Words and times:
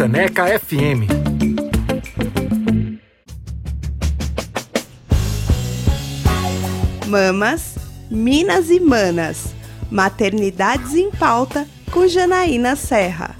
Freicaneca 0.00 0.58
FM. 0.58 1.04
Mamas, 7.06 7.74
Minas 8.10 8.70
e 8.70 8.80
Manas. 8.80 9.54
Maternidades 9.90 10.94
em 10.94 11.10
pauta 11.10 11.68
com 11.92 12.08
Janaína 12.08 12.76
Serra. 12.76 13.39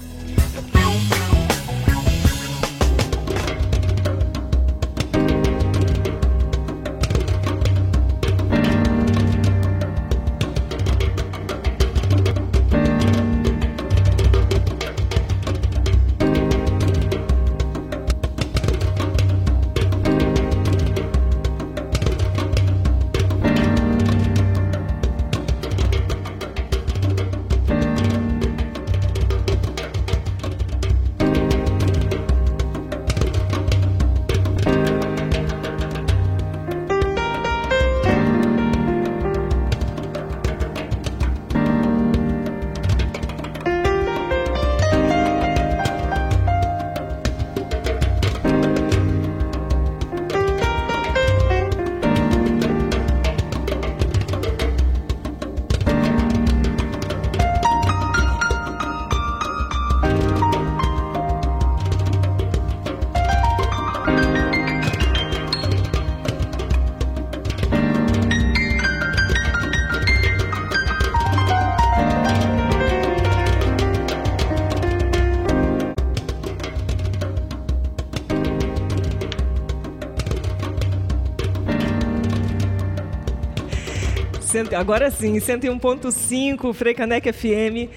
Agora 84.75 85.11
sim, 85.11 85.35
101.5, 85.35 86.73
Freicaneca 86.73 87.31
FM. 87.31 87.89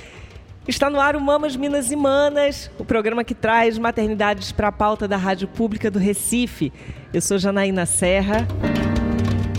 Está 0.66 0.88
no 0.88 0.98
ar 0.98 1.14
o 1.14 1.20
Mamas 1.20 1.56
Minas 1.56 1.90
e 1.90 1.96
Manas, 1.96 2.70
o 2.78 2.84
programa 2.84 3.22
que 3.22 3.34
traz 3.34 3.78
maternidades 3.78 4.50
para 4.50 4.68
a 4.68 4.72
pauta 4.72 5.06
da 5.06 5.16
Rádio 5.16 5.46
Pública 5.46 5.90
do 5.90 5.98
Recife. 5.98 6.72
Eu 7.12 7.20
sou 7.20 7.38
Janaína 7.38 7.84
Serra. 7.86 8.46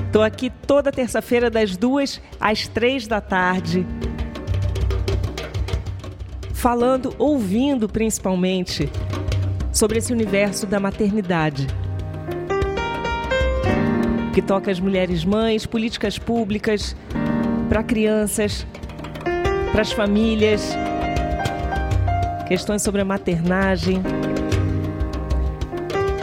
Estou 0.06 0.24
aqui 0.24 0.50
toda 0.66 0.92
terça-feira, 0.92 1.50
das 1.50 1.78
duas 1.78 2.22
às 2.40 2.68
três 2.68 3.06
da 3.06 3.22
tarde, 3.22 3.86
falando, 6.54 7.14
ouvindo 7.20 7.88
principalmente, 7.88 8.90
sobre 9.72 10.00
esse 10.00 10.12
universo 10.12 10.66
da 10.66 10.80
maternidade 10.80 11.68
que 14.36 14.42
toca 14.42 14.70
as 14.70 14.82
mulheres 14.82 15.24
mães, 15.24 15.66
políticas 15.66 16.20
públicas 16.20 16.94
para 17.70 17.82
crianças, 17.82 18.68
para 19.72 19.82
as 19.82 19.94
famílias, 19.94 20.76
questões 22.46 22.82
sobre 22.82 23.00
a 23.00 23.06
maternagem. 23.06 24.04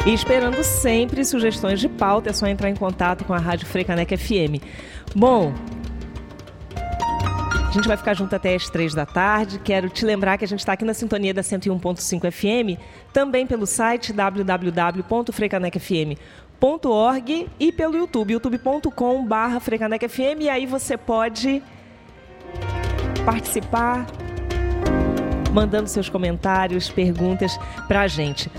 E 0.04 0.12
esperando 0.12 0.62
sempre 0.62 1.24
sugestões 1.24 1.80
de 1.80 1.88
pauta, 1.88 2.28
é 2.28 2.34
só 2.34 2.46
entrar 2.46 2.68
em 2.68 2.76
contato 2.76 3.24
com 3.24 3.32
a 3.32 3.38
Rádio 3.38 3.66
Frecanec 3.66 4.14
FM. 4.14 4.60
Bom, 5.16 5.54
a 7.66 7.70
gente 7.72 7.88
vai 7.88 7.96
ficar 7.96 8.12
junto 8.12 8.36
até 8.36 8.54
as 8.54 8.68
três 8.68 8.92
da 8.92 9.06
tarde. 9.06 9.58
Quero 9.58 9.88
te 9.88 10.04
lembrar 10.04 10.36
que 10.36 10.44
a 10.44 10.48
gente 10.48 10.60
está 10.60 10.74
aqui 10.74 10.84
na 10.84 10.92
sintonia 10.92 11.32
da 11.32 11.40
101.5 11.40 12.30
FM, 12.30 12.78
também 13.10 13.46
pelo 13.46 13.64
site 13.64 14.12
www.frecanecfm.com 14.12 16.51
frecanecfm.org 16.62 17.48
e 17.58 17.72
pelo 17.72 17.96
YouTube, 17.96 18.32
youtube.com.br 18.34 19.60
frecanecfm. 19.60 20.42
E 20.42 20.48
aí 20.48 20.64
você 20.64 20.96
pode 20.96 21.62
participar, 23.24 24.06
mandando 25.52 25.88
seus 25.88 26.08
comentários, 26.08 26.88
perguntas 26.88 27.58
para 27.88 28.02
a 28.02 28.06
gente. 28.06 28.50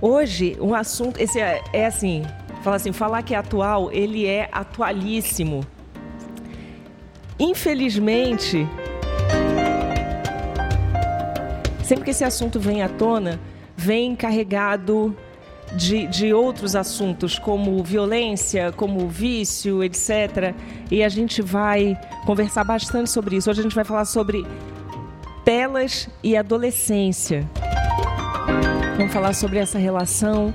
Hoje, 0.00 0.56
um 0.60 0.74
assunto, 0.74 1.20
esse 1.20 1.38
é, 1.38 1.62
é 1.74 1.86
assim, 1.86 2.22
fala 2.62 2.76
assim, 2.76 2.92
falar 2.92 3.22
que 3.22 3.34
é 3.34 3.38
atual, 3.38 3.92
ele 3.92 4.26
é 4.26 4.48
atualíssimo. 4.50 5.60
Infelizmente, 7.38 8.66
sempre 11.84 12.04
que 12.04 12.10
esse 12.10 12.24
assunto 12.24 12.58
vem 12.58 12.82
à 12.82 12.88
tona, 12.88 13.38
vem 13.76 14.16
carregado 14.16 15.14
de, 15.72 16.06
de 16.06 16.32
outros 16.32 16.74
assuntos, 16.74 17.38
como 17.38 17.82
violência, 17.82 18.72
como 18.72 19.08
vício, 19.08 19.82
etc. 19.84 20.54
E 20.90 21.02
a 21.02 21.08
gente 21.08 21.42
vai 21.42 21.98
conversar 22.26 22.64
bastante 22.64 23.10
sobre 23.10 23.36
isso. 23.36 23.50
Hoje 23.50 23.60
a 23.60 23.62
gente 23.62 23.74
vai 23.74 23.84
falar 23.84 24.04
sobre 24.04 24.44
telas 25.44 26.08
e 26.22 26.36
adolescência. 26.36 27.48
Vamos 28.96 29.12
falar 29.12 29.32
sobre 29.34 29.58
essa 29.58 29.78
relação, 29.78 30.52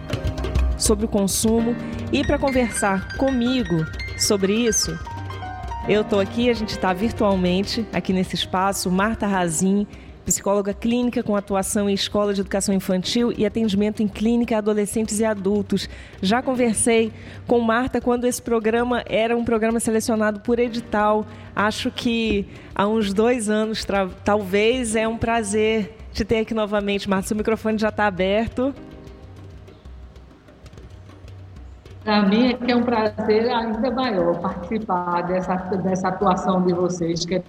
sobre 0.77 1.05
o 1.05 1.07
consumo. 1.07 1.75
E 2.11 2.23
para 2.25 2.37
conversar 2.37 3.17
comigo 3.17 3.85
sobre 4.17 4.53
isso, 4.53 4.97
eu 5.87 6.01
estou 6.01 6.19
aqui, 6.19 6.49
a 6.49 6.53
gente 6.53 6.69
está 6.69 6.93
virtualmente 6.93 7.85
aqui 7.93 8.13
nesse 8.13 8.35
espaço, 8.35 8.89
Marta 8.91 9.27
Razin, 9.27 9.85
psicóloga 10.25 10.73
clínica 10.73 11.21
com 11.21 11.35
atuação 11.35 11.89
em 11.89 11.93
escola 11.93 12.33
de 12.33 12.41
educação 12.41 12.73
infantil 12.73 13.31
e 13.37 13.45
atendimento 13.45 14.01
em 14.01 14.07
clínica 14.07 14.55
a 14.55 14.57
adolescentes 14.57 15.19
e 15.19 15.25
adultos. 15.25 15.87
Já 16.21 16.41
conversei 16.41 17.13
com 17.47 17.59
Marta 17.59 18.01
quando 18.01 18.25
esse 18.25 18.41
programa 18.41 19.03
era 19.07 19.37
um 19.37 19.45
programa 19.45 19.79
selecionado 19.79 20.39
por 20.39 20.59
edital. 20.59 21.25
Acho 21.55 21.91
que 21.91 22.47
há 22.73 22.87
uns 22.87 23.13
dois 23.13 23.49
anos, 23.49 23.85
talvez, 24.23 24.95
é 24.95 25.07
um 25.07 25.17
prazer 25.17 25.95
te 26.11 26.25
ter 26.25 26.39
aqui 26.39 26.53
novamente. 26.53 27.09
Marta, 27.09 27.27
seu 27.27 27.37
microfone 27.37 27.77
já 27.77 27.89
está 27.89 28.07
aberto. 28.07 28.73
Para 32.03 32.21
mim 32.27 32.49
é 32.49 32.53
que 32.53 32.71
é 32.71 32.75
um 32.75 32.83
prazer 32.83 33.49
ainda 33.49 33.91
maior 33.91 34.39
participar 34.39 35.21
dessa, 35.23 35.55
dessa 35.55 36.09
atuação 36.09 36.63
de 36.63 36.71
vocês, 36.71 37.25
que 37.25 37.35
é 37.35 37.43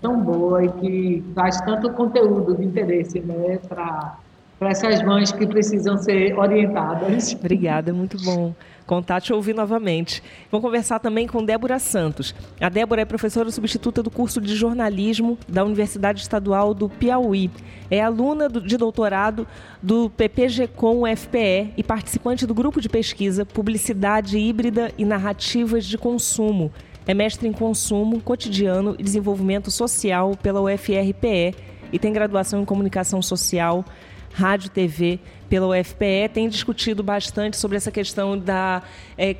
tão 0.00 0.20
boa 0.20 0.64
e 0.64 0.68
que 0.72 1.24
traz 1.34 1.60
tanto 1.60 1.90
conteúdo 1.92 2.54
de 2.56 2.64
interesse 2.64 3.20
né, 3.20 3.58
para 3.68 4.16
essas 4.60 5.02
mães 5.02 5.32
que 5.32 5.46
precisam 5.46 5.96
ser 5.98 6.38
orientadas. 6.38 7.32
Obrigada, 7.38 7.92
muito 7.92 8.16
bom. 8.22 8.54
Contar 8.86 9.20
te 9.20 9.32
ouvir 9.32 9.54
novamente. 9.54 10.20
Vamos 10.50 10.64
conversar 10.64 10.98
também 10.98 11.24
com 11.24 11.44
Débora 11.44 11.78
Santos. 11.78 12.34
A 12.60 12.68
Débora 12.68 13.02
é 13.02 13.04
professora 13.04 13.48
substituta 13.52 14.02
do 14.02 14.10
curso 14.10 14.40
de 14.40 14.56
jornalismo 14.56 15.38
da 15.46 15.64
Universidade 15.64 16.20
Estadual 16.20 16.74
do 16.74 16.88
Piauí. 16.88 17.52
É 17.88 18.02
aluna 18.02 18.48
de 18.48 18.76
doutorado 18.76 19.46
do 19.80 20.10
PPG-Com 20.10 21.02
UFPE 21.02 21.72
e 21.76 21.84
participante 21.84 22.44
do 22.44 22.52
grupo 22.52 22.80
de 22.80 22.88
pesquisa 22.88 23.46
Publicidade 23.46 24.36
Híbrida 24.36 24.90
e 24.98 25.04
Narrativas 25.04 25.84
de 25.86 25.96
Consumo 25.96 26.72
é 27.10 27.14
mestre 27.14 27.48
em 27.48 27.52
consumo, 27.52 28.20
cotidiano 28.20 28.94
e 28.96 29.02
desenvolvimento 29.02 29.68
social 29.68 30.36
pela 30.40 30.60
UFRPE 30.60 31.56
e 31.92 31.98
tem 31.98 32.12
graduação 32.12 32.62
em 32.62 32.64
comunicação 32.64 33.20
social, 33.20 33.84
rádio 34.32 34.70
TV 34.70 35.18
pela 35.48 35.66
UFPE. 35.66 36.28
Tem 36.32 36.48
discutido 36.48 37.02
bastante 37.02 37.56
sobre 37.56 37.76
essa 37.76 37.90
questão 37.90 38.38
da 38.38 38.84
é, 39.18 39.34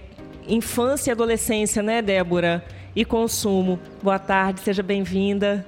infância 0.49 1.11
e 1.11 1.13
adolescência, 1.13 1.81
né, 1.81 2.03
Débora? 2.03 2.65
E 2.97 3.05
consumo. 3.05 3.79
Boa 4.03 4.19
tarde, 4.19 4.59
seja 4.63 4.83
bem-vinda. 4.83 5.65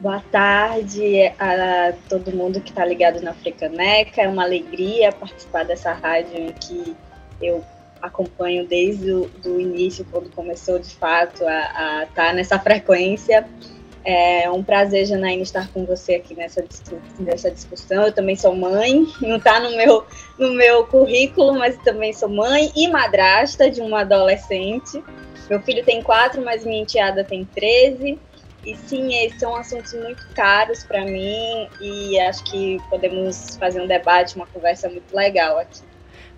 Boa 0.00 0.20
tarde 0.30 1.32
a 1.38 1.94
todo 2.10 2.30
mundo 2.30 2.60
que 2.60 2.68
está 2.68 2.84
ligado 2.84 3.22
na 3.22 3.30
Africaneca. 3.30 4.20
É 4.20 4.28
uma 4.28 4.42
alegria 4.42 5.10
participar 5.12 5.64
dessa 5.64 5.94
rádio 5.94 6.36
em 6.36 6.52
que 6.52 6.94
eu 7.40 7.64
acompanho 8.02 8.66
desde 8.66 9.12
o 9.12 9.30
do 9.42 9.60
início, 9.60 10.04
quando 10.10 10.28
começou 10.30 10.78
de 10.78 10.90
fato 10.90 11.46
a 11.46 12.02
estar 12.02 12.08
tá 12.14 12.32
nessa 12.32 12.58
frequência. 12.58 13.46
É 14.04 14.50
um 14.50 14.64
prazer, 14.64 15.06
Janaína, 15.06 15.42
estar 15.42 15.68
com 15.72 15.86
você 15.86 16.16
aqui 16.16 16.34
nessa, 16.34 16.64
nessa 17.20 17.50
discussão. 17.50 18.06
Eu 18.06 18.12
também 18.12 18.34
sou 18.34 18.54
mãe, 18.54 19.06
não 19.20 19.36
está 19.36 19.60
no 19.60 19.76
meu, 19.76 20.04
no 20.36 20.50
meu 20.54 20.84
currículo, 20.86 21.54
mas 21.54 21.76
também 21.78 22.12
sou 22.12 22.28
mãe 22.28 22.72
e 22.74 22.88
madrasta 22.88 23.70
de 23.70 23.80
uma 23.80 24.00
adolescente. 24.00 25.02
Meu 25.48 25.60
filho 25.60 25.84
tem 25.84 26.02
quatro, 26.02 26.42
mas 26.42 26.64
minha 26.64 26.82
enteada 26.82 27.22
tem 27.22 27.44
13. 27.44 28.18
E 28.64 28.76
sim, 28.76 29.14
esses 29.24 29.38
são 29.38 29.54
assuntos 29.54 29.92
muito 29.92 30.26
caros 30.34 30.84
para 30.84 31.04
mim 31.04 31.68
e 31.80 32.18
acho 32.20 32.44
que 32.44 32.78
podemos 32.88 33.56
fazer 33.56 33.80
um 33.80 33.86
debate, 33.86 34.36
uma 34.36 34.46
conversa 34.46 34.88
muito 34.88 35.14
legal 35.14 35.58
aqui. 35.58 35.91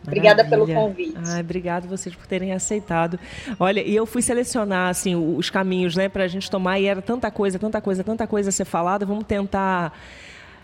Obrigada 0.06 0.44
pelo 0.44 0.66
convite. 0.66 1.14
Ah, 1.16 1.40
obrigado 1.40 1.88
vocês 1.88 2.14
por 2.14 2.26
terem 2.26 2.52
aceitado. 2.52 3.18
Olha, 3.58 3.80
e 3.80 3.94
eu 3.94 4.04
fui 4.04 4.22
selecionar 4.22 4.90
assim 4.90 5.14
os 5.14 5.50
caminhos, 5.50 5.96
né, 5.96 6.08
para 6.08 6.24
a 6.24 6.28
gente 6.28 6.50
tomar 6.50 6.78
e 6.78 6.86
era 6.86 7.00
tanta 7.00 7.30
coisa, 7.30 7.58
tanta 7.58 7.80
coisa, 7.80 8.04
tanta 8.04 8.26
coisa 8.26 8.50
a 8.50 8.52
ser 8.52 8.64
falada. 8.64 9.06
Vamos 9.06 9.24
tentar 9.24 9.92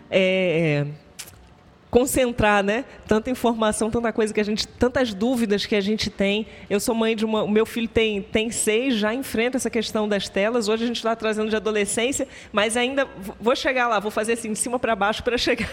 é, 0.09 0.85
concentrar, 1.91 2.63
né? 2.63 2.85
Tanta 3.05 3.29
informação, 3.29 3.91
tanta 3.91 4.13
coisa 4.13 4.33
que 4.33 4.39
a 4.39 4.43
gente, 4.43 4.65
tantas 4.65 5.13
dúvidas 5.13 5.65
que 5.65 5.75
a 5.75 5.81
gente 5.81 6.09
tem. 6.09 6.47
Eu 6.69 6.79
sou 6.79 6.95
mãe 6.95 7.15
de 7.15 7.25
uma, 7.25 7.43
o 7.43 7.49
meu 7.49 7.65
filho 7.65 7.87
tem 7.87 8.21
tem 8.21 8.49
seis, 8.49 8.95
já 8.95 9.13
enfrenta 9.13 9.57
essa 9.57 9.69
questão 9.69 10.07
das 10.07 10.29
telas. 10.29 10.69
Hoje 10.69 10.85
a 10.85 10.87
gente 10.87 10.95
está 10.95 11.13
trazendo 11.15 11.49
de 11.49 11.55
adolescência, 11.55 12.25
mas 12.53 12.77
ainda 12.77 13.05
vou 13.39 13.55
chegar 13.57 13.89
lá, 13.89 13.99
vou 13.99 14.09
fazer 14.09 14.33
assim 14.33 14.53
de 14.53 14.57
cima 14.57 14.79
para 14.79 14.95
baixo 14.95 15.21
para 15.21 15.37
chegar 15.37 15.69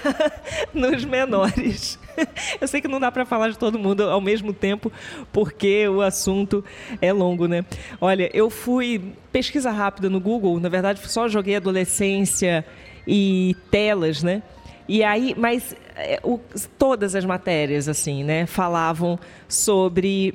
nos 0.75 1.05
menores. 1.05 1.99
Eu 2.61 2.67
sei 2.67 2.81
que 2.81 2.89
não 2.89 2.99
dá 2.99 3.13
para 3.13 3.25
falar 3.25 3.51
de 3.51 3.59
todo 3.59 3.79
mundo 3.79 4.03
ao 4.03 4.21
mesmo 4.21 4.53
tempo, 4.53 4.91
porque 5.33 5.87
o 5.87 6.03
assunto 6.03 6.65
é 7.01 7.13
longo, 7.13 7.47
né? 7.47 7.65
Olha, 8.01 8.29
eu 8.35 8.51
fui 8.51 9.13
pesquisa 9.31 9.71
rápida 9.71 10.11
no 10.11 10.19
Google, 10.19 10.59
na 10.59 10.69
verdade 10.69 11.01
só 11.09 11.29
joguei 11.29 11.55
adolescência 11.55 12.65
e 13.07 13.55
telas, 13.71 14.23
né? 14.23 14.43
E 14.89 15.05
aí, 15.05 15.35
mas 15.37 15.77
é, 15.95 16.19
o, 16.25 16.41
todas 16.79 17.15
as 17.15 17.25
matérias 17.25 17.89
assim, 17.89 18.25
né, 18.25 18.47
falavam 18.47 19.19
sobre 19.47 20.35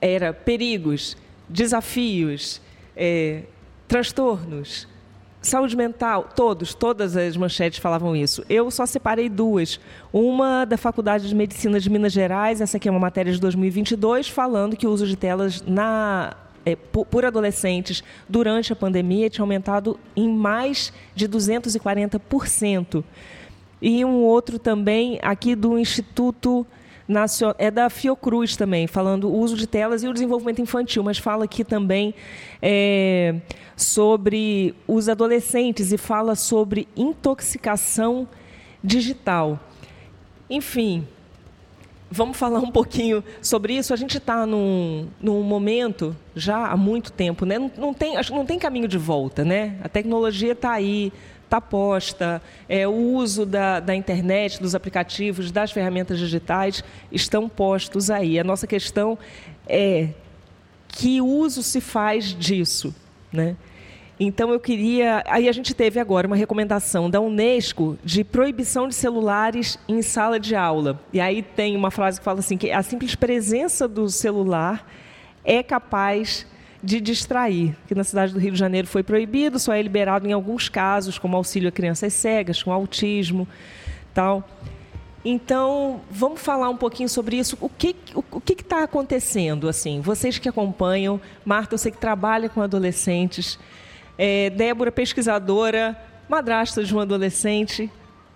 era 0.00 0.34
perigos, 0.34 1.16
desafios, 1.48 2.60
é, 2.94 3.42
transtornos, 3.88 4.86
saúde 5.40 5.76
mental, 5.76 6.28
todos, 6.36 6.74
todas 6.74 7.16
as 7.16 7.36
manchetes 7.36 7.78
falavam 7.78 8.14
isso. 8.14 8.44
Eu 8.48 8.70
só 8.70 8.84
separei 8.84 9.28
duas. 9.28 9.80
Uma 10.12 10.64
da 10.64 10.76
Faculdade 10.76 11.26
de 11.28 11.34
Medicina 11.34 11.80
de 11.80 11.88
Minas 11.88 12.12
Gerais, 12.12 12.60
essa 12.60 12.76
aqui 12.76 12.88
é 12.88 12.90
uma 12.90 13.00
matéria 13.00 13.32
de 13.32 13.40
2022, 13.40 14.28
falando 14.28 14.76
que 14.76 14.86
o 14.86 14.90
uso 14.90 15.06
de 15.06 15.16
telas 15.16 15.62
na 15.62 16.36
é, 16.64 16.76
por 16.76 17.24
adolescentes 17.24 18.04
durante 18.28 18.70
a 18.70 18.76
pandemia 18.76 19.30
tinha 19.30 19.42
aumentado 19.42 19.98
em 20.14 20.28
mais 20.28 20.92
de 21.14 21.26
240% 21.26 23.02
e 23.80 24.04
um 24.04 24.22
outro 24.22 24.58
também 24.58 25.18
aqui 25.22 25.54
do 25.54 25.78
Instituto 25.78 26.66
Nacional, 27.08 27.56
é 27.58 27.70
da 27.70 27.90
Fiocruz 27.90 28.56
também, 28.56 28.86
falando 28.86 29.28
o 29.28 29.36
uso 29.36 29.56
de 29.56 29.66
telas 29.66 30.02
e 30.02 30.08
o 30.08 30.12
desenvolvimento 30.12 30.60
infantil, 30.60 31.02
mas 31.02 31.18
fala 31.18 31.44
aqui 31.44 31.64
também 31.64 32.14
é, 32.62 33.36
sobre 33.76 34.74
os 34.86 35.08
adolescentes 35.08 35.92
e 35.92 35.98
fala 35.98 36.34
sobre 36.34 36.86
intoxicação 36.96 38.28
digital. 38.82 39.58
Enfim, 40.48 41.06
vamos 42.10 42.36
falar 42.36 42.58
um 42.58 42.70
pouquinho 42.70 43.22
sobre 43.40 43.74
isso. 43.74 43.94
A 43.94 43.96
gente 43.96 44.18
está 44.18 44.44
num, 44.44 45.08
num 45.20 45.42
momento 45.42 46.16
já 46.34 46.66
há 46.66 46.76
muito 46.76 47.12
tempo, 47.12 47.46
né? 47.46 47.58
Não, 47.58 47.70
não, 47.76 47.94
tem, 47.94 48.16
acho, 48.16 48.34
não 48.34 48.44
tem 48.44 48.58
caminho 48.58 48.88
de 48.88 48.98
volta, 48.98 49.44
né? 49.44 49.76
A 49.82 49.88
tecnologia 49.88 50.52
está 50.52 50.72
aí, 50.72 51.12
está 51.44 51.60
posta, 51.60 52.42
é, 52.68 52.86
o 52.86 52.92
uso 52.92 53.46
da, 53.46 53.80
da 53.80 53.94
internet, 53.94 54.60
dos 54.60 54.74
aplicativos, 54.74 55.50
das 55.50 55.70
ferramentas 55.70 56.18
digitais 56.18 56.82
estão 57.12 57.48
postos 57.48 58.10
aí. 58.10 58.38
A 58.38 58.44
nossa 58.44 58.66
questão 58.66 59.16
é 59.68 60.08
que 60.88 61.20
uso 61.20 61.62
se 61.62 61.80
faz 61.80 62.34
disso, 62.34 62.94
né? 63.32 63.56
Então 64.22 64.52
eu 64.52 64.60
queria, 64.60 65.24
aí 65.26 65.48
a 65.48 65.52
gente 65.52 65.72
teve 65.72 65.98
agora 65.98 66.26
uma 66.26 66.36
recomendação 66.36 67.08
da 67.08 67.18
UNESCO 67.22 67.96
de 68.04 68.22
proibição 68.22 68.86
de 68.86 68.94
celulares 68.94 69.78
em 69.88 70.02
sala 70.02 70.38
de 70.38 70.54
aula. 70.54 71.00
E 71.10 71.18
aí 71.18 71.42
tem 71.42 71.74
uma 71.74 71.90
frase 71.90 72.18
que 72.18 72.24
fala 72.24 72.40
assim 72.40 72.58
que 72.58 72.70
a 72.70 72.82
simples 72.82 73.14
presença 73.14 73.88
do 73.88 74.10
celular 74.10 74.86
é 75.42 75.62
capaz 75.62 76.46
de 76.82 77.00
distrair, 77.00 77.74
que 77.88 77.94
na 77.94 78.04
cidade 78.04 78.34
do 78.34 78.38
Rio 78.38 78.52
de 78.52 78.58
Janeiro 78.58 78.86
foi 78.86 79.02
proibido, 79.02 79.58
só 79.58 79.72
é 79.72 79.80
liberado 79.80 80.28
em 80.28 80.32
alguns 80.32 80.68
casos, 80.68 81.18
como 81.18 81.34
auxílio 81.34 81.70
a 81.70 81.72
crianças 81.72 82.12
cegas, 82.12 82.62
com 82.62 82.70
autismo, 82.70 83.48
tal. 84.12 84.46
Então, 85.24 86.02
vamos 86.10 86.40
falar 86.42 86.68
um 86.68 86.76
pouquinho 86.76 87.08
sobre 87.08 87.38
isso. 87.38 87.56
O 87.58 87.70
que 87.70 87.96
o, 88.14 88.22
o 88.32 88.40
que 88.40 88.52
está 88.52 88.82
acontecendo? 88.82 89.66
Assim, 89.66 90.00
vocês 90.00 90.38
que 90.38 90.48
acompanham, 90.48 91.18
Marta, 91.42 91.74
eu 91.74 91.78
sei 91.78 91.90
que 91.90 91.98
trabalha 91.98 92.50
com 92.50 92.60
adolescentes, 92.60 93.58
é, 94.22 94.50
Débora, 94.50 94.92
pesquisadora, 94.92 95.96
madrasta 96.28 96.84
de 96.84 96.94
um 96.94 97.00
adolescente. 97.00 97.90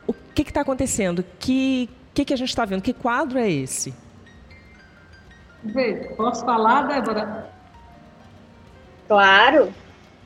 O 0.06 0.14
que 0.34 0.42
está 0.42 0.62
acontecendo? 0.62 1.24
Que 1.38 1.90
que, 2.14 2.24
que 2.24 2.32
a 2.32 2.36
gente 2.36 2.48
está 2.48 2.64
vendo? 2.64 2.80
Que 2.80 2.92
quadro 2.92 3.38
é 3.38 3.50
esse? 3.50 3.92
Posso 6.16 6.44
falar, 6.44 6.82
Débora? 6.82 7.50
Claro. 9.08 9.72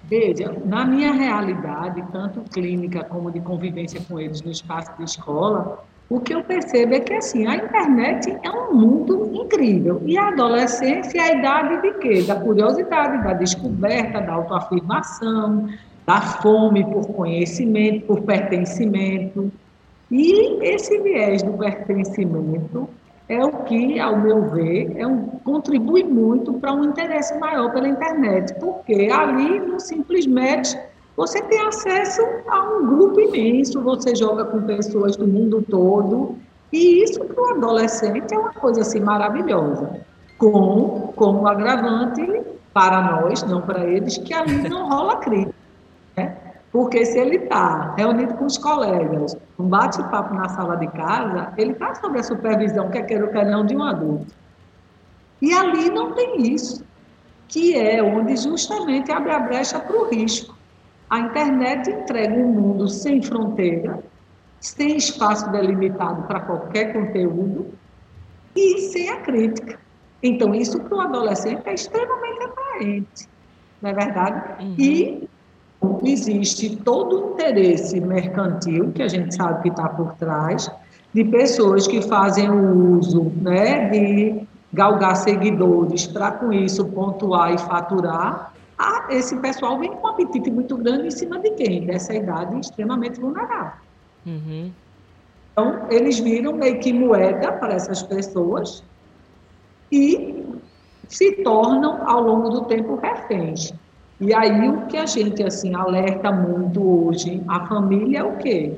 Veja, 0.05 0.55
na 0.65 0.85
minha 0.85 1.13
realidade, 1.13 2.05
tanto 2.13 2.41
clínica 2.51 3.05
como 3.05 3.31
de 3.31 3.41
convivência 3.41 4.01
com 4.07 4.21
eles 4.21 4.43
no 4.43 4.51
espaço 4.51 4.97
de 4.97 5.05
escola, 5.05 5.85
o 6.11 6.21
que 6.21 6.35
eu 6.35 6.43
percebo 6.43 6.95
é 6.95 7.01
que 7.01 7.13
assim, 7.13 7.47
a 7.47 7.57
internet 7.57 8.35
é 8.43 8.51
um 8.51 8.73
mundo 8.75 9.31
incrível. 9.35 10.01
E 10.07 10.17
a 10.17 10.29
adolescência 10.29 11.19
é 11.19 11.23
a 11.23 11.35
idade 11.35 11.83
de 11.83 11.93
quê? 11.99 12.23
Da 12.23 12.37
curiosidade, 12.37 13.23
da 13.23 13.35
descoberta, 13.35 14.21
da 14.21 14.33
autoafirmação, 14.33 15.69
da 16.07 16.21
fome 16.21 16.83
por 16.85 17.07
conhecimento, 17.09 18.07
por 18.07 18.23
pertencimento. 18.23 19.53
E 20.11 20.65
esse 20.65 20.99
viés 21.03 21.43
do 21.43 21.53
pertencimento 21.53 22.89
é 23.29 23.45
o 23.45 23.65
que, 23.65 24.01
ao 24.01 24.19
meu 24.19 24.51
ver, 24.51 24.97
é 24.97 25.07
um, 25.07 25.27
contribui 25.45 26.03
muito 26.03 26.55
para 26.55 26.73
um 26.73 26.85
interesse 26.85 27.39
maior 27.39 27.71
pela 27.71 27.87
internet, 27.87 28.55
porque 28.59 29.11
ali 29.13 29.61
não 29.61 29.79
simplesmente 29.79 30.79
você 31.19 31.43
tem 31.43 31.61
acesso 31.67 32.23
a 32.47 32.61
um 32.61 32.87
grupo 32.87 33.21
imenso, 33.21 33.83
você 33.83 34.15
joga 34.15 34.45
com 34.45 34.63
pessoas 34.63 35.17
do 35.17 35.27
mundo 35.27 35.65
todo, 35.69 36.39
e 36.73 37.03
isso 37.03 37.19
para 37.25 37.43
o 37.43 37.51
adolescente 37.57 38.33
é 38.33 38.39
uma 38.39 38.53
coisa 38.53 38.83
assim 38.83 39.01
maravilhosa, 39.01 40.01
com 40.39 41.13
como 41.17 41.49
agravante 41.49 42.23
para 42.73 43.03
nós, 43.03 43.43
não 43.43 43.61
para 43.61 43.85
eles, 43.85 44.17
que 44.19 44.33
ali 44.33 44.63
não 44.71 44.89
rola 44.89 45.17
crítica. 45.17 45.55
Né? 46.17 46.37
Porque 46.71 47.05
se 47.05 47.19
ele 47.19 47.39
está 47.39 47.95
reunido 47.97 48.35
com 48.35 48.45
os 48.45 48.57
colegas, 48.57 49.37
um 49.59 49.65
bate-papo 49.65 50.33
na 50.35 50.49
sala 50.51 50.77
de 50.77 50.87
casa, 50.87 51.53
ele 51.57 51.73
está 51.73 51.97
sob 51.97 52.17
a 52.17 52.23
supervisão, 52.23 52.91
quer 52.91 53.03
queira 53.03 53.25
ou 53.25 53.33
quer 53.33 53.45
não, 53.45 53.67
de 53.67 53.75
um 53.75 53.83
adulto. 53.83 54.33
E 55.43 55.53
ali 55.53 55.91
não 55.91 56.13
tem 56.13 56.55
isso, 56.55 56.85
que 57.49 57.77
é 57.77 58.01
onde 58.01 58.37
justamente 58.37 59.11
abre 59.11 59.33
a 59.33 59.41
brecha 59.41 59.81
para 59.81 59.97
o 59.97 60.09
risco. 60.09 60.58
A 61.11 61.21
internet 61.21 61.91
entrega 61.91 62.35
um 62.35 62.53
mundo 62.53 62.89
sem 62.89 63.23
fronteira, 63.23 64.03
sem 64.61 64.97
espaço 64.97 65.51
delimitado 65.51 66.23
para 66.25 66.41
qualquer 66.41 66.93
conteúdo 66.93 67.67
e 68.55 68.79
sem 68.91 69.09
a 69.09 69.21
crítica. 69.21 69.79
Então, 70.23 70.55
isso 70.55 70.81
para 70.81 70.97
o 70.97 71.01
adolescente 71.01 71.63
é 71.65 71.75
extremamente 71.75 72.43
atraente, 72.43 73.29
não 73.81 73.91
é 73.91 73.95
verdade? 73.95 74.63
Uhum. 74.63 74.75
E 74.79 75.29
existe 76.05 76.77
todo 76.77 77.31
o 77.31 77.33
interesse 77.35 78.01
mercantil, 78.01 78.93
que 78.93 79.03
a 79.03 79.09
gente 79.09 79.35
sabe 79.35 79.63
que 79.63 79.69
está 79.69 79.89
por 79.89 80.15
trás, 80.15 80.71
de 81.15 81.25
pessoas 81.25 81.87
que 81.87 82.03
fazem 82.03 82.51
o 82.51 82.99
uso 82.99 83.33
né, 83.41 83.89
de 83.89 84.47
galgar 84.73 85.17
seguidores 85.17 86.07
para, 86.07 86.33
com 86.33 86.53
isso, 86.53 86.85
pontuar 86.87 87.55
e 87.55 87.59
faturar. 87.59 88.53
Ah, 88.79 89.09
esse 89.11 89.37
pessoal 89.39 89.79
vem 89.79 89.91
com 89.91 90.07
um 90.07 90.11
apetite 90.11 90.51
muito 90.51 90.77
grande 90.77 91.09
em 91.09 91.11
cima 91.11 91.41
de 91.41 91.51
quem? 91.51 91.85
Dessa 91.85 92.15
idade 92.15 92.59
extremamente 92.61 93.21
vulnerável. 93.21 93.73
Uhum. 94.25 94.71
Então, 95.53 95.87
eles 95.91 96.21
viram 96.21 96.53
meio 96.53 96.79
que 96.79 96.93
moeda 96.93 97.51
para 97.53 97.75
essas 97.75 98.03
pessoas 98.05 98.85
e 99.91 100.45
se 101.09 101.33
tornam, 101.43 102.09
ao 102.09 102.23
longo 102.23 102.51
do 102.51 102.65
tempo, 102.67 102.95
reféns. 102.97 103.73
E 104.21 104.33
aí 104.35 104.69
o 104.69 104.87
que 104.87 104.97
a 104.97 105.07
gente 105.07 105.43
assim 105.43 105.75
alerta 105.75 106.31
muito 106.31 107.07
hoje, 107.07 107.43
a 107.49 107.67
família 107.67 108.19
é 108.19 108.25
o 108.25 108.37
quê? 108.37 108.77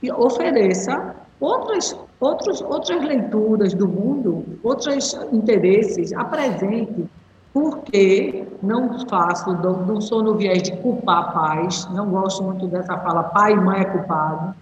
Que 0.00 0.12
ofereça 0.12 1.16
outras, 1.40 1.98
outros, 2.20 2.60
outras 2.60 3.02
leituras 3.02 3.74
do 3.74 3.88
mundo, 3.88 4.44
outros 4.62 5.14
interesses, 5.32 6.12
apresente 6.12 7.08
porque 7.52 8.46
não 8.62 9.06
faço, 9.08 9.52
não 9.52 10.00
sou 10.00 10.22
no 10.22 10.36
viés 10.36 10.62
de 10.62 10.76
culpar 10.78 11.32
pais, 11.32 11.86
não 11.92 12.10
gosto 12.10 12.42
muito 12.42 12.66
dessa 12.66 12.96
fala 12.98 13.24
pai 13.24 13.52
e 13.52 13.56
mãe 13.56 13.80
é 13.80 13.84
culpado, 13.84 14.54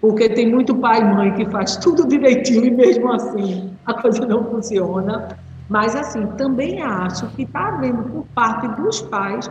porque 0.00 0.28
tem 0.28 0.50
muito 0.50 0.74
pai 0.74 1.00
e 1.00 1.04
mãe 1.04 1.34
que 1.34 1.44
faz 1.46 1.76
tudo 1.76 2.06
direitinho 2.06 2.64
e 2.64 2.70
mesmo 2.70 3.12
assim 3.12 3.70
a 3.84 3.94
coisa 3.94 4.24
não 4.26 4.44
funciona. 4.44 5.28
Mas, 5.68 5.94
assim, 5.94 6.26
também 6.36 6.82
acho 6.82 7.28
que 7.28 7.42
está 7.42 7.68
havendo 7.68 8.02
por 8.02 8.26
parte 8.34 8.66
dos 8.80 9.02
pais 9.02 9.48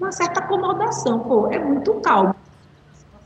uma 0.00 0.10
certa 0.10 0.40
acomodação. 0.40 1.18
Pô, 1.20 1.48
é 1.48 1.58
muito 1.58 1.92
calmo 2.00 2.34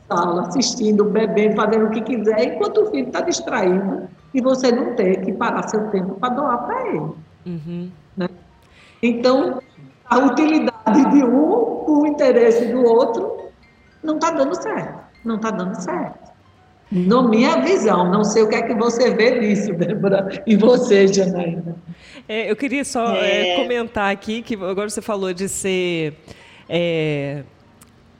sala, 0.07 0.47
assistindo, 0.47 1.05
bebendo, 1.05 1.55
fazendo 1.55 1.85
o 1.85 1.89
que 1.89 2.01
quiser, 2.01 2.43
enquanto 2.43 2.81
o 2.81 2.85
filho 2.91 3.07
está 3.07 3.21
distraído 3.21 4.07
e 4.33 4.41
você 4.41 4.71
não 4.71 4.95
tem 4.95 5.21
que 5.21 5.33
parar 5.33 5.67
seu 5.69 5.89
tempo 5.89 6.15
para 6.15 6.33
doar 6.33 6.65
para 6.65 6.87
ele. 6.87 7.11
Uhum. 7.45 7.91
Então, 9.03 9.61
a 10.05 10.17
utilidade 10.17 11.11
de 11.11 11.25
um, 11.25 11.83
o 11.85 12.07
interesse 12.07 12.67
do 12.67 12.85
outro, 12.85 13.49
não 14.01 14.15
está 14.15 14.31
dando 14.31 14.55
certo. 14.55 15.03
Não 15.25 15.35
está 15.35 15.51
dando 15.51 15.75
certo. 15.75 16.31
Na 16.89 17.21
minha 17.27 17.59
visão, 17.61 18.09
não 18.09 18.23
sei 18.23 18.43
o 18.43 18.49
que 18.49 18.55
é 18.55 18.61
que 18.61 18.73
você 18.75 19.13
vê 19.13 19.39
nisso, 19.39 19.73
Débora, 19.75 20.41
e 20.47 20.55
você, 20.55 21.05
Janaína. 21.07 21.75
É, 22.29 22.49
eu 22.49 22.55
queria 22.55 22.85
só 22.85 23.13
é... 23.15 23.49
É, 23.49 23.55
comentar 23.57 24.09
aqui 24.09 24.41
que 24.41 24.55
agora 24.55 24.89
você 24.89 25.01
falou 25.01 25.33
de 25.33 25.49
ser. 25.49 26.13
É, 26.69 27.43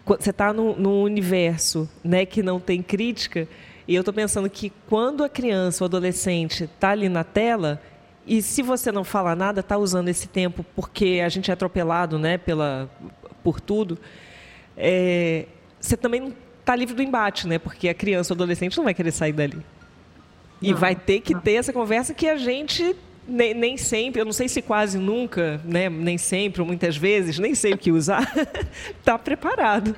você 0.05 0.31
está 0.31 0.51
no, 0.51 0.75
no, 0.75 1.01
universo 1.01 1.89
né, 2.03 2.25
que 2.25 2.43
não 2.43 2.59
tem 2.59 2.81
crítica, 2.81 3.47
e 3.87 3.95
eu 3.95 4.01
estou 4.01 4.13
pensando 4.13 4.49
que 4.49 4.73
quando 4.89 5.23
a 5.23 5.29
criança 5.29 5.83
ou 5.83 5.85
adolescente 5.85 6.65
está 6.65 6.89
ali 6.89 7.07
na 7.07 7.23
tela, 7.23 7.79
e 8.25 8.42
se 8.42 8.62
você 8.62 8.92
não 8.92 9.03
falar 9.03 9.36
nada, 9.36 9.60
está 9.60 9.77
usando 9.77 10.10
esse 10.10 10.27
tempo 10.27 10.65
porque 10.75 11.22
a 11.24 11.30
gente 11.30 11.51
é 11.51 11.53
atropelado 11.53 12.18
né, 12.18 12.38
pela, 12.38 12.89
por 13.44 13.60
tudo, 13.60 13.98
é, 14.77 15.46
você 15.80 15.98
também 15.98 16.22
não 16.22 16.34
está 16.60 16.75
livre 16.75 16.96
do 16.96 17.01
embate, 17.01 17.48
né? 17.48 17.60
Porque 17.60 17.89
a 17.89 17.94
criança 17.94 18.34
ou 18.34 18.36
adolescente 18.36 18.77
não 18.77 18.86
vai 18.86 18.94
querer 18.94 19.12
sair 19.12 19.34
dali. 19.34 19.62
E 20.62 20.72
não, 20.72 20.77
vai 20.77 20.96
ter 20.96 21.20
que 21.20 21.34
não. 21.34 21.42
ter 21.42 21.53
essa 21.53 21.74
conversa 21.74 22.13
que 22.13 22.27
a 22.27 22.38
gente 22.38 22.96
nem, 23.27 23.53
nem, 23.53 23.77
sempre, 23.77 24.22
eu 24.22 24.25
não 24.25 24.34
sei 24.34 24.48
se 24.48 24.62
quase 24.62 24.98
nunca, 24.98 25.60
né, 25.63 25.89
nem 25.89 26.18
sempre, 26.18 26.62
ou 26.62 26.68
muitas 26.68 26.96
vezes, 26.96 27.39
nem 27.39 27.53
sei 27.53 27.74
o 27.74 27.77
que 27.77 27.92
usar, 27.92 28.32
está 28.98 29.18
preparado 29.20 29.96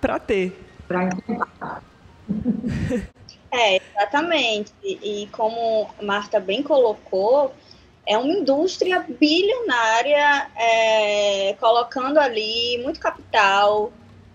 para 0.00 0.18
ter. 0.18 0.58
Para 0.86 1.08
É, 3.50 3.76
exatamente. 3.76 4.72
E, 4.82 5.22
e 5.22 5.26
como 5.28 5.88
a 5.98 6.04
Marta 6.04 6.38
bem 6.38 6.62
colocou, 6.62 7.54
é 8.08 8.16
uma 8.16 8.32
indústria 8.32 9.04
bilionária 9.06 10.50
é, 10.56 11.54
colocando 11.60 12.18
ali 12.18 12.80
muito 12.82 12.98
capital. 12.98 13.92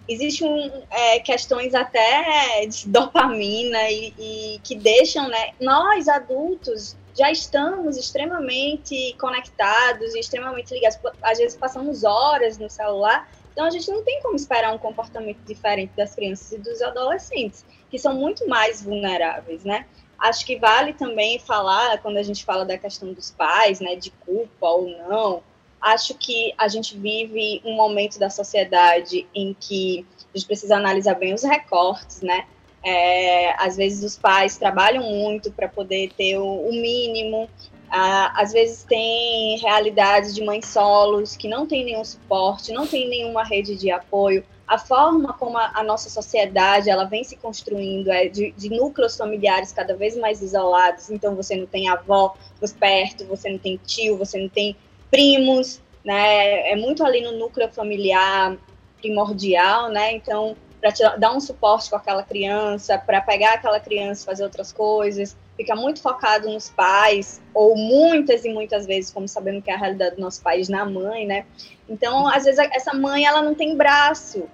Existem 0.08 0.72
é, 0.92 1.20
questões 1.20 1.74
até 1.74 2.68
de 2.68 2.88
dopamina 2.88 3.90
e, 3.90 4.14
e, 4.20 4.60
que 4.64 4.76
deixam 4.76 5.28
né, 5.28 5.54
nós 5.60 6.08
adultos 6.08 6.96
já 7.18 7.32
estamos 7.32 7.98
extremamente 7.98 9.16
conectados 9.20 10.14
e 10.14 10.20
extremamente 10.20 10.74
ligados. 10.74 11.00
Às 11.22 11.40
vezes 11.40 11.58
passamos 11.58 12.04
horas 12.04 12.60
no 12.60 12.70
celular, 12.70 13.28
então 13.52 13.66
a 13.66 13.70
gente 13.72 13.90
não 13.90 14.04
tem 14.04 14.22
como 14.22 14.36
esperar 14.36 14.74
um 14.74 14.78
comportamento 14.78 15.40
diferente 15.46 15.94
das 15.96 16.14
crianças 16.14 16.52
e 16.52 16.58
dos 16.58 16.82
adolescentes, 16.82 17.66
que 17.90 17.98
são 17.98 18.16
muito 18.16 18.48
mais 18.48 18.84
vulneráveis, 18.84 19.64
né? 19.64 19.86
Acho 20.24 20.46
que 20.46 20.56
vale 20.56 20.94
também 20.94 21.38
falar, 21.38 21.98
quando 21.98 22.16
a 22.16 22.24
gente 22.24 22.46
fala 22.46 22.64
da 22.64 22.78
questão 22.78 23.12
dos 23.12 23.30
pais, 23.30 23.82
né, 23.82 23.98
de 23.98 24.10
culpa 24.10 24.68
ou 24.68 24.88
não, 24.88 25.44
acho 25.82 26.14
que 26.14 26.54
a 26.58 26.70
gente 26.70 26.98
vive 26.98 27.62
um 27.66 27.76
momento 27.76 28.18
da 28.18 28.30
sociedade 28.30 29.28
em 29.36 29.54
que 29.60 30.06
a 30.34 30.38
gente 30.38 30.48
precisa 30.48 30.78
analisar 30.78 31.16
bem 31.16 31.34
os 31.34 31.44
recortes, 31.44 32.22
né? 32.22 32.46
É, 32.82 33.54
às 33.62 33.76
vezes 33.76 34.02
os 34.02 34.18
pais 34.18 34.58
trabalham 34.58 35.04
muito 35.04 35.52
para 35.52 35.68
poder 35.68 36.14
ter 36.18 36.38
o, 36.38 36.70
o 36.70 36.72
mínimo. 36.72 37.50
Ah, 37.90 38.32
às 38.42 38.54
vezes 38.54 38.86
tem 38.86 39.58
realidades 39.60 40.34
de 40.34 40.42
mães 40.42 40.66
solos 40.68 41.36
que 41.36 41.50
não 41.50 41.68
tem 41.68 41.84
nenhum 41.84 42.06
suporte, 42.06 42.72
não 42.72 42.88
tem 42.88 43.10
nenhuma 43.10 43.44
rede 43.44 43.76
de 43.76 43.92
apoio. 43.92 44.46
A 44.74 44.78
forma 44.80 45.34
como 45.34 45.56
a, 45.56 45.72
a 45.76 45.84
nossa 45.84 46.10
sociedade 46.10 46.90
ela 46.90 47.04
vem 47.04 47.24
se 47.24 47.36
construindo 47.36 48.10
é 48.10 48.28
de, 48.28 48.52
de, 48.54 48.72
núcleos 48.72 49.16
familiares 49.16 49.72
cada 49.72 49.96
vez 49.96 50.18
mais 50.18 50.42
isolados. 50.42 51.12
Então 51.12 51.36
você 51.36 51.56
não 51.56 51.68
tem 51.68 51.90
avó 51.90 52.34
perto, 52.80 53.24
você 53.26 53.52
não 53.52 53.60
tem 53.60 53.80
tio, 53.86 54.18
você 54.18 54.42
não 54.42 54.50
tem 54.50 54.76
primos, 55.12 55.80
né? 56.04 56.72
É 56.72 56.76
muito 56.76 57.06
ali 57.06 57.22
no 57.22 57.34
núcleo 57.34 57.70
familiar 57.70 58.58
primordial, 58.98 59.90
né? 59.90 60.14
Então 60.14 60.56
para 60.82 61.18
dar 61.18 61.34
um 61.34 61.40
suporte 61.40 61.92
com 61.92 61.96
aquela 61.96 62.24
criança, 62.24 62.98
para 62.98 63.22
pegar 63.22 63.54
aquela 63.54 63.80
criança, 63.80 64.26
fazer 64.26 64.44
outras 64.44 64.74
coisas, 64.74 65.38
fica 65.56 65.76
muito 65.76 66.02
focado 66.02 66.50
nos 66.50 66.72
pais, 66.72 67.40
ou 67.54 67.78
muitas 67.78 68.44
e 68.44 68.50
muitas 68.50 68.88
vezes, 68.88 69.12
como 69.12 69.28
sabemos 69.28 69.64
que 69.64 69.70
é 69.70 69.76
a 69.76 69.78
realidade 69.78 70.16
do 70.16 70.22
nosso 70.22 70.42
país, 70.42 70.68
na 70.68 70.84
mãe, 70.84 71.28
né? 71.28 71.46
Então, 71.88 72.28
às 72.28 72.44
vezes, 72.44 72.60
essa 72.74 72.94
mãe, 72.94 73.24
ela 73.24 73.42
não 73.42 73.56
tem 73.56 73.78
braço, 73.78 74.50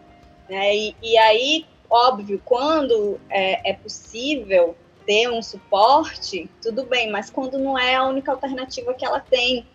né? 0.49 0.75
E, 0.75 0.95
e 1.01 1.17
aí, 1.17 1.65
óbvio, 1.89 2.41
quando 2.43 3.19
é, 3.29 3.71
é 3.71 3.73
possível 3.73 4.75
ter 5.05 5.29
um 5.29 5.41
suporte, 5.41 6.49
tudo 6.61 6.83
bem, 6.85 7.11
mas 7.11 7.29
quando 7.29 7.57
não 7.57 7.77
é 7.77 7.95
a 7.95 8.05
única 8.05 8.31
alternativa 8.31 8.93
que 8.93 9.05
ela 9.05 9.19
tem. 9.19 9.65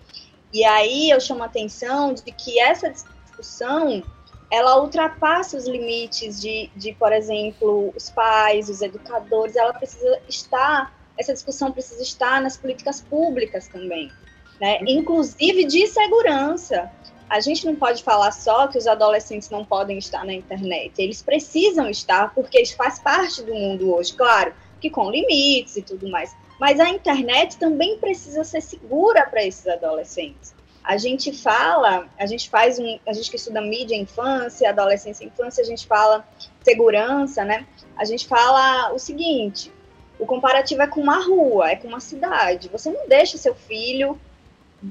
E 0.52 0.64
aí 0.64 1.10
eu 1.10 1.20
chamo 1.20 1.42
a 1.42 1.46
atenção 1.46 2.14
de 2.14 2.30
que 2.30 2.60
essa 2.60 2.90
discussão 2.90 4.02
ela 4.50 4.80
ultrapassa 4.80 5.56
os 5.56 5.66
limites 5.66 6.40
de, 6.40 6.70
de, 6.76 6.92
por 6.92 7.12
exemplo, 7.12 7.92
os 7.96 8.10
pais, 8.10 8.68
os 8.68 8.80
educadores, 8.82 9.56
ela 9.56 9.72
precisa 9.72 10.20
estar, 10.28 10.96
essa 11.18 11.32
discussão 11.32 11.72
precisa 11.72 12.02
estar 12.02 12.40
nas 12.40 12.56
políticas 12.56 13.00
públicas 13.00 13.66
também, 13.66 14.12
né? 14.60 14.78
inclusive 14.86 15.64
de 15.64 15.88
segurança. 15.88 16.88
A 17.34 17.40
gente 17.40 17.66
não 17.66 17.74
pode 17.74 18.04
falar 18.04 18.30
só 18.30 18.68
que 18.68 18.78
os 18.78 18.86
adolescentes 18.86 19.50
não 19.50 19.64
podem 19.64 19.98
estar 19.98 20.24
na 20.24 20.32
internet, 20.32 20.92
eles 21.02 21.20
precisam 21.20 21.90
estar 21.90 22.32
porque 22.32 22.60
isso 22.60 22.76
faz 22.76 23.00
parte 23.00 23.42
do 23.42 23.52
mundo 23.52 23.92
hoje, 23.92 24.14
claro, 24.14 24.54
que 24.80 24.88
com 24.88 25.10
limites 25.10 25.76
e 25.76 25.82
tudo 25.82 26.08
mais. 26.08 26.32
Mas 26.60 26.78
a 26.78 26.88
internet 26.88 27.56
também 27.58 27.98
precisa 27.98 28.44
ser 28.44 28.60
segura 28.60 29.26
para 29.26 29.44
esses 29.44 29.66
adolescentes 29.66 30.54
a 30.84 30.98
gente 30.98 31.32
fala, 31.32 32.06
a 32.18 32.26
gente 32.26 32.50
faz 32.50 32.78
um, 32.78 32.98
a 33.08 33.12
gente 33.14 33.30
que 33.30 33.36
estuda 33.36 33.62
mídia, 33.62 33.96
infância, 33.96 34.68
adolescência, 34.68 35.24
infância, 35.24 35.62
a 35.62 35.66
gente 35.66 35.86
fala 35.86 36.28
segurança, 36.62 37.42
né? 37.42 37.66
A 37.96 38.04
gente 38.04 38.28
fala 38.28 38.92
o 38.92 38.98
seguinte: 38.98 39.72
o 40.18 40.26
comparativo 40.26 40.82
é 40.82 40.86
com 40.86 41.00
uma 41.00 41.24
rua, 41.24 41.70
é 41.70 41.76
com 41.76 41.88
uma 41.88 42.00
cidade. 42.00 42.68
Você 42.68 42.90
não 42.90 43.08
deixa 43.08 43.38
seu 43.38 43.54
filho 43.54 44.20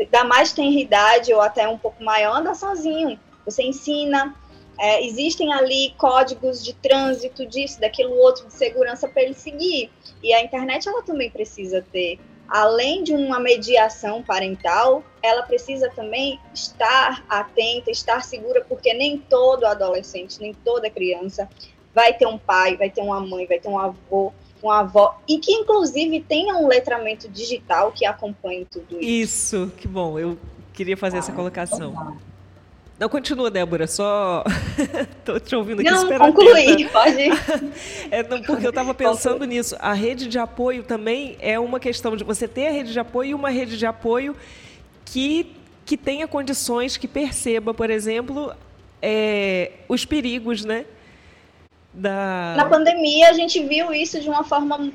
da 0.09 0.23
mais 0.23 0.51
tenra 0.51 0.79
idade 0.79 1.33
ou 1.33 1.41
até 1.41 1.67
um 1.67 1.77
pouco 1.77 2.03
maior 2.03 2.38
andar 2.38 2.55
sozinho. 2.55 3.19
Você 3.45 3.63
ensina, 3.63 4.35
é, 4.79 5.05
existem 5.05 5.53
ali 5.53 5.93
códigos 5.97 6.63
de 6.63 6.73
trânsito, 6.73 7.45
disso, 7.45 7.79
daquilo 7.79 8.15
outro, 8.15 8.47
de 8.47 8.53
segurança 8.53 9.07
para 9.07 9.23
ele 9.23 9.33
seguir. 9.33 9.91
E 10.21 10.33
a 10.33 10.41
internet 10.41 10.88
ela 10.88 11.03
também 11.03 11.29
precisa 11.29 11.85
ter 11.91 12.19
além 12.47 13.03
de 13.03 13.13
uma 13.13 13.39
mediação 13.39 14.21
parental, 14.21 15.03
ela 15.21 15.41
precisa 15.43 15.89
também 15.89 16.39
estar 16.53 17.25
atenta, 17.27 17.89
estar 17.89 18.23
segura, 18.23 18.63
porque 18.67 18.93
nem 18.93 19.17
todo 19.17 19.65
adolescente, 19.65 20.39
nem 20.39 20.53
toda 20.53 20.89
criança 20.89 21.50
vai 21.93 22.13
ter 22.13 22.27
um 22.27 22.38
pai, 22.38 22.75
vai 22.75 22.89
ter 22.89 23.01
uma 23.01 23.19
mãe, 23.19 23.47
vai 23.47 23.59
ter 23.59 23.69
um 23.69 23.79
avô, 23.79 24.33
uma 24.63 24.79
avó, 24.79 25.20
e 25.27 25.38
que 25.38 25.51
inclusive 25.51 26.22
tenha 26.22 26.55
um 26.55 26.67
letramento 26.67 27.27
digital 27.27 27.91
que 27.91 28.05
acompanhe 28.05 28.65
tudo 28.65 29.00
isso. 29.00 29.65
Isso, 29.65 29.74
que 29.77 29.88
bom, 29.88 30.17
eu 30.17 30.38
queria 30.74 30.98
fazer 30.98 31.17
ah, 31.17 31.20
essa 31.20 31.32
colocação. 31.32 31.91
Então 31.91 32.34
não, 33.00 33.10
continua, 33.10 33.51
Débora, 33.51 33.88
só 33.88 34.43
tô 35.25 35.39
te 35.39 35.55
ouvindo 35.55 35.82
aqui 35.82 35.89
Não, 35.89 36.08
concluí, 36.20 36.88
pode 36.89 37.22
é, 38.10 38.24
não, 38.24 38.41
Porque 38.41 38.65
eu 38.65 38.70
estava 38.70 38.93
pensando 38.93 39.43
nisso. 39.46 39.75
A 39.79 39.93
rede 39.93 40.27
de 40.27 40.38
apoio 40.38 40.84
também 40.84 41.36
é 41.39 41.60
uma 41.60 41.79
questão 41.79 42.15
de 42.15 42.24
você 42.24 42.48
ter 42.48 42.67
a 42.67 42.72
rede 42.72 42.93
de 42.93 43.00
apoio 43.00 43.32
e 43.32 43.34
uma 43.34 43.50
rede 43.50 43.77
de 43.77 43.86
apoio 43.86 44.36
que, 45.03 45.53
que 45.86 45.98
tenha 45.98 46.27
condições, 46.27 46.96
que 46.96 47.08
perceba, 47.08 47.74
por 47.74 47.89
exemplo, 47.89 48.53
é, 49.01 49.72
os 49.89 50.05
perigos, 50.05 50.63
né? 50.63 50.86
Da... 51.93 52.55
Na 52.57 52.65
pandemia, 52.65 53.29
a 53.29 53.33
gente 53.33 53.63
viu 53.63 53.93
isso 53.93 54.19
de 54.19 54.27
uma 54.27 54.43
forma 54.43 54.91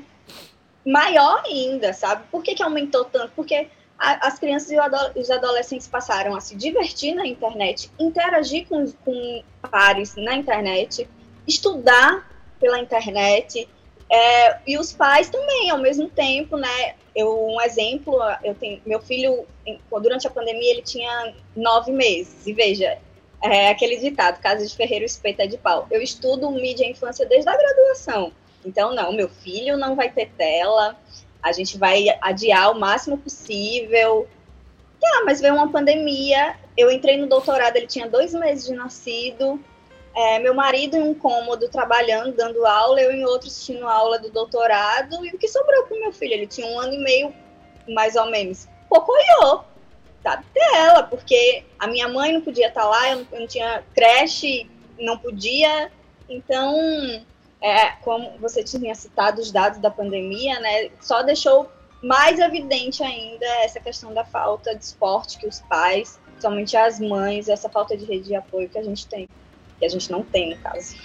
maior 0.85 1.43
ainda, 1.45 1.93
sabe? 1.93 2.23
Por 2.31 2.43
que, 2.43 2.55
que 2.55 2.63
aumentou 2.63 3.05
tanto? 3.05 3.31
Porque 3.35 3.67
as 3.97 4.39
crianças 4.39 4.71
e 4.71 5.19
os 5.19 5.29
adolescentes 5.29 5.87
passaram 5.87 6.35
a 6.35 6.39
se 6.39 6.55
divertir 6.55 7.13
na 7.15 7.25
internet, 7.25 7.91
interagir 7.99 8.67
com, 8.67 8.91
com 9.03 9.43
pares 9.69 10.15
na 10.15 10.35
internet, 10.35 11.07
estudar 11.47 12.29
pela 12.59 12.79
internet, 12.79 13.67
É, 14.11 14.57
e 14.65 14.75
os 14.75 14.91
pais 14.91 15.29
também, 15.29 15.69
ao 15.69 15.77
mesmo 15.77 16.09
tempo, 16.09 16.57
né? 16.57 16.95
Eu, 17.15 17.45
um 17.45 17.61
exemplo, 17.61 18.17
eu 18.43 18.55
tenho 18.55 18.81
meu 18.83 18.99
filho 18.99 19.45
durante 20.01 20.25
a 20.25 20.31
pandemia 20.31 20.71
ele 20.71 20.81
tinha 20.81 21.33
nove 21.55 21.91
meses 21.91 22.47
e 22.47 22.51
veja 22.53 22.97
é 23.41 23.69
aquele 23.69 23.97
ditado, 23.97 24.41
casa 24.41 24.65
de 24.65 24.75
ferreiro 24.75 25.05
espeta 25.05 25.47
de 25.47 25.57
pau. 25.57 25.87
Eu 25.89 26.01
estudo 26.01 26.51
mídia 26.51 26.89
infância 26.89 27.25
desde 27.25 27.49
a 27.49 27.57
graduação. 27.57 28.31
Então, 28.65 28.93
não, 28.93 29.13
meu 29.13 29.29
filho 29.29 29.77
não 29.77 29.95
vai 29.95 30.11
ter 30.11 30.29
tela, 30.37 30.97
a 31.41 31.51
gente 31.51 31.77
vai 31.77 32.05
adiar 32.21 32.71
o 32.71 32.79
máximo 32.79 33.17
possível. 33.17 34.27
Ah, 35.03 35.23
mas 35.25 35.39
veio 35.39 35.55
uma 35.55 35.71
pandemia, 35.71 36.57
eu 36.75 36.91
entrei 36.91 37.17
no 37.17 37.27
doutorado, 37.27 37.77
ele 37.77 37.87
tinha 37.87 38.09
dois 38.09 38.33
meses 38.33 38.65
de 38.67 38.73
nascido, 38.73 39.59
é, 40.13 40.39
meu 40.39 40.53
marido 40.53 40.97
em 40.97 41.01
um 41.01 41.13
cômodo 41.13 41.69
trabalhando, 41.69 42.35
dando 42.35 42.65
aula, 42.65 42.99
eu 43.01 43.11
em 43.11 43.23
outro 43.23 43.47
assistindo 43.47 43.87
aula 43.87 44.19
do 44.19 44.29
doutorado, 44.29 45.25
e 45.25 45.29
o 45.29 45.37
que 45.37 45.47
sobrou 45.47 45.85
para 45.85 45.95
o 45.95 45.99
meu 46.01 46.11
filho? 46.11 46.33
Ele 46.33 46.47
tinha 46.47 46.67
um 46.67 46.79
ano 46.79 46.93
e 46.93 46.97
meio, 46.97 47.33
mais 47.87 48.17
ou 48.17 48.29
menos. 48.29 48.67
Pocoiô, 48.89 49.61
tá 50.23 50.43
dela, 50.53 51.03
porque 51.03 51.63
a 51.77 51.87
minha 51.87 52.07
mãe 52.07 52.33
não 52.33 52.41
podia 52.41 52.67
estar 52.67 52.81
tá 52.81 52.87
lá, 52.87 53.09
eu 53.09 53.17
não, 53.17 53.27
eu 53.31 53.39
não, 53.41 53.47
tinha 53.47 53.83
creche, 53.93 54.69
não 54.99 55.17
podia. 55.17 55.91
Então, 56.27 56.75
é, 57.61 57.91
como 58.01 58.37
você 58.39 58.63
tinha 58.63 58.93
citado 58.95 59.41
os 59.41 59.51
dados 59.51 59.79
da 59.79 59.89
pandemia, 59.89 60.59
né, 60.59 60.89
só 61.01 61.23
deixou 61.23 61.69
mais 62.01 62.39
evidente 62.39 63.03
ainda 63.03 63.45
essa 63.63 63.79
questão 63.79 64.13
da 64.13 64.23
falta 64.23 64.75
de 64.75 64.83
esporte 64.83 65.37
que 65.37 65.47
os 65.47 65.59
pais, 65.61 66.19
somente 66.39 66.77
as 66.77 66.99
mães, 66.99 67.49
essa 67.49 67.69
falta 67.69 67.97
de 67.97 68.05
rede 68.05 68.25
de 68.25 68.35
apoio 68.35 68.69
que 68.69 68.77
a 68.77 68.83
gente 68.83 69.05
tem, 69.07 69.27
que 69.77 69.85
a 69.85 69.89
gente 69.89 70.09
não 70.11 70.23
tem 70.23 70.51
no 70.51 70.57
caso. 70.61 70.95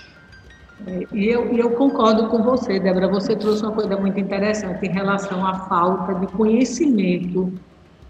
É, 0.86 1.06
e 1.12 1.28
eu, 1.28 1.56
eu 1.56 1.70
concordo 1.72 2.28
com 2.28 2.42
você, 2.42 2.78
Débora. 2.78 3.08
Você 3.08 3.34
trouxe 3.36 3.62
uma 3.62 3.72
coisa 3.72 3.96
muito 3.96 4.18
interessante 4.18 4.84
em 4.84 4.90
relação 4.90 5.44
à 5.46 5.66
falta 5.66 6.14
de 6.14 6.26
conhecimento 6.28 7.52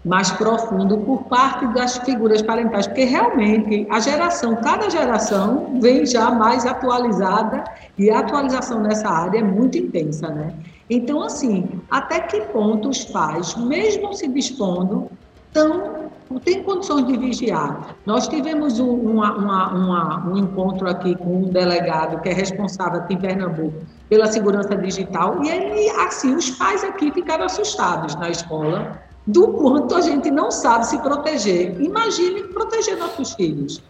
mais 0.05 0.31
profundo 0.31 0.99
por 0.99 1.23
parte 1.23 1.65
das 1.73 1.97
figuras 1.97 2.41
parentais, 2.43 2.85
porque 2.85 3.05
realmente 3.05 3.87
a 3.89 3.99
geração, 3.99 4.55
cada 4.57 4.87
geração 4.87 5.79
vem 5.81 6.05
já 6.05 6.29
mais 6.29 6.65
atualizada 6.65 7.63
e 7.97 8.11
a 8.11 8.19
atualização 8.19 8.81
nessa 8.81 9.09
área 9.09 9.39
é 9.39 9.43
muito 9.43 9.77
intensa, 9.77 10.29
né? 10.29 10.53
Então, 10.87 11.23
assim, 11.23 11.67
até 11.89 12.19
que 12.19 12.39
ponto 12.41 12.89
os 12.89 13.03
pais, 13.05 13.55
mesmo 13.55 14.13
se 14.13 14.27
dispondo, 14.27 15.09
tão, 15.51 16.11
têm 16.43 16.61
condições 16.61 17.07
de 17.07 17.17
vigiar? 17.17 17.95
Nós 18.05 18.27
tivemos 18.27 18.79
um, 18.79 18.91
uma, 18.91 19.35
uma, 19.35 19.73
uma, 19.73 20.29
um 20.29 20.37
encontro 20.37 20.87
aqui 20.87 21.15
com 21.15 21.37
um 21.37 21.49
delegado 21.49 22.21
que 22.21 22.29
é 22.29 22.33
responsável 22.33 22.99
aqui 22.99 23.15
em 23.15 23.17
Pernambuco 23.17 23.79
pela 24.07 24.27
segurança 24.27 24.75
digital 24.75 25.43
e 25.43 25.49
ele, 25.49 25.89
assim, 26.01 26.35
os 26.35 26.51
pais 26.51 26.83
aqui 26.83 27.11
ficaram 27.11 27.45
assustados 27.45 28.13
na 28.17 28.29
escola 28.29 29.03
do 29.27 29.47
quanto 29.49 29.95
a 29.95 30.01
gente 30.01 30.29
não 30.29 30.51
sabe 30.51 30.87
se 30.87 30.97
proteger. 30.99 31.79
Imagine 31.81 32.43
proteger 32.43 32.97
nossos 32.97 33.33
filhos. 33.33 33.81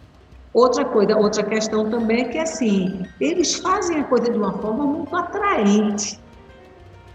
Outra 0.54 0.84
coisa, 0.84 1.16
outra 1.16 1.42
questão 1.42 1.90
também 1.90 2.22
é 2.22 2.24
que 2.24 2.38
assim, 2.38 3.04
eles 3.20 3.54
fazem 3.56 4.00
a 4.00 4.04
coisa 4.04 4.30
de 4.30 4.38
uma 4.38 4.52
forma 4.54 4.84
muito 4.84 5.14
atraente. 5.14 6.18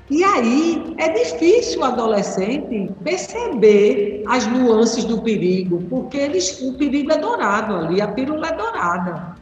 E 0.09 0.23
aí 0.23 0.93
é 0.97 1.09
difícil 1.09 1.79
o 1.79 1.85
adolescente 1.85 2.91
perceber 3.03 4.23
as 4.27 4.45
nuances 4.45 5.05
do 5.05 5.21
perigo, 5.21 5.81
porque 5.89 6.17
eles, 6.17 6.61
o 6.61 6.73
perigo 6.73 7.11
é 7.11 7.17
dourado 7.17 7.73
ali, 7.73 8.01
a 8.01 8.07
pílula 8.09 8.47
é 8.47 8.55
dourada 8.55 9.40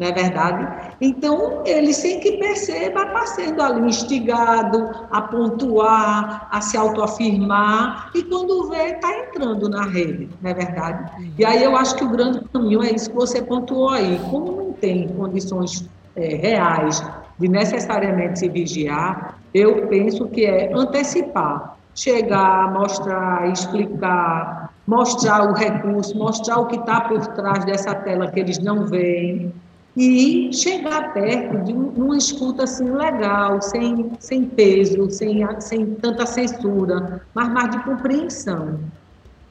não 0.00 0.06
é 0.06 0.12
verdade? 0.12 0.94
Então, 0.98 1.62
ele, 1.66 1.92
sem 1.92 2.20
que 2.20 2.38
perceba, 2.38 3.02
está 3.02 3.26
sendo 3.26 3.62
ali 3.62 3.86
instigado 3.86 4.90
a 5.10 5.20
pontuar, 5.20 6.48
a 6.50 6.60
se 6.62 6.74
autoafirmar, 6.74 8.10
e 8.14 8.22
quando 8.22 8.70
vê, 8.70 8.92
está 8.92 9.12
entrando 9.18 9.68
na 9.68 9.84
rede, 9.84 10.30
não 10.40 10.50
é 10.50 10.54
verdade? 10.54 11.32
E 11.38 11.44
aí 11.44 11.62
eu 11.62 11.76
acho 11.76 11.96
que 11.96 12.04
o 12.04 12.08
grande 12.08 12.40
caminho 12.50 12.82
é 12.82 12.92
isso 12.92 13.10
que 13.10 13.16
você 13.16 13.42
pontuou 13.42 13.90
aí. 13.90 14.18
Como 14.30 14.52
não 14.52 14.72
tem 14.72 15.06
condições 15.08 15.86
é, 16.16 16.34
reais 16.34 17.06
de 17.38 17.46
necessariamente 17.46 18.38
se 18.38 18.48
vigiar, 18.48 19.38
eu 19.52 19.86
penso 19.88 20.26
que 20.28 20.46
é 20.46 20.72
antecipar, 20.74 21.76
chegar, 21.94 22.72
mostrar, 22.72 23.50
explicar, 23.50 24.72
mostrar 24.86 25.50
o 25.50 25.52
recurso, 25.52 26.16
mostrar 26.16 26.58
o 26.58 26.66
que 26.68 26.76
está 26.76 27.02
por 27.02 27.26
trás 27.28 27.66
dessa 27.66 27.94
tela 27.94 28.30
que 28.30 28.40
eles 28.40 28.58
não 28.58 28.86
veem, 28.86 29.52
e 29.96 30.52
chegar 30.52 31.12
perto 31.12 31.64
de 31.64 31.72
uma 31.72 32.16
escuta 32.16 32.64
assim 32.64 32.90
legal, 32.90 33.60
sem, 33.60 34.12
sem 34.18 34.44
peso, 34.44 35.10
sem, 35.10 35.44
sem 35.60 35.86
tanta 35.94 36.26
censura, 36.26 37.22
mas 37.34 37.48
mais 37.52 37.70
de 37.70 37.82
compreensão. 37.84 38.78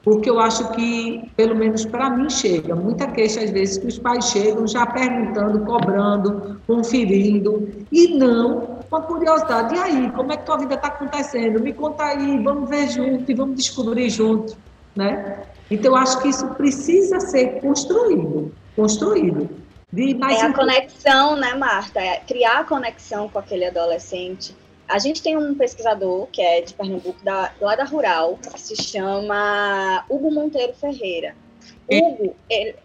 Porque 0.04 0.30
eu 0.30 0.40
acho 0.40 0.72
que, 0.72 1.30
pelo 1.36 1.56
menos 1.56 1.86
para 1.86 2.10
mim, 2.10 2.30
chega 2.30 2.74
muita 2.74 3.08
queixa 3.08 3.44
às 3.44 3.52
vezes 3.52 3.78
que 3.78 3.88
os 3.88 4.00
pais 4.00 4.30
chegam 4.30 4.66
já 4.66 4.86
perguntando, 4.86 5.60
cobrando, 5.66 6.60
conferindo, 6.66 7.70
e 7.92 8.18
não 8.18 8.80
com 8.90 8.96
a 8.96 9.02
curiosidade. 9.02 9.76
E 9.76 9.78
aí, 9.78 10.12
como 10.12 10.32
é 10.32 10.38
que 10.38 10.46
tua 10.46 10.58
vida 10.58 10.76
está 10.76 10.88
acontecendo? 10.88 11.60
Me 11.60 11.74
conta 11.74 12.06
aí, 12.06 12.42
vamos 12.42 12.70
ver 12.70 12.90
junto 12.90 13.30
e 13.30 13.36
vamos 13.36 13.56
descobrir 13.56 14.10
junto. 14.10 14.58
Né? 14.96 15.44
Então, 15.70 15.92
eu 15.92 15.98
acho 15.98 16.20
que 16.22 16.30
isso 16.30 16.48
precisa 16.56 17.20
ser 17.20 17.62
construído, 17.62 18.52
construído. 18.76 19.50
De 19.92 20.14
mais 20.14 20.40
é 20.40 20.46
a 20.46 20.54
conexão, 20.54 21.36
né, 21.36 21.54
Marta? 21.56 22.00
É 22.00 22.20
criar 22.20 22.60
a 22.60 22.64
conexão 22.64 23.28
com 23.28 23.40
aquele 23.40 23.66
adolescente. 23.66 24.56
A 24.88 25.00
gente 25.00 25.22
tem 25.22 25.38
um 25.38 25.56
pesquisador 25.56 26.28
que 26.28 26.42
é 26.42 26.62
de 26.62 26.74
Pernambuco, 26.74 27.24
da, 27.24 27.52
lá 27.60 27.76
da 27.76 27.84
Rural, 27.84 28.38
que 28.38 28.60
se 28.60 28.76
chama 28.76 30.06
Hugo 30.10 30.32
Monteiro 30.32 30.74
Ferreira. 30.74 31.36
Hugo, 31.90 32.36
ele, 32.50 32.76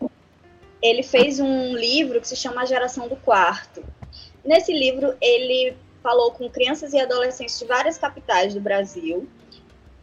ele 0.83 1.03
fez 1.03 1.41
um 1.41 1.75
livro 1.75 2.21
que 2.21 2.29
se 2.29 2.37
chama 2.37 2.63
A 2.63 2.67
Geração 2.67 3.09
do 3.09 3.17
Quarto. 3.17 3.83
Nesse 4.45 4.73
livro, 4.73 5.15
ele 5.21 5.77
falou 6.03 6.33
com 6.33 6.51
crianças 6.51 6.93
e 6.93 7.01
adolescentes 7.01 7.59
de 7.59 7.65
várias 7.65 7.97
capitais 7.97 8.53
do 8.53 8.61
Brasil 8.61 9.27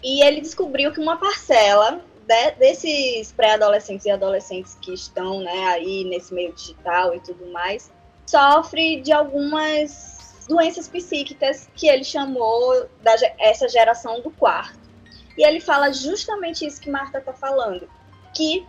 e 0.03 0.23
ele 0.23 0.41
descobriu 0.41 0.91
que 0.91 0.99
uma 0.99 1.17
parcela 1.17 2.01
de, 2.31 2.51
desses 2.51 3.33
pré-adolescentes 3.33 4.05
e 4.05 4.09
adolescentes 4.09 4.77
que 4.81 4.93
estão 4.93 5.41
né, 5.41 5.65
aí 5.65 6.05
nesse 6.05 6.33
meio 6.33 6.53
digital 6.53 7.13
e 7.13 7.19
tudo 7.19 7.45
mais, 7.51 7.91
sofre 8.25 9.01
de 9.01 9.11
algumas 9.11 10.45
doenças 10.47 10.87
psíquicas 10.87 11.69
que 11.75 11.87
ele 11.87 12.05
chamou 12.05 12.87
da 13.01 13.15
essa 13.37 13.67
geração 13.67 14.21
do 14.21 14.31
quarto. 14.31 14.79
E 15.37 15.43
ele 15.43 15.59
fala 15.59 15.91
justamente 15.91 16.65
isso 16.65 16.79
que 16.79 16.89
Marta 16.89 17.17
está 17.17 17.33
falando, 17.33 17.89
que 18.33 18.65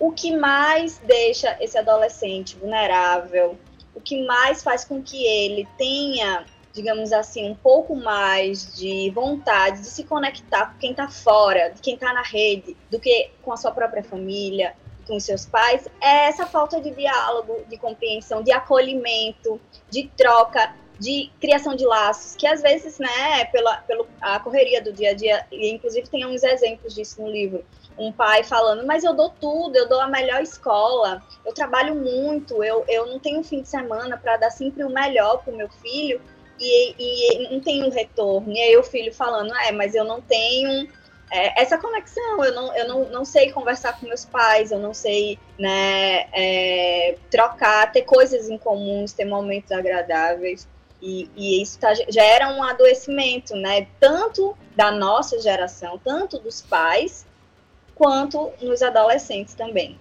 o 0.00 0.10
que 0.10 0.36
mais 0.36 0.98
deixa 0.98 1.56
esse 1.60 1.78
adolescente 1.78 2.56
vulnerável, 2.56 3.56
o 3.94 4.00
que 4.00 4.26
mais 4.26 4.62
faz 4.62 4.84
com 4.84 5.00
que 5.00 5.24
ele 5.24 5.68
tenha 5.78 6.44
digamos 6.74 7.12
assim, 7.12 7.48
um 7.48 7.54
pouco 7.54 7.94
mais 7.94 8.74
de 8.74 9.08
vontade 9.10 9.80
de 9.80 9.86
se 9.86 10.02
conectar 10.02 10.72
com 10.72 10.78
quem 10.78 10.90
está 10.90 11.08
fora, 11.08 11.70
de 11.70 11.80
quem 11.80 11.94
está 11.94 12.12
na 12.12 12.22
rede, 12.22 12.76
do 12.90 12.98
que 12.98 13.30
com 13.42 13.52
a 13.52 13.56
sua 13.56 13.70
própria 13.70 14.02
família, 14.02 14.74
com 15.06 15.16
os 15.16 15.24
seus 15.24 15.46
pais, 15.46 15.86
é 16.00 16.26
essa 16.26 16.46
falta 16.46 16.80
de 16.80 16.90
diálogo, 16.90 17.64
de 17.68 17.76
compreensão, 17.78 18.42
de 18.42 18.50
acolhimento, 18.50 19.60
de 19.88 20.10
troca, 20.16 20.74
de 20.98 21.30
criação 21.40 21.76
de 21.76 21.84
laços, 21.86 22.34
que 22.34 22.46
às 22.46 22.62
vezes, 22.62 22.98
né, 22.98 23.44
pela, 23.46 23.76
pela 23.78 24.06
a 24.20 24.40
correria 24.40 24.82
do 24.82 24.92
dia 24.92 25.10
a 25.10 25.14
dia, 25.14 25.46
e 25.52 25.70
inclusive 25.70 26.08
tem 26.08 26.26
uns 26.26 26.42
exemplos 26.42 26.94
disso 26.94 27.20
no 27.20 27.30
livro, 27.30 27.64
um 27.96 28.10
pai 28.10 28.42
falando, 28.42 28.84
mas 28.86 29.04
eu 29.04 29.14
dou 29.14 29.30
tudo, 29.30 29.76
eu 29.76 29.88
dou 29.88 30.00
a 30.00 30.08
melhor 30.08 30.42
escola, 30.42 31.22
eu 31.44 31.52
trabalho 31.52 31.94
muito, 31.94 32.62
eu, 32.64 32.84
eu 32.88 33.06
não 33.06 33.20
tenho 33.20 33.42
fim 33.44 33.62
de 33.62 33.68
semana 33.68 34.16
para 34.16 34.36
dar 34.36 34.50
sempre 34.50 34.82
o 34.82 34.90
melhor 34.90 35.42
para 35.44 35.52
o 35.52 35.56
meu 35.56 35.68
filho, 35.68 36.20
e, 36.58 36.94
e 36.98 37.52
não 37.52 37.60
tem 37.60 37.82
um 37.84 37.90
retorno. 37.90 38.52
E 38.52 38.60
aí 38.60 38.76
o 38.76 38.82
filho 38.82 39.12
falando, 39.12 39.54
é, 39.54 39.72
mas 39.72 39.94
eu 39.94 40.04
não 40.04 40.20
tenho 40.20 40.88
é, 41.30 41.60
essa 41.60 41.76
conexão, 41.78 42.44
eu, 42.44 42.54
não, 42.54 42.76
eu 42.76 42.88
não, 42.88 43.04
não 43.10 43.24
sei 43.24 43.50
conversar 43.50 43.98
com 43.98 44.06
meus 44.06 44.24
pais, 44.24 44.70
eu 44.70 44.78
não 44.78 44.94
sei 44.94 45.38
né, 45.58 46.28
é, 46.32 47.16
trocar, 47.30 47.90
ter 47.90 48.02
coisas 48.02 48.48
em 48.48 48.56
comuns, 48.56 49.12
ter 49.12 49.24
momentos 49.24 49.72
agradáveis. 49.72 50.68
E, 51.02 51.28
e 51.36 51.60
isso 51.60 51.78
tá, 51.78 51.92
gera 52.08 52.48
um 52.48 52.62
adoecimento, 52.62 53.54
né? 53.56 53.88
Tanto 54.00 54.56
da 54.74 54.90
nossa 54.90 55.38
geração, 55.40 56.00
tanto 56.02 56.38
dos 56.38 56.62
pais, 56.62 57.26
quanto 57.94 58.52
nos 58.62 58.80
adolescentes 58.80 59.54
também. 59.54 59.98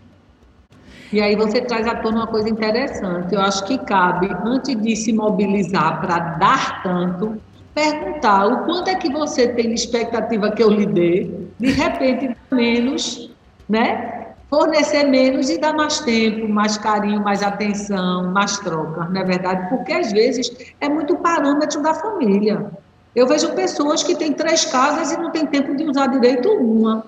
E 1.13 1.21
aí 1.21 1.35
você 1.35 1.61
traz 1.61 1.85
à 1.85 1.93
tona 1.93 2.21
uma 2.21 2.27
coisa 2.27 2.49
interessante. 2.49 3.35
Eu 3.35 3.41
acho 3.41 3.63
que 3.65 3.77
cabe, 3.77 4.35
antes 4.43 4.75
de 4.75 4.95
se 4.95 5.13
mobilizar 5.13 6.01
para 6.01 6.17
dar 6.37 6.81
tanto, 6.81 7.39
perguntar 7.75 8.47
o 8.47 8.65
quanto 8.65 8.89
é 8.89 8.95
que 8.95 9.11
você 9.11 9.47
tem 9.47 9.67
de 9.67 9.75
expectativa 9.75 10.49
que 10.49 10.63
eu 10.63 10.71
lhe 10.71 10.87
dê, 10.87 11.29
de 11.59 11.71
repente 11.71 12.35
menos, 12.51 13.29
né? 13.69 14.23
fornecer 14.49 15.03
menos 15.03 15.49
e 15.51 15.59
dar 15.59 15.73
mais 15.73 15.99
tempo, 15.99 16.47
mais 16.47 16.77
carinho, 16.77 17.21
mais 17.23 17.43
atenção, 17.43 18.31
mais 18.31 18.57
troca, 18.59 19.05
não 19.05 19.21
é 19.21 19.23
verdade? 19.23 19.69
Porque 19.69 19.91
às 19.91 20.11
vezes 20.11 20.51
é 20.79 20.89
muito 20.89 21.15
parâmetro 21.17 21.81
da 21.81 21.93
família. 21.93 22.71
Eu 23.15 23.27
vejo 23.27 23.51
pessoas 23.53 24.01
que 24.01 24.15
têm 24.15 24.33
três 24.33 24.65
casas 24.65 25.11
e 25.11 25.17
não 25.17 25.31
têm 25.31 25.45
tempo 25.45 25.75
de 25.75 25.83
usar 25.83 26.07
direito 26.07 26.49
uma. 26.49 27.05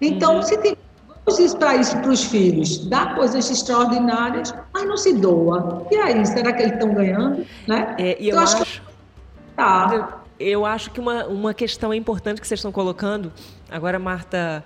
Então, 0.00 0.36
uhum. 0.36 0.42
se 0.42 0.56
tem, 0.58 0.76
isso 1.28 1.56
para 1.56 1.76
isso 1.76 1.96
para 1.98 2.10
os 2.10 2.24
filhos, 2.24 2.86
dá 2.86 3.14
coisas 3.14 3.50
extraordinárias, 3.50 4.54
mas 4.72 4.86
não 4.86 4.96
se 4.96 5.12
doa. 5.14 5.86
E 5.90 5.96
aí, 5.96 6.24
será 6.24 6.52
que 6.52 6.62
eles 6.62 6.74
estão 6.74 6.94
ganhando? 6.94 7.44
Né? 7.66 7.96
É, 7.98 8.16
e 8.20 8.28
eu, 8.28 8.34
então, 8.34 8.42
acho, 8.42 8.62
acho 8.62 8.80
que... 8.80 8.88
tá. 9.56 10.22
eu, 10.38 10.48
eu 10.48 10.66
acho 10.66 10.90
que 10.90 11.00
uma, 11.00 11.26
uma 11.26 11.52
questão 11.52 11.92
importante 11.92 12.40
que 12.40 12.46
vocês 12.46 12.58
estão 12.58 12.72
colocando, 12.72 13.32
agora 13.70 13.98
Marta 13.98 14.64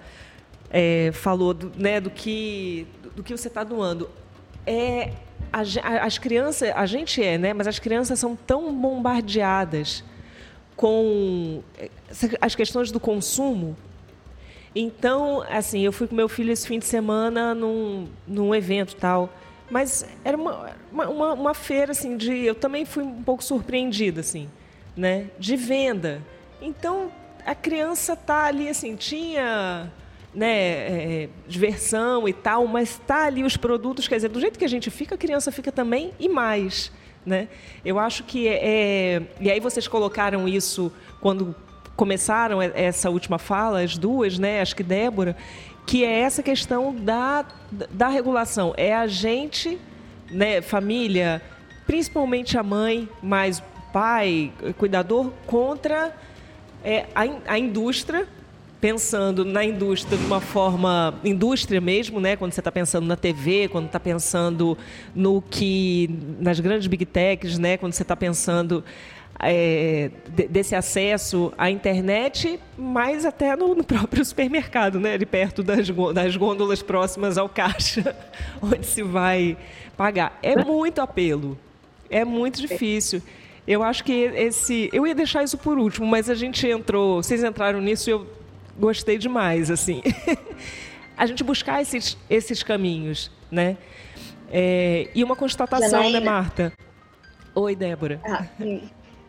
é, 0.71 1.11
falou 1.13 1.55
do, 1.55 1.73
né, 1.77 2.01
do, 2.01 2.11
que, 2.11 2.87
do 3.17 3.23
que 3.23 3.37
você 3.37 3.49
está 3.49 3.65
doando. 3.65 4.09
É, 4.67 5.13
a, 5.53 5.61
as 6.05 6.19
crianças, 6.19 6.71
a 6.75 6.87
gente 6.87 7.23
é, 7.23 7.39
né, 7.39 7.53
mas 7.53 7.67
as 7.67 7.79
crianças 7.79 8.19
são 8.19 8.37
tão 8.37 8.73
bombardeadas 8.75 10.05
com 10.77 11.63
é, 11.79 11.91
as 12.41 12.55
questões 12.55 12.91
do 12.91 13.01
consumo. 13.01 13.77
Então, 14.75 15.43
assim, 15.51 15.81
eu 15.81 15.93
fui 15.93 16.07
com 16.07 16.15
meu 16.15 16.29
filho 16.29 16.53
esse 16.53 16.67
fim 16.67 16.79
de 16.79 16.87
semana 16.87 17.55
num, 17.55 18.09
num 18.27 18.55
evento 18.55 18.95
tal. 18.97 19.33
Mas 19.71 20.07
era 20.25 20.37
uma, 20.37 20.71
uma, 20.93 21.33
uma 21.33 21.55
feira, 21.55 21.93
assim, 21.93 22.17
de... 22.17 22.45
Eu 22.45 22.55
também 22.55 22.85
fui 22.85 23.03
um 23.03 23.23
pouco 23.23 23.43
surpreendida, 23.43 24.21
assim, 24.21 24.49
né? 24.97 25.27
De 25.39 25.57
venda. 25.57 26.23
Então, 26.61 27.11
a 27.45 27.55
criança 27.55 28.17
tá 28.17 28.45
ali, 28.45 28.69
assim, 28.69 28.97
tinha 28.97 29.91
né, 30.35 31.23
é, 31.25 31.29
diversão 31.49 32.29
e 32.29 32.33
tal, 32.33 32.67
mas 32.67 32.91
está 32.91 33.27
ali 33.27 33.43
os 33.43 33.57
produtos, 33.57 34.07
quer 34.07 34.17
dizer, 34.17 34.29
do 34.29 34.41
jeito 34.41 34.59
que 34.59 34.65
a 34.65 34.69
gente 34.69 34.91
fica, 34.91 35.15
a 35.15 35.19
criança 35.19 35.51
fica 35.51 35.73
também 35.73 36.13
e 36.19 36.29
mais. 36.29 36.93
Né? 37.25 37.49
Eu 37.85 37.99
acho 37.99 38.25
que 38.25 38.49
é, 38.49 39.17
é 39.17 39.23
e 39.41 39.51
aí 39.51 39.61
vocês 39.61 39.87
colocaram 39.87 40.49
isso 40.49 40.91
quando 41.21 41.55
começaram 42.01 42.63
essa 42.63 43.11
última 43.11 43.39
fala, 43.39 43.83
as 43.83 43.99
duas, 43.99 44.39
né, 44.39 44.63
acho 44.63 44.75
que 44.75 44.83
Débora, 44.83 45.37
que 45.87 46.03
é 46.03 46.21
essa 46.21 46.43
questão 46.43 46.95
da, 46.95 47.45
da 47.91 48.09
regulação. 48.09 48.73
É 48.75 48.95
a 48.95 49.07
gente, 49.07 49.79
né, 50.31 50.63
família, 50.63 51.43
principalmente 51.87 52.57
a 52.57 52.63
mãe, 52.63 53.07
mais 53.23 53.63
pai, 53.93 54.51
cuidador, 54.79 55.31
contra 55.47 56.17
é, 56.83 57.05
a, 57.15 57.53
a 57.53 57.59
indústria 57.59 58.27
pensando 58.81 59.45
na 59.45 59.63
indústria 59.63 60.17
de 60.17 60.25
uma 60.25 60.41
forma 60.41 61.21
indústria 61.23 61.83
mesmo, 61.83 62.19
né? 62.19 62.35
Quando 62.35 62.53
você 62.53 62.63
está 62.63 62.73
pensando 62.73 63.07
na 63.07 63.15
TV, 63.15 63.69
quando 63.69 63.85
está 63.85 64.01
pensando 64.01 64.79
no 65.15 65.43
que 65.43 66.09
nas 66.41 66.59
grandes 66.61 66.87
big 66.87 67.05
techs, 67.05 67.59
né? 67.59 67.77
Quando 67.77 67.93
você 67.93 68.01
está 68.01 68.17
pensando 68.17 68.83
é, 69.43 70.11
desse 70.49 70.75
acesso 70.75 71.53
à 71.57 71.71
internet, 71.71 72.61
mas 72.77 73.25
até 73.25 73.57
no, 73.57 73.75
no, 73.75 73.85
próprio 73.85 74.23
supermercado, 74.25 75.01
né? 75.01 75.15
Ali 75.15 75.27
perto 75.27 75.63
das, 75.63 75.89
das 76.15 76.37
gôndolas 76.37 76.83
próximas 76.83 77.39
ao 77.39 77.49
caixa, 77.49 78.15
onde 78.61 78.87
se 78.87 79.03
vai 79.03 79.57
pagar. 79.97 80.39
É 80.43 80.63
muito 80.63 81.01
apelo, 81.01 81.59
é 82.11 82.25
muito 82.25 82.61
difícil. 82.61 83.23
Eu 83.67 83.83
acho 83.83 84.05
que 84.05 84.13
esse. 84.13 84.91
Eu 84.93 85.07
ia 85.07 85.15
deixar 85.15 85.43
isso 85.43 85.57
por 85.57 85.79
último, 85.79 86.07
mas 86.07 86.29
a 86.29 86.35
gente 86.35 86.67
entrou. 86.67 87.23
Vocês 87.23 87.43
entraram 87.45 87.81
nisso 87.81 88.11
e 88.11 88.13
eu 88.13 88.27
gostei 88.79 89.17
demais, 89.17 89.71
assim. 89.71 90.03
a 91.17 91.27
gente 91.27 91.45
buscar 91.45 91.81
esses, 91.81 92.17
esses 92.29 92.63
caminhos, 92.63 93.31
né? 93.51 93.77
É, 94.51 95.09
e 95.15 95.23
uma 95.23 95.37
constatação, 95.37 95.87
né, 95.87 95.91
Janaína. 95.91 96.21
né, 96.21 96.27
Marta? 96.27 96.73
Oi, 97.55 97.77
Débora. 97.77 98.21
Ah, 98.25 98.47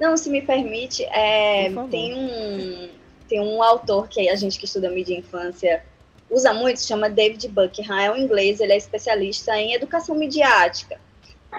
não, 0.02 0.18
se 0.18 0.32
me 0.32 0.42
permite, 0.42 1.04
é, 1.04 1.72
tem, 1.92 2.16
um, 2.16 2.90
tem 3.30 3.40
um 3.40 3.62
autor 3.62 4.08
que 4.08 4.28
a 4.30 4.36
gente 4.36 4.58
que 4.58 4.66
estuda 4.66 4.90
mídia 4.90 5.14
e 5.14 5.20
infância 5.20 5.84
usa 6.28 6.52
muito, 6.52 6.80
se 6.80 6.88
chama 6.88 7.08
David 7.08 7.48
Buckingham, 7.50 8.00
é 8.00 8.12
um 8.12 8.18
inglês, 8.18 8.60
ele 8.60 8.74
é 8.74 8.78
especialista 8.78 9.56
em 9.56 9.76
educação 9.76 10.16
midiática. 10.16 11.00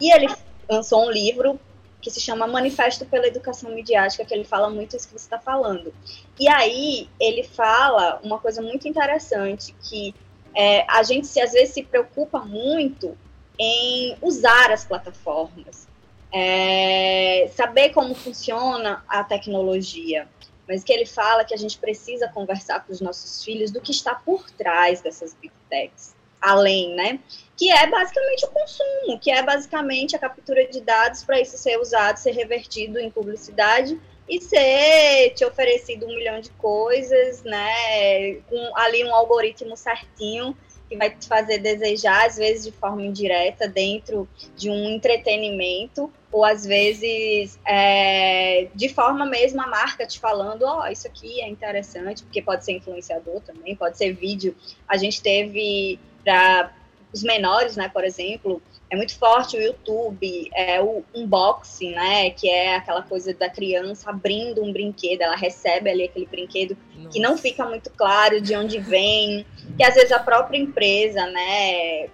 E 0.00 0.12
ele 0.12 0.26
lançou 0.68 1.06
um 1.06 1.10
livro 1.10 1.60
que 2.00 2.10
se 2.10 2.20
chama 2.20 2.48
Manifesto 2.48 3.06
pela 3.06 3.28
Educação 3.28 3.70
Midiática, 3.70 4.24
que 4.24 4.34
ele 4.34 4.42
fala 4.42 4.68
muito 4.68 4.96
isso 4.96 5.06
que 5.06 5.12
você 5.12 5.26
está 5.26 5.38
falando. 5.38 5.94
E 6.40 6.48
aí 6.48 7.08
ele 7.20 7.44
fala 7.44 8.18
uma 8.24 8.40
coisa 8.40 8.60
muito 8.60 8.88
interessante, 8.88 9.72
que 9.84 10.12
é, 10.52 10.84
a 10.90 11.04
gente 11.04 11.28
se, 11.28 11.40
às 11.40 11.52
vezes 11.52 11.74
se 11.74 11.84
preocupa 11.84 12.40
muito 12.40 13.16
em 13.56 14.16
usar 14.20 14.72
as 14.72 14.84
plataformas, 14.84 15.86
é, 16.32 17.50
saber 17.54 17.90
como 17.90 18.14
funciona 18.14 19.04
a 19.08 19.22
tecnologia, 19.22 20.28
mas 20.66 20.82
que 20.82 20.92
ele 20.92 21.06
fala 21.06 21.44
que 21.44 21.54
a 21.54 21.58
gente 21.58 21.78
precisa 21.78 22.28
conversar 22.28 22.84
com 22.84 22.92
os 22.92 23.00
nossos 23.00 23.44
filhos 23.44 23.70
do 23.70 23.80
que 23.80 23.90
está 23.90 24.14
por 24.14 24.50
trás 24.50 25.00
dessas 25.00 25.34
big 25.34 25.52
techs, 25.68 26.14
além, 26.40 26.94
né? 26.94 27.20
que 27.62 27.70
é 27.70 27.86
basicamente 27.86 28.44
o 28.44 28.48
consumo, 28.48 29.20
que 29.20 29.30
é 29.30 29.40
basicamente 29.40 30.16
a 30.16 30.18
captura 30.18 30.66
de 30.66 30.80
dados 30.80 31.22
para 31.22 31.40
isso 31.40 31.56
ser 31.56 31.78
usado, 31.78 32.16
ser 32.16 32.32
revertido 32.32 32.98
em 32.98 33.08
publicidade 33.08 34.00
e 34.28 34.40
ser 34.40 35.30
te 35.34 35.44
oferecido 35.44 36.06
um 36.06 36.08
milhão 36.08 36.40
de 36.40 36.50
coisas, 36.50 37.44
né? 37.44 38.34
Com 38.48 38.76
ali 38.76 39.04
um 39.04 39.14
algoritmo 39.14 39.76
certinho 39.76 40.56
que 40.88 40.96
vai 40.96 41.10
te 41.10 41.28
fazer 41.28 41.58
desejar, 41.58 42.26
às 42.26 42.36
vezes 42.36 42.64
de 42.64 42.72
forma 42.72 43.02
indireta, 43.02 43.68
dentro 43.68 44.28
de 44.56 44.68
um 44.68 44.90
entretenimento, 44.90 46.12
ou 46.32 46.44
às 46.44 46.64
vezes 46.64 47.60
é, 47.66 48.68
de 48.74 48.88
forma 48.88 49.26
mesmo 49.26 49.60
a 49.60 49.66
marca 49.66 50.06
te 50.06 50.18
falando, 50.18 50.62
ó, 50.62 50.82
oh, 50.82 50.86
isso 50.86 51.06
aqui 51.06 51.42
é 51.42 51.48
interessante, 51.48 52.22
porque 52.22 52.40
pode 52.40 52.64
ser 52.64 52.72
influenciador 52.72 53.40
também, 53.42 53.76
pode 53.76 53.98
ser 53.98 54.14
vídeo. 54.14 54.56
A 54.88 54.96
gente 54.96 55.22
teve 55.22 56.00
para 56.24 56.72
os 57.12 57.22
menores, 57.22 57.76
né, 57.76 57.90
por 57.90 58.02
exemplo, 58.02 58.62
é 58.90 58.96
muito 58.96 59.18
forte 59.18 59.58
o 59.58 59.62
YouTube, 59.62 60.50
é 60.54 60.80
o 60.80 61.04
unboxing, 61.14 61.90
né, 61.90 62.30
que 62.30 62.48
é 62.48 62.76
aquela 62.76 63.02
coisa 63.02 63.34
da 63.34 63.50
criança 63.50 64.08
abrindo 64.08 64.64
um 64.64 64.72
brinquedo, 64.72 65.20
ela 65.20 65.36
recebe 65.36 65.90
ali 65.90 66.04
aquele 66.04 66.24
brinquedo 66.24 66.74
Nossa. 66.96 67.10
que 67.10 67.20
não 67.20 67.36
fica 67.36 67.66
muito 67.66 67.90
claro 67.90 68.40
de 68.40 68.56
onde 68.56 68.78
vem, 68.78 69.44
que 69.76 69.84
às 69.84 69.94
vezes 69.94 70.12
a 70.12 70.18
própria 70.18 70.56
empresa, 70.56 71.26
né, 71.26 72.08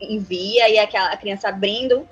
envia 0.00 0.68
e 0.68 0.78
aquela 0.78 1.10
a 1.10 1.16
criança 1.16 1.48
abrindo 1.48 2.08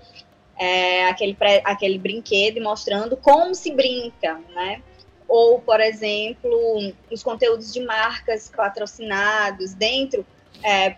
é, 0.58 1.06
aquele, 1.08 1.34
pré, 1.34 1.62
aquele 1.64 1.98
brinquedo 1.98 2.60
mostrando 2.60 3.16
como 3.16 3.54
se 3.54 3.70
brinca, 3.72 4.40
né? 4.54 4.82
Ou, 5.28 5.60
por 5.60 5.80
exemplo, 5.80 6.92
os 7.10 7.22
conteúdos 7.22 7.72
de 7.72 7.84
marcas 7.84 8.50
patrocinados 8.54 9.74
dentro, 9.74 10.24
é, 10.62 10.96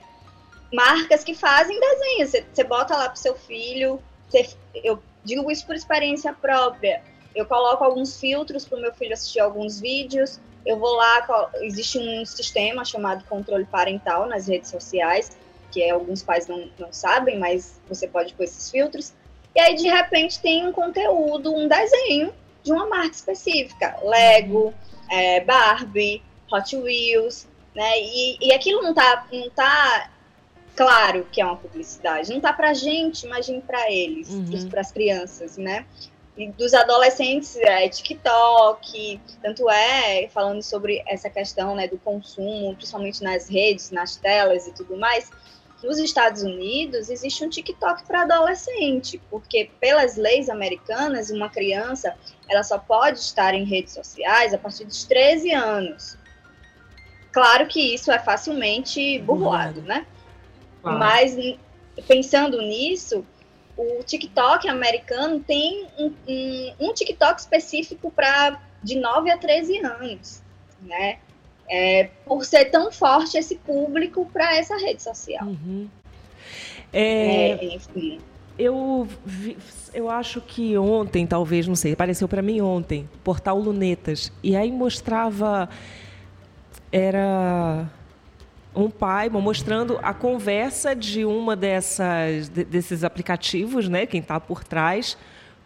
marcas 0.72 1.24
que 1.24 1.34
fazem 1.34 1.78
desenhos. 1.80 2.32
Você, 2.52 2.64
bota 2.64 2.96
lá 2.96 3.08
pro 3.08 3.18
seu 3.18 3.34
filho, 3.34 4.00
você, 4.28 4.48
eu 4.74 5.02
digo 5.24 5.50
isso 5.50 5.66
por 5.66 5.74
experiência 5.74 6.32
própria. 6.32 7.02
Eu 7.34 7.46
coloco 7.46 7.84
alguns 7.84 8.18
filtros 8.18 8.66
para 8.66 8.78
o 8.78 8.80
meu 8.80 8.92
filho 8.92 9.12
assistir 9.12 9.40
alguns 9.40 9.80
vídeos. 9.80 10.40
Eu 10.64 10.78
vou 10.78 10.94
lá, 10.96 11.50
existe 11.62 11.98
um 11.98 12.24
sistema 12.26 12.84
chamado 12.84 13.24
controle 13.24 13.64
parental 13.64 14.26
nas 14.26 14.46
redes 14.46 14.70
sociais, 14.70 15.36
que 15.70 15.88
alguns 15.88 16.22
pais 16.22 16.46
não, 16.46 16.70
não 16.78 16.92
sabem, 16.92 17.38
mas 17.38 17.80
você 17.88 18.06
pode 18.06 18.34
pôr 18.34 18.44
esses 18.44 18.70
filtros. 18.70 19.14
E 19.58 19.60
aí, 19.60 19.74
de 19.74 19.88
repente, 19.88 20.38
tem 20.38 20.64
um 20.68 20.70
conteúdo, 20.70 21.52
um 21.52 21.66
desenho 21.66 22.32
de 22.62 22.70
uma 22.70 22.86
marca 22.86 23.16
específica. 23.16 23.98
Lego, 24.04 24.72
é, 25.10 25.40
Barbie, 25.40 26.22
Hot 26.52 26.76
Wheels, 26.76 27.48
né? 27.74 27.98
E, 27.98 28.38
e 28.40 28.52
aquilo 28.52 28.80
não 28.82 28.94
tá, 28.94 29.26
não 29.32 29.50
tá 29.50 30.10
claro 30.76 31.26
que 31.32 31.40
é 31.40 31.44
uma 31.44 31.56
publicidade. 31.56 32.32
Não 32.32 32.40
tá 32.40 32.52
pra 32.52 32.72
gente, 32.72 33.26
imagine 33.26 33.60
para 33.60 33.90
eles, 33.90 34.30
uhum. 34.30 34.68
para 34.70 34.80
as 34.80 34.92
crianças, 34.92 35.56
né? 35.56 35.84
E 36.36 36.52
dos 36.52 36.72
adolescentes, 36.72 37.56
é 37.56 37.88
TikTok, 37.88 39.20
tanto 39.42 39.68
é, 39.68 40.28
falando 40.28 40.62
sobre 40.62 41.02
essa 41.04 41.28
questão 41.28 41.74
né, 41.74 41.88
do 41.88 41.98
consumo, 41.98 42.76
principalmente 42.76 43.24
nas 43.24 43.48
redes, 43.48 43.90
nas 43.90 44.14
telas 44.14 44.68
e 44.68 44.72
tudo 44.72 44.96
mais, 44.96 45.28
nos 45.82 45.98
Estados 45.98 46.42
Unidos 46.42 47.08
existe 47.08 47.44
um 47.44 47.48
TikTok 47.48 48.04
para 48.04 48.22
adolescente, 48.22 49.20
porque 49.30 49.70
pelas 49.80 50.16
leis 50.16 50.48
americanas, 50.48 51.30
uma 51.30 51.48
criança 51.48 52.14
ela 52.48 52.62
só 52.62 52.78
pode 52.78 53.18
estar 53.18 53.54
em 53.54 53.64
redes 53.64 53.92
sociais 53.92 54.52
a 54.52 54.58
partir 54.58 54.84
dos 54.84 55.04
13 55.04 55.52
anos. 55.52 56.18
Claro 57.30 57.66
que 57.66 57.94
isso 57.94 58.10
é 58.10 58.18
facilmente 58.18 59.18
burlado, 59.20 59.82
né? 59.82 60.06
Mas 60.82 61.36
pensando 62.06 62.60
nisso, 62.62 63.24
o 63.76 64.02
TikTok 64.02 64.68
americano 64.68 65.40
tem 65.40 65.86
um, 65.98 66.12
um, 66.26 66.74
um 66.80 66.92
TikTok 66.92 67.38
específico 67.38 68.10
para 68.10 68.60
de 68.82 68.96
9 68.96 69.30
a 69.30 69.38
13 69.38 69.78
anos, 69.84 70.42
né? 70.80 71.18
É, 71.68 72.10
por 72.24 72.44
ser 72.44 72.66
tão 72.66 72.90
forte 72.90 73.36
esse 73.36 73.56
público 73.56 74.28
para 74.32 74.56
essa 74.56 74.76
rede 74.76 75.02
social. 75.02 75.46
Uhum. 75.46 75.88
É, 76.92 77.50
é, 77.50 77.74
enfim. 77.74 78.20
Eu, 78.58 79.06
vi, 79.24 79.56
eu 79.94 80.10
acho 80.10 80.40
que 80.40 80.76
ontem, 80.76 81.26
talvez, 81.26 81.66
não 81.68 81.76
sei, 81.76 81.92
apareceu 81.92 82.26
para 82.26 82.42
mim 82.42 82.60
ontem, 82.60 83.08
portal 83.22 83.58
Lunetas. 83.58 84.32
E 84.42 84.56
aí 84.56 84.72
mostrava. 84.72 85.68
Era 86.90 87.86
um 88.74 88.88
pai 88.88 89.28
mostrando 89.28 89.98
a 90.02 90.14
conversa 90.14 90.94
de 90.94 91.24
uma 91.24 91.54
dessas 91.54 92.48
desses 92.48 93.04
aplicativos, 93.04 93.88
né, 93.88 94.06
quem 94.06 94.20
está 94.20 94.40
por 94.40 94.64
trás, 94.64 95.18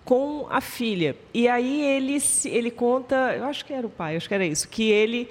com 0.04 0.46
a 0.50 0.60
filha. 0.60 1.14
E 1.32 1.46
aí 1.46 1.82
ele 1.82 2.18
ele 2.46 2.70
conta, 2.70 3.34
eu 3.36 3.44
acho 3.44 3.64
que 3.64 3.72
era 3.72 3.86
o 3.86 3.90
pai, 3.90 4.16
acho 4.16 4.28
que 4.28 4.34
era 4.34 4.44
isso, 4.44 4.68
que 4.68 4.90
ele 4.90 5.28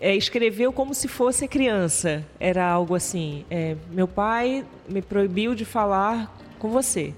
é, 0.00 0.14
escreveu 0.14 0.72
como 0.72 0.94
se 0.94 1.08
fosse 1.08 1.46
criança. 1.48 2.24
Era 2.38 2.66
algo 2.66 2.94
assim: 2.94 3.44
é, 3.50 3.76
meu 3.90 4.08
pai 4.08 4.64
me 4.88 5.02
proibiu 5.02 5.54
de 5.54 5.64
falar 5.64 6.36
com 6.58 6.70
você. 6.70 7.14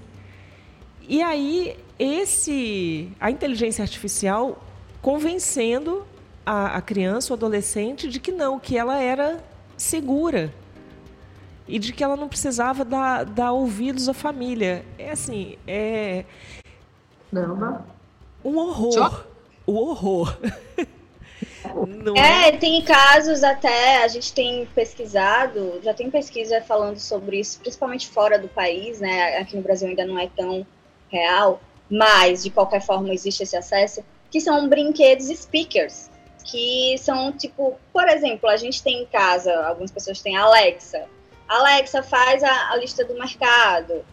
E 1.07 1.21
aí 1.21 1.77
esse 1.97 3.11
a 3.19 3.31
inteligência 3.31 3.81
artificial 3.81 4.61
convencendo 5.01 6.05
a, 6.45 6.77
a 6.77 6.81
criança, 6.81 7.33
o 7.33 7.35
adolescente, 7.35 8.07
de 8.07 8.19
que 8.19 8.31
não, 8.31 8.59
que 8.59 8.77
ela 8.77 8.99
era 8.99 9.43
segura 9.75 10.53
e 11.67 11.77
de 11.77 11.91
que 11.91 12.03
ela 12.03 12.15
não 12.15 12.29
precisava 12.29 12.85
dar, 12.85 13.25
dar 13.25 13.51
ouvidos 13.51 14.07
à 14.07 14.13
família. 14.13 14.85
É 14.97 15.11
assim, 15.11 15.57
é. 15.67 16.23
Não, 17.31 17.83
Um 18.43 18.57
horror. 18.57 19.25
O 19.65 19.73
horror. 19.73 20.37
é, 22.15 22.49
é, 22.49 22.51
tem 22.57 22.81
casos 22.83 23.43
até, 23.43 24.03
a 24.03 24.07
gente 24.07 24.33
tem 24.33 24.65
pesquisado, 24.73 25.79
já 25.83 25.93
tem 25.93 26.09
pesquisa 26.09 26.61
falando 26.61 26.99
sobre 26.99 27.39
isso, 27.39 27.59
principalmente 27.59 28.07
fora 28.07 28.37
do 28.37 28.47
país, 28.47 28.99
né? 28.99 29.37
Aqui 29.37 29.55
no 29.55 29.61
Brasil 29.61 29.87
ainda 29.87 30.05
não 30.05 30.19
é 30.19 30.29
tão 30.35 30.65
real, 31.09 31.61
mas 31.89 32.43
de 32.43 32.49
qualquer 32.49 32.81
forma 32.81 33.13
existe 33.13 33.43
esse 33.43 33.55
acesso, 33.55 34.03
que 34.29 34.41
são 34.41 34.67
brinquedos 34.67 35.27
speakers 35.27 36.09
que 36.47 36.97
são 36.97 37.31
tipo, 37.33 37.77
por 37.91 38.07
exemplo, 38.07 38.49
a 38.49 38.55
gente 38.55 38.81
tem 38.81 39.03
em 39.03 39.05
casa, 39.05 39.53
algumas 39.67 39.91
pessoas 39.91 40.21
têm 40.21 40.37
Alexa. 40.37 41.05
Alexa 41.47 42.01
faz 42.01 42.41
a, 42.41 42.71
a 42.71 42.77
lista 42.77 43.03
do 43.03 43.13
mercado. 43.13 44.05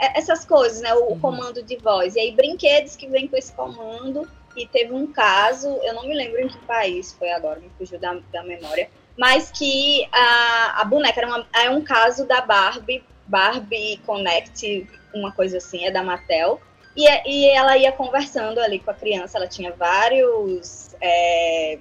É, 0.00 0.18
essas 0.18 0.44
coisas, 0.44 0.80
né? 0.80 0.92
O, 0.94 1.12
uhum. 1.12 1.20
comando 1.20 1.62
de 1.62 1.76
voz. 1.76 2.16
E 2.16 2.20
aí, 2.20 2.32
brinquedos 2.32 2.96
que 2.96 3.06
vêm 3.06 3.28
com 3.28 3.36
esse 3.36 3.52
comando. 3.52 4.28
E 4.56 4.66
teve 4.66 4.92
um 4.92 5.06
caso, 5.06 5.68
eu 5.82 5.94
não 5.94 6.08
me 6.08 6.14
lembro 6.14 6.40
em 6.40 6.48
que 6.48 6.58
país 6.60 7.12
foi 7.12 7.30
agora, 7.30 7.60
me 7.60 7.70
fugiu 7.76 7.98
da, 7.98 8.18
da 8.32 8.42
memória, 8.42 8.88
mas 9.16 9.50
que 9.50 10.08
a, 10.10 10.80
a 10.80 10.84
boneca 10.84 11.20
era 11.20 11.28
uma, 11.28 11.46
é 11.54 11.70
um 11.70 11.82
caso 11.82 12.26
da 12.26 12.40
Barbie, 12.40 13.04
Barbie 13.26 14.00
Connect, 14.06 14.88
uma 15.14 15.32
coisa 15.32 15.58
assim, 15.58 15.84
é 15.84 15.90
da 15.90 16.02
Mattel. 16.02 16.60
E, 16.96 17.06
e 17.28 17.50
ela 17.50 17.76
ia 17.76 17.92
conversando 17.92 18.58
ali 18.58 18.78
com 18.78 18.90
a 18.90 18.94
criança, 18.94 19.36
ela 19.36 19.46
tinha 19.46 19.70
vários 19.72 20.96
é, 21.02 21.78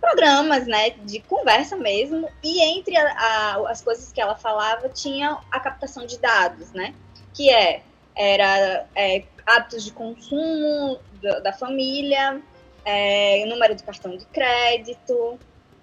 programas, 0.00 0.66
né, 0.66 0.90
de 0.90 1.20
conversa 1.20 1.76
mesmo, 1.76 2.28
e 2.42 2.60
entre 2.62 2.96
a, 2.96 3.12
a, 3.12 3.70
as 3.70 3.80
coisas 3.80 4.12
que 4.12 4.20
ela 4.20 4.34
falava 4.34 4.88
tinha 4.88 5.38
a 5.50 5.60
captação 5.60 6.06
de 6.06 6.18
dados, 6.18 6.72
né, 6.72 6.94
que 7.32 7.50
é, 7.50 7.82
era 8.18 8.84
é, 8.96 9.22
hábitos 9.46 9.84
de 9.84 9.92
consumo 9.92 10.98
da, 11.22 11.38
da 11.38 11.52
família, 11.52 12.42
é, 12.84 13.44
número 13.46 13.76
do 13.76 13.82
cartão 13.84 14.16
de 14.16 14.26
crédito, 14.26 15.38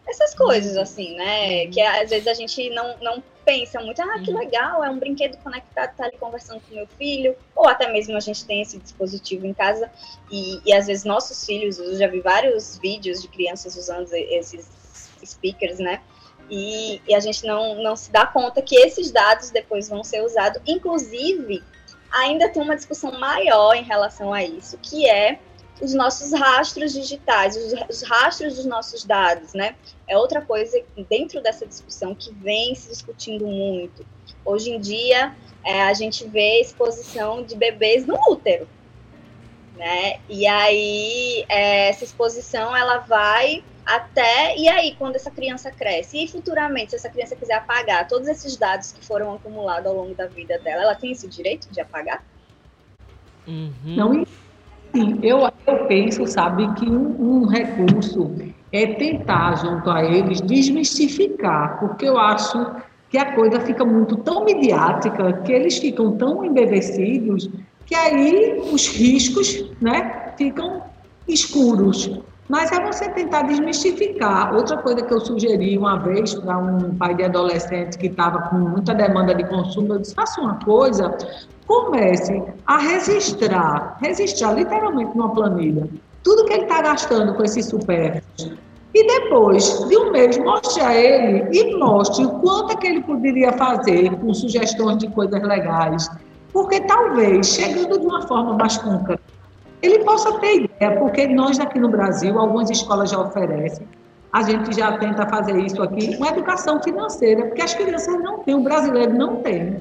essas 0.07 0.35
coisas, 0.35 0.75
uhum. 0.75 0.81
assim, 0.81 1.15
né? 1.15 1.63
Uhum. 1.63 1.71
Que 1.71 1.81
às 1.81 2.09
vezes 2.09 2.27
a 2.27 2.33
gente 2.33 2.69
não, 2.71 2.97
não 2.99 3.23
pensa 3.45 3.79
muito, 3.79 4.01
ah, 4.01 4.19
que 4.19 4.31
uhum. 4.31 4.39
legal, 4.39 4.83
é 4.83 4.89
um 4.89 4.99
brinquedo 4.99 5.37
conectado, 5.37 5.95
tá 5.95 6.05
ali 6.05 6.17
conversando 6.17 6.61
com 6.61 6.75
meu 6.75 6.87
filho, 6.97 7.35
ou 7.55 7.67
até 7.67 7.91
mesmo 7.91 8.17
a 8.17 8.19
gente 8.19 8.43
tem 8.45 8.61
esse 8.61 8.77
dispositivo 8.79 9.45
em 9.45 9.53
casa, 9.53 9.89
e, 10.29 10.59
e 10.65 10.73
às 10.73 10.87
vezes 10.87 11.05
nossos 11.05 11.45
filhos, 11.45 11.79
eu 11.79 11.95
já 11.95 12.07
vi 12.07 12.19
vários 12.19 12.77
vídeos 12.79 13.21
de 13.21 13.27
crianças 13.27 13.75
usando 13.75 14.11
esses 14.13 14.67
speakers, 15.23 15.79
né? 15.79 16.01
E, 16.49 17.01
e 17.07 17.15
a 17.15 17.19
gente 17.19 17.45
não, 17.45 17.81
não 17.81 17.95
se 17.95 18.11
dá 18.11 18.25
conta 18.25 18.61
que 18.61 18.75
esses 18.75 19.11
dados 19.11 19.49
depois 19.49 19.89
vão 19.89 20.03
ser 20.03 20.21
usados. 20.21 20.61
Inclusive, 20.67 21.63
ainda 22.15 22.49
tem 22.49 22.61
uma 22.61 22.75
discussão 22.75 23.19
maior 23.19 23.75
em 23.75 23.83
relação 23.83 24.33
a 24.33 24.43
isso, 24.43 24.77
que 24.81 25.07
é 25.07 25.39
os 25.81 25.93
nossos 25.93 26.31
rastros 26.31 26.93
digitais, 26.93 27.57
os, 27.57 27.73
os, 27.89 28.01
rastros 28.01 28.55
dos 28.55 28.65
nossos 28.65 29.03
dados, 29.03 29.53
né? 29.53 29.75
É 30.07 30.17
outra 30.17 30.41
coisa 30.41 30.81
dentro 31.09 31.41
dessa 31.41 31.65
discussão 31.65 32.15
que 32.15 32.33
vem 32.33 32.73
se 32.73 32.89
discutindo 32.89 33.45
muito. 33.45 34.05
Hoje 34.45 34.71
em 34.71 34.79
dia, 34.79 35.35
é, 35.63 35.83
a 35.83 35.93
gente 35.93 36.25
vê 36.27 36.61
exposição 36.61 37.43
de 37.43 37.55
bebês 37.55 38.05
no 38.05 38.15
útero, 38.29 38.69
né? 39.75 40.19
E 40.29 40.47
aí, 40.47 41.45
é, 41.49 41.89
essa 41.89 42.05
exposição, 42.05 42.75
ela 42.75 42.99
vai 42.99 43.61
até... 43.85 44.57
E 44.57 44.67
aí, 44.67 44.95
quando 44.97 45.15
essa 45.15 45.29
criança 45.29 45.71
cresce? 45.71 46.23
E 46.23 46.27
futuramente, 46.27 46.91
se 46.91 46.95
essa 46.95 47.09
criança 47.09 47.35
quiser 47.35 47.55
apagar 47.55 48.07
todos 48.07 48.27
esses 48.27 48.57
dados 48.57 48.91
que 48.91 49.05
foram 49.05 49.33
acumulados 49.33 49.87
ao 49.87 49.95
longo 49.95 50.15
da 50.15 50.27
vida 50.27 50.57
dela, 50.59 50.83
ela 50.83 50.95
tem 50.95 51.11
esse 51.11 51.27
direito 51.27 51.69
de 51.71 51.79
apagar? 51.79 52.23
Uhum. 53.47 53.71
Não 53.85 54.25
Sim, 54.95 55.19
eu, 55.21 55.39
eu 55.67 55.87
penso, 55.87 56.25
sabe, 56.25 56.73
que 56.75 56.89
um, 56.89 57.41
um 57.41 57.47
recurso 57.47 58.33
é 58.71 58.87
tentar, 58.93 59.55
junto 59.57 59.89
a 59.89 60.01
eles, 60.05 60.39
desmistificar, 60.39 61.77
porque 61.81 62.07
eu 62.07 62.17
acho 62.17 62.65
que 63.09 63.17
a 63.17 63.33
coisa 63.33 63.59
fica 63.59 63.83
muito 63.83 64.15
tão 64.15 64.45
midiática, 64.45 65.33
que 65.43 65.51
eles 65.51 65.77
ficam 65.79 66.13
tão 66.13 66.45
embevecidos, 66.45 67.49
que 67.85 67.93
aí 67.93 68.57
os 68.71 68.87
riscos 68.87 69.69
né, 69.81 70.33
ficam 70.37 70.81
escuros. 71.27 72.09
Mas 72.47 72.71
é 72.71 72.79
você 72.79 73.09
tentar 73.09 73.43
desmistificar. 73.43 74.53
Outra 74.55 74.77
coisa 74.77 75.01
que 75.01 75.13
eu 75.13 75.19
sugeri 75.19 75.77
uma 75.77 75.97
vez 75.97 76.35
para 76.35 76.57
um 76.57 76.95
pai 76.95 77.15
de 77.15 77.23
adolescente 77.23 77.97
que 77.97 78.07
estava 78.07 78.49
com 78.49 78.57
muita 78.57 78.93
demanda 78.93 79.33
de 79.33 79.43
consumo, 79.45 79.93
eu 79.93 79.99
disse: 79.99 80.13
faça 80.13 80.39
uma 80.41 80.59
coisa, 80.63 81.17
comece 81.65 82.43
a 82.67 82.77
registrar, 82.77 83.97
registrar 83.99 84.53
literalmente 84.53 85.17
numa 85.17 85.33
planilha, 85.33 85.89
tudo 86.23 86.45
que 86.45 86.53
ele 86.53 86.63
está 86.63 86.81
gastando 86.81 87.33
com 87.33 87.43
esses 87.43 87.65
supérfluos. 87.65 88.53
E 88.93 89.07
depois 89.07 89.85
de 89.89 89.97
um 89.97 90.11
mês, 90.11 90.37
mostre 90.37 90.81
a 90.81 90.95
ele 90.95 91.49
e 91.51 91.75
mostre 91.75 92.25
o 92.25 92.29
quanto 92.39 92.73
é 92.73 92.75
que 92.77 92.87
ele 92.87 93.01
poderia 93.01 93.51
fazer 93.53 94.09
com 94.19 94.33
sugestões 94.33 94.99
de 94.99 95.09
coisas 95.09 95.41
legais. 95.41 96.09
Porque 96.53 96.79
talvez, 96.79 97.47
chegando 97.47 97.99
de 97.99 98.05
uma 98.05 98.25
forma 98.25 98.53
mais 98.53 98.77
concreta, 98.77 99.21
ele 99.85 100.03
possa 100.03 100.39
ter 100.39 100.63
ideia, 100.63 100.99
porque 100.99 101.27
nós 101.27 101.59
aqui 101.59 101.79
no 101.79 101.89
Brasil, 101.89 102.37
algumas 102.39 102.69
escolas 102.69 103.09
já 103.09 103.19
oferecem, 103.19 103.87
a 104.31 104.41
gente 104.41 104.75
já 104.75 104.97
tenta 104.97 105.25
fazer 105.27 105.57
isso 105.59 105.81
aqui, 105.81 106.15
uma 106.17 106.27
educação 106.27 106.81
financeira, 106.81 107.45
porque 107.45 107.61
as 107.61 107.73
crianças 107.73 108.21
não 108.21 108.39
têm, 108.39 108.55
o 108.55 108.61
brasileiro 108.61 109.13
não 109.13 109.37
tem. 109.37 109.79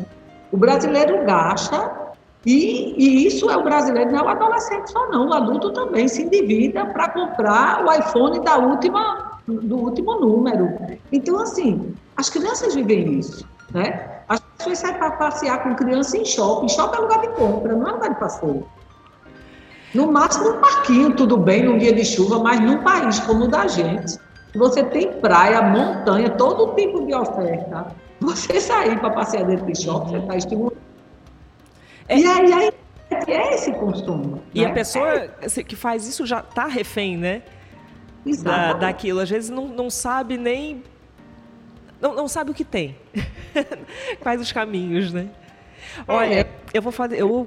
O 0.53 0.57
brasileiro 0.57 1.25
gasta 1.25 2.05
e, 2.47 2.95
e, 2.97 3.27
isso 3.27 3.51
é 3.51 3.57
o 3.57 3.65
brasileiro, 3.65 4.13
não 4.13 4.21
é 4.21 4.23
o 4.23 4.29
adolescente 4.29 4.91
só 4.91 5.09
não, 5.11 5.29
o 5.29 5.33
adulto 5.33 5.73
também 5.73 6.07
se 6.07 6.23
endivida 6.23 6.85
para 6.87 7.09
comprar 7.09 7.85
o 7.85 7.93
iPhone 7.93 8.39
da 8.41 8.59
última, 8.59 9.41
do 9.49 9.77
último 9.77 10.21
número. 10.21 10.69
Então, 11.11 11.41
assim, 11.41 11.95
as 12.17 12.29
crianças 12.29 12.75
vivem 12.75 13.19
isso, 13.19 13.45
né? 13.73 14.21
As 14.29 14.41
pessoas 14.41 14.79
saem 14.79 14.95
para 14.95 15.11
passear 15.13 15.63
com 15.63 15.75
criança 15.75 16.17
em 16.17 16.25
shopping. 16.25 16.69
Shopping 16.69 16.97
é 16.97 17.01
lugar 17.01 17.21
de 17.23 17.29
compra, 17.29 17.75
não 17.75 17.89
é 17.89 17.93
lugar 17.93 18.11
de 18.11 18.21
passeio. 18.21 18.65
No 19.95 20.11
máximo 20.11 20.51
um 20.51 20.61
parquinho, 20.61 21.15
tudo 21.15 21.37
bem, 21.37 21.63
num 21.63 21.79
dia 21.79 21.93
de 21.93 22.05
chuva, 22.05 22.41
mas 22.41 22.59
num 22.61 22.83
país 22.83 23.21
como 23.21 23.45
o 23.45 23.49
da 23.49 23.69
gente, 23.69 24.19
você 24.55 24.83
tem 24.83 25.13
praia, 25.21 25.63
montanha, 25.63 26.31
todo 26.31 26.75
tipo 26.75 27.07
de 27.07 27.15
oferta. 27.15 27.95
Você 28.21 28.61
sair 28.61 28.99
para 28.99 29.11
passear 29.11 29.45
dentro 29.45 29.67
de 29.67 29.81
shopping, 29.81 30.11
você 30.11 30.19
está 30.19 30.37
estimulando. 30.37 30.77
É. 32.09 32.19
E 32.19 32.27
aí, 32.27 32.53
aí 32.53 32.73
é 33.29 33.55
esse 33.55 33.73
consumo. 33.73 34.43
E 34.53 34.63
né? 34.63 34.71
a 34.71 34.73
pessoa 34.73 35.29
que 35.67 35.77
faz 35.77 36.07
isso 36.07 36.27
já 36.27 36.41
está 36.41 36.67
refém, 36.67 37.17
né? 37.17 37.43
Da, 38.43 38.73
daquilo. 38.73 39.21
Às 39.21 39.31
vezes 39.31 39.51
não, 39.51 39.69
não 39.69 39.91
sabe 39.91 40.37
nem. 40.37 40.83
Não, 42.01 42.15
não 42.15 42.27
sabe 42.27 42.51
o 42.51 42.55
que 42.55 42.65
tem. 42.65 42.97
Quais 44.21 44.41
os 44.41 44.51
caminhos, 44.51 45.13
né? 45.13 45.29
Olha, 46.09 46.41
é. 46.41 46.47
eu 46.73 46.83
vou 46.83 46.93
fazer. 46.93 47.21
Eu, 47.21 47.47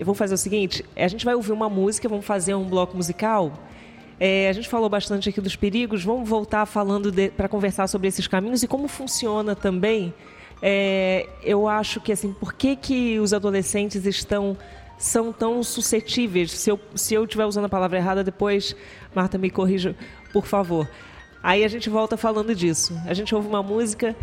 eu 0.00 0.06
vou 0.06 0.14
fazer 0.14 0.34
o 0.34 0.38
seguinte: 0.38 0.82
a 0.96 1.06
gente 1.06 1.26
vai 1.26 1.34
ouvir 1.34 1.52
uma 1.52 1.68
música, 1.68 2.08
vamos 2.08 2.24
fazer 2.24 2.54
um 2.54 2.64
bloco 2.64 2.96
musical. 2.96 3.52
É, 4.18 4.48
a 4.48 4.52
gente 4.52 4.66
falou 4.66 4.88
bastante 4.88 5.28
aqui 5.28 5.40
dos 5.40 5.56
perigos, 5.56 6.02
vamos 6.02 6.28
voltar 6.28 6.64
falando 6.64 7.12
para 7.36 7.48
conversar 7.48 7.86
sobre 7.86 8.08
esses 8.08 8.26
caminhos 8.26 8.62
e 8.62 8.66
como 8.66 8.88
funciona 8.88 9.54
também. 9.54 10.12
É, 10.62 11.28
eu 11.42 11.68
acho 11.68 12.00
que 12.00 12.12
assim, 12.12 12.32
por 12.32 12.54
que, 12.54 12.76
que 12.76 13.20
os 13.20 13.34
adolescentes 13.34 14.06
estão 14.06 14.56
são 14.98 15.32
tão 15.32 15.62
suscetíveis? 15.62 16.50
Se 16.52 16.70
eu, 16.70 16.80
se 16.94 17.14
eu 17.14 17.24
estiver 17.24 17.44
usando 17.44 17.66
a 17.66 17.68
palavra 17.68 17.98
errada, 17.98 18.24
depois, 18.24 18.74
Marta, 19.14 19.36
me 19.36 19.50
corrija, 19.50 19.94
por 20.32 20.46
favor. 20.46 20.88
Aí 21.42 21.62
a 21.62 21.68
gente 21.68 21.90
volta 21.90 22.16
falando 22.16 22.54
disso. 22.54 22.98
A 23.06 23.12
gente 23.12 23.34
ouve 23.34 23.48
uma 23.48 23.62
música 23.62 24.16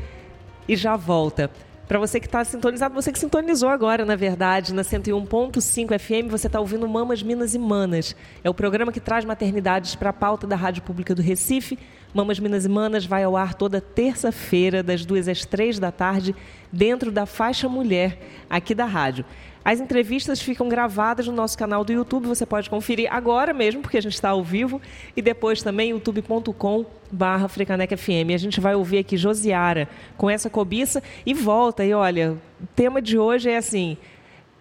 e 0.68 0.76
já 0.76 0.96
volta. 0.96 1.52
Para 1.88 2.00
você 2.00 2.20
que 2.20 2.26
está 2.26 2.44
sintonizado, 2.44 2.94
você 2.94 3.14
que 3.14 3.18
sintonizou 3.18 3.70
agora, 3.70 4.04
na 4.04 4.18
verdade, 4.18 4.74
na 4.74 4.82
101.5 4.82 5.98
FM, 5.98 6.30
você 6.30 6.48
está 6.48 6.60
ouvindo 6.60 6.86
Mamas, 6.86 7.24
Minas 7.24 7.56
e 7.56 7.60
Manas. 7.60 8.14
É 8.44 8.50
o 8.50 8.54
programa 8.54 8.92
que 8.92 9.00
traz 9.00 9.24
maternidades 9.24 9.96
para 9.96 10.10
a 10.10 10.14
pauta 10.14 10.46
da 10.46 10.58
Rádio 10.58 10.84
Pública 10.84 11.16
do 11.16 11.22
Recife. 11.22 11.80
Mamas, 12.14 12.40
Minas 12.40 12.66
e 12.66 12.70
Manas 12.70 13.06
vai 13.06 13.24
ao 13.24 13.38
ar 13.38 13.54
toda 13.54 13.80
terça-feira, 13.80 14.84
das 14.84 15.06
duas 15.06 15.30
às 15.30 15.46
três 15.46 15.80
da 15.80 15.90
tarde, 15.90 16.36
dentro 16.74 17.10
da 17.10 17.26
faixa 17.26 17.70
mulher 17.70 18.20
aqui 18.50 18.76
da 18.76 18.86
rádio. 18.86 19.24
As 19.68 19.82
entrevistas 19.82 20.42
ficam 20.42 20.70
gravadas 20.70 21.28
no 21.28 21.34
nosso 21.34 21.58
canal 21.58 21.84
do 21.84 21.92
YouTube, 21.92 22.26
você 22.26 22.46
pode 22.46 22.70
conferir 22.70 23.14
agora 23.14 23.54
mesmo, 23.54 23.82
porque 23.82 23.98
a 23.98 24.02
gente 24.02 24.14
está 24.14 24.30
ao 24.30 24.42
vivo, 24.42 24.82
e 25.14 25.22
depois 25.22 25.62
também 25.62 25.90
youtube.com 25.90 26.86
barra 27.12 27.50
FM. 27.50 28.32
A 28.34 28.38
gente 28.38 28.62
vai 28.62 28.76
ouvir 28.76 29.00
aqui 29.00 29.18
Josiara 29.18 29.90
com 30.16 30.30
essa 30.30 30.50
cobiça 30.50 31.04
e 31.26 31.34
volta. 31.34 31.84
E 31.84 31.94
olha, 31.94 32.38
o 32.62 32.68
tema 32.78 33.02
de 33.02 33.18
hoje 33.18 33.50
é 33.50 33.58
assim, 33.58 33.98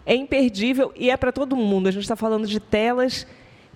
é 0.05 0.17
imperdível 0.17 0.93
e 0.97 1.09
é 1.09 1.17
para 1.17 1.31
todo 1.31 1.55
mundo. 1.55 1.87
A 1.87 1.93
gente 1.93 2.03
está 2.03 2.17
falando 2.17 2.49
de 2.49 2.59
telas 2.59 3.29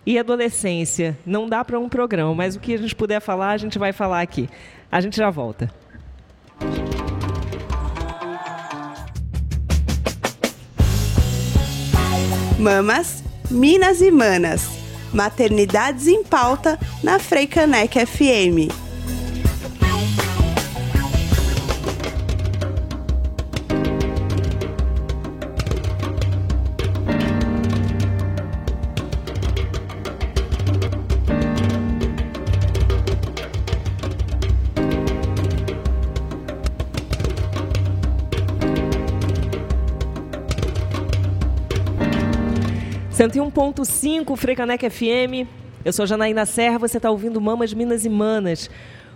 e 0.05 0.19
adolescência. 0.19 1.17
Não 1.25 1.49
dá 1.49 1.65
para 1.65 1.79
um 1.79 1.89
programa, 1.89 2.35
mas 2.35 2.57
o 2.57 2.59
que 2.59 2.75
a 2.75 2.79
gente 2.79 2.97
puder 2.97 3.21
falar, 3.21 3.51
a 3.51 3.57
gente 3.57 3.79
vai 3.79 3.93
falar 3.93 4.21
aqui. 4.21 4.49
A 4.91 5.01
gente 5.01 5.17
já 5.17 5.31
volta. 5.31 5.73
Mamas, 12.61 13.25
Minas 13.51 14.03
e 14.03 14.11
Manas. 14.11 14.69
Maternidades 15.13 16.07
em 16.07 16.23
pauta 16.23 16.79
na 17.03 17.19
Freicanec 17.19 17.99
FM. 18.07 18.90
101.5 43.21 44.35
Frecanec 44.35 44.89
FM. 44.89 45.47
Eu 45.85 45.93
sou 45.93 46.07
Janaína 46.07 46.47
Serra, 46.47 46.79
você 46.79 46.97
está 46.97 47.11
ouvindo 47.11 47.39
Mamas, 47.39 47.75
Minas 47.75 48.07
e 48.07 48.09
Manas. 48.09 48.71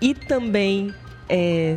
e 0.00 0.14
também 0.14 0.94
é, 1.28 1.76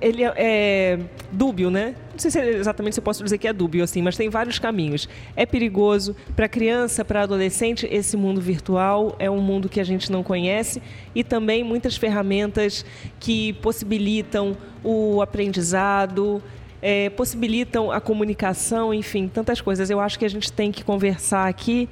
ele 0.00 0.24
é, 0.24 0.32
é, 0.36 0.98
dúbio, 1.30 1.70
né? 1.70 1.94
Não 2.12 2.18
sei 2.18 2.30
se 2.30 2.40
é 2.40 2.48
exatamente 2.48 2.94
se 2.94 3.00
eu 3.00 3.04
posso 3.04 3.22
dizer 3.22 3.38
que 3.38 3.46
é 3.46 3.52
dúbio 3.52 3.84
assim, 3.84 4.02
mas 4.02 4.16
tem 4.16 4.28
vários 4.28 4.58
caminhos. 4.58 5.08
É 5.36 5.46
perigoso 5.46 6.16
para 6.34 6.48
criança, 6.48 7.04
para 7.04 7.22
adolescente, 7.22 7.86
esse 7.90 8.16
mundo 8.16 8.40
virtual 8.40 9.14
é 9.18 9.30
um 9.30 9.40
mundo 9.40 9.68
que 9.68 9.78
a 9.78 9.84
gente 9.84 10.10
não 10.10 10.22
conhece 10.22 10.82
e 11.14 11.22
também 11.22 11.62
muitas 11.62 11.96
ferramentas 11.96 12.84
que 13.20 13.52
possibilitam 13.54 14.56
o 14.82 15.20
aprendizado, 15.22 16.42
é, 16.80 17.10
possibilitam 17.10 17.90
a 17.92 18.00
comunicação, 18.00 18.94
enfim, 18.94 19.28
tantas 19.28 19.60
coisas. 19.60 19.90
Eu 19.90 20.00
acho 20.00 20.18
que 20.18 20.24
a 20.24 20.30
gente 20.30 20.52
tem 20.52 20.72
que 20.72 20.82
conversar 20.82 21.46
aqui 21.46 21.88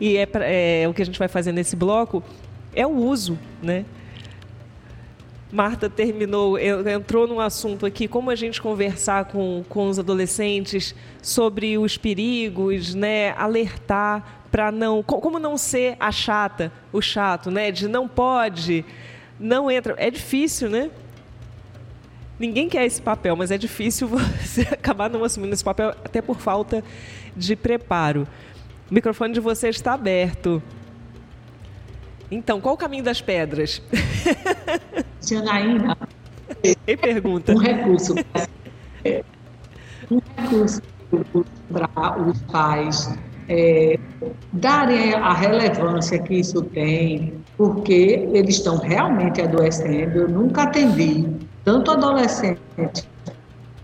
e 0.00 0.16
é, 0.16 0.26
pra, 0.26 0.44
é 0.46 0.88
o 0.88 0.94
que 0.94 1.02
a 1.02 1.04
gente 1.04 1.18
vai 1.18 1.28
fazer 1.28 1.52
nesse 1.52 1.76
bloco, 1.76 2.22
é 2.74 2.86
o 2.86 2.90
uso, 2.90 3.38
né? 3.62 3.84
Marta 5.52 5.90
terminou, 5.90 6.56
entrou 6.58 7.26
num 7.26 7.40
assunto 7.40 7.84
aqui, 7.84 8.06
como 8.06 8.30
a 8.30 8.36
gente 8.36 8.62
conversar 8.62 9.24
com, 9.26 9.64
com 9.68 9.88
os 9.88 9.98
adolescentes 9.98 10.94
sobre 11.20 11.76
os 11.76 11.96
perigos, 11.96 12.94
né? 12.94 13.32
Alertar 13.32 14.44
para 14.50 14.70
não, 14.70 15.02
como 15.02 15.38
não 15.38 15.58
ser 15.58 15.96
a 15.98 16.10
chata, 16.12 16.72
o 16.92 17.02
chato, 17.02 17.50
né? 17.50 17.72
De 17.72 17.88
não 17.88 18.08
pode, 18.08 18.84
não 19.38 19.68
entra. 19.70 19.94
É 19.98 20.08
difícil, 20.08 20.70
né? 20.70 20.88
Ninguém 22.38 22.68
quer 22.68 22.86
esse 22.86 23.02
papel, 23.02 23.36
mas 23.36 23.50
é 23.50 23.58
difícil 23.58 24.08
você 24.40 24.62
acabar 24.62 25.10
não 25.10 25.24
assumindo 25.24 25.52
esse 25.52 25.64
papel, 25.64 25.90
até 25.90 26.22
por 26.22 26.38
falta 26.38 26.82
de 27.36 27.56
preparo. 27.56 28.26
O 28.90 28.94
microfone 28.94 29.32
de 29.32 29.40
vocês 29.40 29.76
está 29.76 29.94
aberto. 29.94 30.60
Então, 32.28 32.60
qual 32.60 32.74
o 32.74 32.78
caminho 32.78 33.04
das 33.04 33.20
pedras? 33.20 33.80
Janaína. 35.26 35.96
Quem 36.84 36.96
pergunta? 36.96 37.52
Um 37.52 37.58
recurso. 37.58 38.14
Um 40.10 40.20
recurso 40.36 40.82
para 41.72 42.20
os 42.20 42.40
pais 42.42 43.16
é, 43.48 43.98
darem 44.52 45.14
a 45.14 45.32
relevância 45.34 46.18
que 46.18 46.34
isso 46.34 46.62
tem, 46.62 47.34
porque 47.56 48.28
eles 48.32 48.56
estão 48.56 48.78
realmente 48.78 49.40
adoecendo. 49.40 50.18
Eu 50.18 50.28
nunca 50.28 50.64
atendi 50.64 51.28
tanto 51.64 51.92
adolescente 51.92 53.08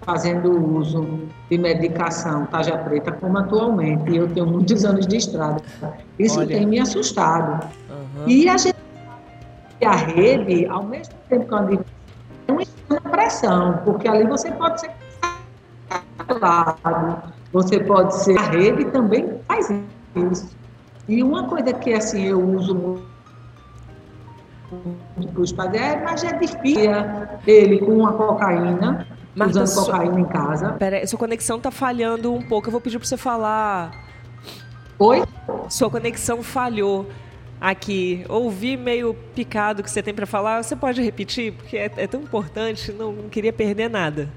fazendo 0.06 0.52
uso 0.78 1.04
de 1.50 1.58
medicação 1.58 2.46
taja 2.46 2.78
preta 2.78 3.10
como 3.10 3.36
atualmente. 3.36 4.08
E 4.10 4.16
eu 4.16 4.28
tenho 4.32 4.46
muitos 4.46 4.84
anos 4.84 5.06
de 5.06 5.16
estrada. 5.16 5.60
Isso 6.16 6.38
Olha. 6.38 6.46
tem 6.46 6.64
me 6.64 6.78
assustado. 6.78 7.68
Uhum. 7.90 8.28
E 8.28 8.48
a 8.48 8.56
gente 8.56 8.76
a 9.84 9.94
rede, 9.94 10.64
ao 10.66 10.84
mesmo 10.84 11.14
tempo 11.28 11.46
que 11.46 11.54
é 12.48 12.52
uma 12.88 13.00
pressão, 13.10 13.78
porque 13.84 14.08
ali 14.08 14.26
você 14.26 14.50
pode 14.52 14.80
ser 14.80 14.90
lado, 16.40 17.32
você 17.52 17.78
pode 17.80 18.14
ser 18.14 18.38
a 18.38 18.42
rede 18.42 18.86
também 18.86 19.38
faz 19.46 19.70
isso. 20.14 20.56
E 21.08 21.22
uma 21.22 21.46
coisa 21.46 21.74
que 21.74 21.92
assim 21.92 22.24
eu 22.24 22.40
uso 22.42 23.02
muito 25.16 25.32
para 25.32 25.40
os 25.42 25.52
pais 25.52 25.74
é, 25.74 26.02
mas 26.02 26.24
é 26.24 26.32
difícil 26.38 26.90
ele 27.46 27.78
com 27.78 28.06
a 28.06 28.12
cocaína 28.14 29.06
Marta, 29.36 29.62
usando 29.62 29.84
cocaína 29.84 30.20
em 30.20 30.24
casa. 30.24 30.72
Pera, 30.72 31.06
sua 31.06 31.18
conexão 31.18 31.60
tá 31.60 31.70
falhando 31.70 32.32
um 32.32 32.40
pouco. 32.40 32.68
Eu 32.68 32.72
vou 32.72 32.80
pedir 32.80 32.98
para 32.98 33.06
você 33.06 33.18
falar. 33.18 33.92
Oi? 34.98 35.22
Sua 35.68 35.90
conexão 35.90 36.42
falhou 36.42 37.06
aqui. 37.60 38.24
Ouvi 38.30 38.78
meio 38.78 39.14
picado 39.34 39.82
que 39.82 39.90
você 39.90 40.02
tem 40.02 40.14
para 40.14 40.24
falar. 40.24 40.62
Você 40.62 40.74
pode 40.74 41.02
repetir? 41.02 41.52
Porque 41.52 41.76
é, 41.76 41.90
é 41.96 42.06
tão 42.06 42.22
importante, 42.22 42.90
não, 42.92 43.12
não 43.12 43.28
queria 43.28 43.52
perder 43.52 43.90
nada. 43.90 44.30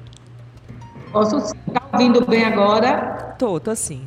Posso 1.14 1.40
citar 1.40 1.90
ouvindo 1.94 2.26
bem 2.26 2.44
agora? 2.44 3.36
Tô, 3.40 3.58
tô 3.58 3.74
sim. 3.74 4.06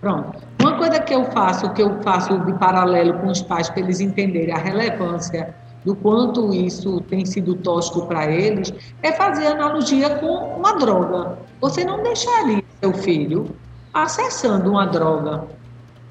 Pronto. 0.00 0.42
Uma 0.60 0.78
coisa 0.78 1.00
que 1.00 1.14
eu 1.14 1.26
faço, 1.26 1.70
que 1.74 1.82
eu 1.82 2.02
faço 2.02 2.38
de 2.40 2.52
paralelo 2.54 3.18
com 3.20 3.26
os 3.26 3.42
pais 3.42 3.68
para 3.68 3.80
eles 3.80 4.00
entenderem 4.00 4.54
a 4.54 4.58
relevância 4.58 5.54
do 5.84 5.94
quanto 5.96 6.52
isso 6.54 7.00
tem 7.02 7.24
sido 7.24 7.54
tóxico 7.56 8.06
para 8.06 8.30
eles, 8.30 8.72
é 9.02 9.12
fazer 9.12 9.46
analogia 9.46 10.10
com 10.16 10.56
uma 10.56 10.72
droga. 10.72 11.38
Você 11.60 11.84
não 11.84 12.02
deixaria 12.02 12.62
seu 12.80 12.92
filho 12.94 13.46
acessando 13.92 14.70
uma 14.70 14.86
droga. 14.86 15.44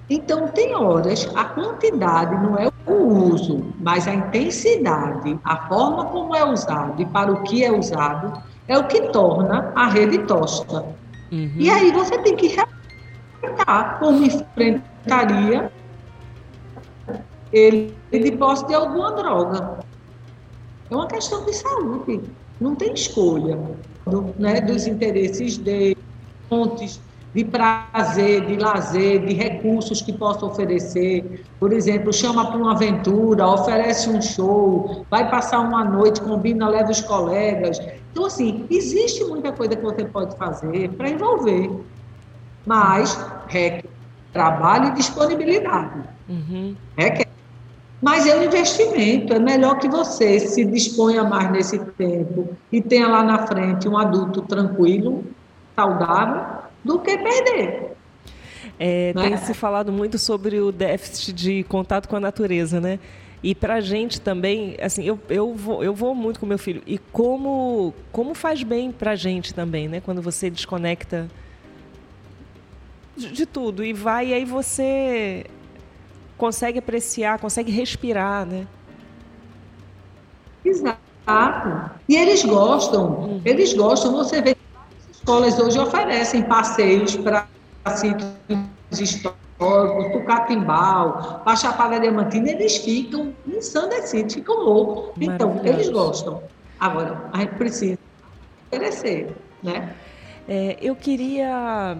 Então, 0.09 0.49
tem 0.49 0.75
horas, 0.75 1.29
a 1.35 1.45
quantidade 1.45 2.35
não 2.43 2.57
é 2.57 2.69
o 2.85 2.93
uso, 3.31 3.63
mas 3.79 4.07
a 4.07 4.13
intensidade, 4.13 5.39
a 5.43 5.67
forma 5.67 6.05
como 6.05 6.35
é 6.35 6.43
usado 6.43 7.01
e 7.01 7.05
para 7.05 7.31
o 7.31 7.43
que 7.43 7.63
é 7.63 7.71
usado, 7.71 8.43
é 8.67 8.77
o 8.77 8.87
que 8.87 9.01
torna 9.09 9.71
a 9.73 9.87
rede 9.87 10.17
tóxica. 10.19 10.83
Uhum. 11.31 11.53
E 11.55 11.69
aí 11.69 11.91
você 11.93 12.17
tem 12.17 12.35
que 12.35 12.47
respeitar 12.47 13.99
como 13.99 14.25
enfrentaria 14.25 15.71
ele 17.51 17.95
de 18.11 18.31
posse 18.33 18.65
de 18.67 18.73
alguma 18.73 19.11
droga. 19.13 19.79
É 20.89 20.95
uma 20.95 21.07
questão 21.07 21.45
de 21.45 21.53
saúde, 21.53 22.21
não 22.59 22.75
tem 22.75 22.93
escolha 22.93 23.57
do, 24.05 24.33
né, 24.37 24.61
dos 24.61 24.87
interesses 24.87 25.57
de 25.57 25.95
fontes 26.49 26.99
de 27.33 27.45
prazer, 27.45 28.45
de 28.45 28.57
lazer, 28.57 29.25
de 29.25 29.33
recursos 29.33 30.01
que 30.01 30.11
possa 30.11 30.45
oferecer. 30.45 31.45
Por 31.59 31.71
exemplo, 31.71 32.11
chama 32.11 32.51
para 32.51 32.57
uma 32.57 32.73
aventura, 32.73 33.47
oferece 33.47 34.09
um 34.09 34.21
show, 34.21 35.05
vai 35.09 35.29
passar 35.29 35.59
uma 35.61 35.83
noite, 35.83 36.19
combina, 36.21 36.67
leva 36.67 36.91
os 36.91 37.01
colegas. 37.01 37.79
Então, 38.11 38.25
assim, 38.25 38.65
existe 38.69 39.23
muita 39.23 39.53
coisa 39.53 39.75
que 39.75 39.81
você 39.81 40.03
pode 40.03 40.35
fazer 40.35 40.89
para 40.89 41.09
envolver, 41.09 41.69
mas 42.65 43.17
requer 43.47 43.85
trabalho 44.33 44.89
e 44.89 44.93
disponibilidade. 44.95 46.01
Uhum. 46.27 46.75
Requer. 46.97 47.27
Mas 48.01 48.25
é 48.25 48.35
um 48.35 48.43
investimento, 48.43 49.31
é 49.31 49.39
melhor 49.39 49.77
que 49.77 49.87
você 49.87 50.39
se 50.39 50.65
disponha 50.65 51.23
mais 51.23 51.51
nesse 51.51 51.77
tempo 51.77 52.57
e 52.71 52.81
tenha 52.81 53.07
lá 53.07 53.23
na 53.23 53.45
frente 53.45 53.87
um 53.87 53.95
adulto 53.95 54.41
tranquilo, 54.41 55.23
saudável, 55.75 56.63
do 56.83 56.99
que 56.99 57.15
perder. 57.15 57.91
É, 58.79 59.13
tem 59.13 59.33
é? 59.33 59.37
se 59.37 59.53
falado 59.53 59.91
muito 59.91 60.17
sobre 60.17 60.59
o 60.59 60.71
déficit 60.71 61.31
de 61.31 61.63
contato 61.65 62.09
com 62.09 62.15
a 62.15 62.19
natureza, 62.19 62.81
né? 62.81 62.97
E 63.43 63.53
para 63.53 63.75
a 63.75 63.81
gente 63.81 64.19
também, 64.19 64.75
assim, 64.81 65.03
eu, 65.03 65.19
eu, 65.29 65.53
vou, 65.53 65.83
eu 65.83 65.93
vou 65.93 66.15
muito 66.15 66.39
com 66.39 66.45
meu 66.47 66.57
filho. 66.57 66.81
E 66.87 66.97
como, 66.97 67.93
como 68.11 68.33
faz 68.33 68.63
bem 68.63 68.91
para 68.91 69.11
a 69.11 69.15
gente 69.15 69.53
também, 69.53 69.87
né? 69.87 70.01
Quando 70.01 70.21
você 70.21 70.49
desconecta 70.49 71.27
de, 73.15 73.31
de 73.31 73.45
tudo 73.45 73.83
e 73.83 73.93
vai, 73.93 74.27
e 74.27 74.33
aí 74.33 74.45
você 74.45 75.45
consegue 76.41 76.79
apreciar, 76.79 77.37
consegue 77.37 77.71
respirar, 77.71 78.47
né? 78.47 78.65
Exato. 80.65 81.91
E 82.09 82.15
eles 82.15 82.43
gostam, 82.43 83.05
uhum. 83.11 83.41
eles 83.45 83.73
gostam. 83.73 84.11
Você 84.13 84.41
vê 84.41 84.55
que 84.55 84.61
as 84.75 85.17
escolas 85.17 85.59
hoje 85.59 85.77
oferecem 85.77 86.41
passeios 86.41 87.15
para 87.15 87.47
sítios 87.95 88.27
históricos, 88.99 90.11
do 90.13 90.23
Catimbau, 90.25 91.41
para 91.43 91.55
Chapada 91.55 91.99
Diamantina, 91.99 92.49
eles 92.49 92.77
ficam 92.77 93.35
ensandecidos, 93.45 94.33
ficam 94.33 94.55
loucos. 94.55 95.13
Então, 95.21 95.61
eles 95.63 95.89
gostam. 95.89 96.41
Agora, 96.79 97.29
a 97.31 97.37
gente 97.37 97.53
precisa 97.53 97.99
oferecer, 98.65 99.31
né? 99.61 99.95
É, 100.49 100.75
eu 100.81 100.95
queria... 100.95 101.95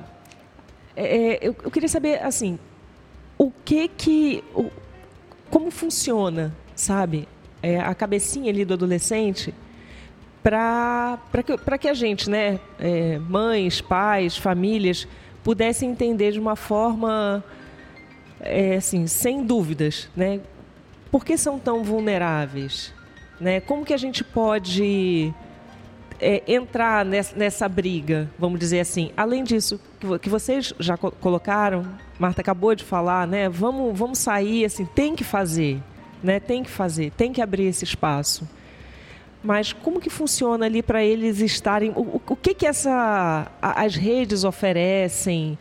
É, 0.95 1.37
eu, 1.47 1.55
eu 1.63 1.69
queria 1.69 1.87
saber, 1.87 2.23
assim, 2.23 2.57
que 3.64 3.88
que. 3.88 4.43
Como 5.49 5.70
funciona, 5.70 6.55
sabe? 6.76 7.28
É, 7.62 7.80
a 7.80 7.93
cabecinha 7.93 8.49
ali 8.49 8.66
do 8.66 8.74
adolescente 8.74 9.53
para 10.41 11.20
que, 11.45 11.78
que 11.78 11.88
a 11.88 11.93
gente, 11.93 12.30
né, 12.30 12.59
é, 12.80 13.20
mães, 13.20 13.80
pais, 13.80 14.36
famílias, 14.36 15.07
pudessem 15.43 15.91
entender 15.91 16.32
de 16.32 16.39
uma 16.39 16.55
forma, 16.55 17.43
é, 18.39 18.76
assim, 18.76 19.05
sem 19.07 19.43
dúvidas, 19.43 20.09
né? 20.16 20.39
Por 21.12 21.26
que 21.26 21.38
são 21.38 21.59
tão 21.59 21.84
vulneráveis? 21.84 22.93
Né? 23.39 23.59
Como 23.59 23.84
que 23.84 23.93
a 23.93 23.97
gente 23.97 24.24
pode 24.24 25.34
é, 26.22 26.43
entrar 26.47 27.03
nessa, 27.03 27.36
nessa, 27.36 27.67
briga, 27.67 28.30
vamos 28.38 28.59
dizer 28.59 28.80
assim. 28.80 29.11
Além 29.17 29.43
disso, 29.43 29.80
que, 29.99 30.19
que 30.19 30.30
vocês 30.30 30.74
já 30.80 30.95
co 30.95 31.11
colocaram, 31.11 31.86
Marta 32.19 32.41
acabou 32.41 32.76
de 32.76 32.84
falar, 32.84 33.28
né? 33.28 33.49
Vamos, 33.49 33.97
vamos 33.97 34.19
sair, 34.19 34.63
assim, 34.63 34.86
tem 34.86 35.15
que 35.15 35.24
fazer, 35.24 35.80
né? 36.24 36.39
Tem 36.39 36.63
que 36.63 36.69
fazer, 36.69 37.11
tem 37.11 37.34
que 37.34 37.41
abrir 37.41 37.65
esse 37.65 37.84
espaço. 37.84 38.47
Mas 39.43 39.74
como 39.74 39.99
que 39.99 40.09
funciona 40.09 40.67
ali 40.67 40.84
para 40.84 41.03
eles 41.03 41.39
estarem? 41.39 41.91
O, 41.95 42.22
o, 42.30 42.36
que 42.36 42.53
que 42.53 42.67
essa, 42.67 43.51
as 43.59 43.95
redes 43.95 44.43
oferecem? 44.43 45.57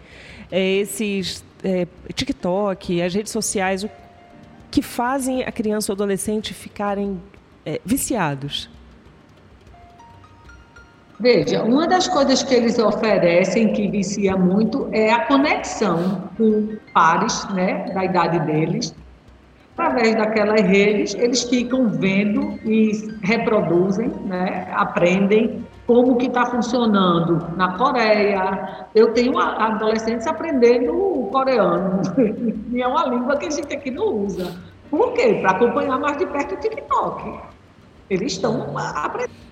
É, 0.52 0.61
esses 0.76 1.42
é, 1.64 1.86
TikTok, 2.12 3.00
as 3.00 3.14
redes 3.14 3.32
sociais, 3.32 3.84
o 3.84 3.90
que 4.70 4.82
fazem 4.82 5.42
a 5.42 5.50
criança 5.50 5.90
ou 5.90 5.94
adolescente 5.94 6.52
ficarem 6.52 7.18
é, 7.64 7.80
viciados? 7.84 8.68
Veja, 11.20 11.62
uma 11.62 11.86
das 11.86 12.08
coisas 12.08 12.42
que 12.42 12.54
eles 12.54 12.78
oferecem 12.78 13.74
que 13.74 13.88
vicia 13.88 14.34
muito 14.38 14.88
é 14.90 15.12
a 15.12 15.26
conexão 15.26 16.30
com 16.38 16.78
pares, 16.94 17.46
né, 17.50 17.84
da 17.92 18.06
idade 18.06 18.38
deles. 18.46 18.94
Através 19.76 20.16
daquelas 20.16 20.62
redes, 20.62 21.14
eles 21.14 21.42
ficam 21.42 21.90
vendo 21.90 22.58
e 22.64 22.92
reproduzem, 23.22 24.08
né, 24.24 24.66
aprendem 24.72 25.62
como 25.86 26.16
que 26.16 26.26
está 26.26 26.46
funcionando 26.46 27.54
na 27.54 27.76
Coreia. 27.76 28.86
Eu 28.94 29.12
tenho 29.12 29.38
adolescentes 29.38 30.26
aprendendo 30.26 30.94
o 30.94 31.26
coreano, 31.30 32.00
e 32.72 32.80
é 32.80 32.86
uma 32.86 33.06
língua 33.06 33.36
que 33.36 33.44
a 33.44 33.50
gente 33.50 33.74
aqui 33.74 33.90
não 33.90 34.06
usa. 34.06 34.56
Por 34.90 35.12
quê? 35.12 35.34
Para 35.42 35.50
acompanhar 35.50 35.98
mais 35.98 36.16
de 36.16 36.24
perto 36.24 36.54
o 36.54 36.58
TikTok. 36.58 37.40
Eles 38.08 38.32
estão 38.32 38.74
aprendendo 38.78 39.49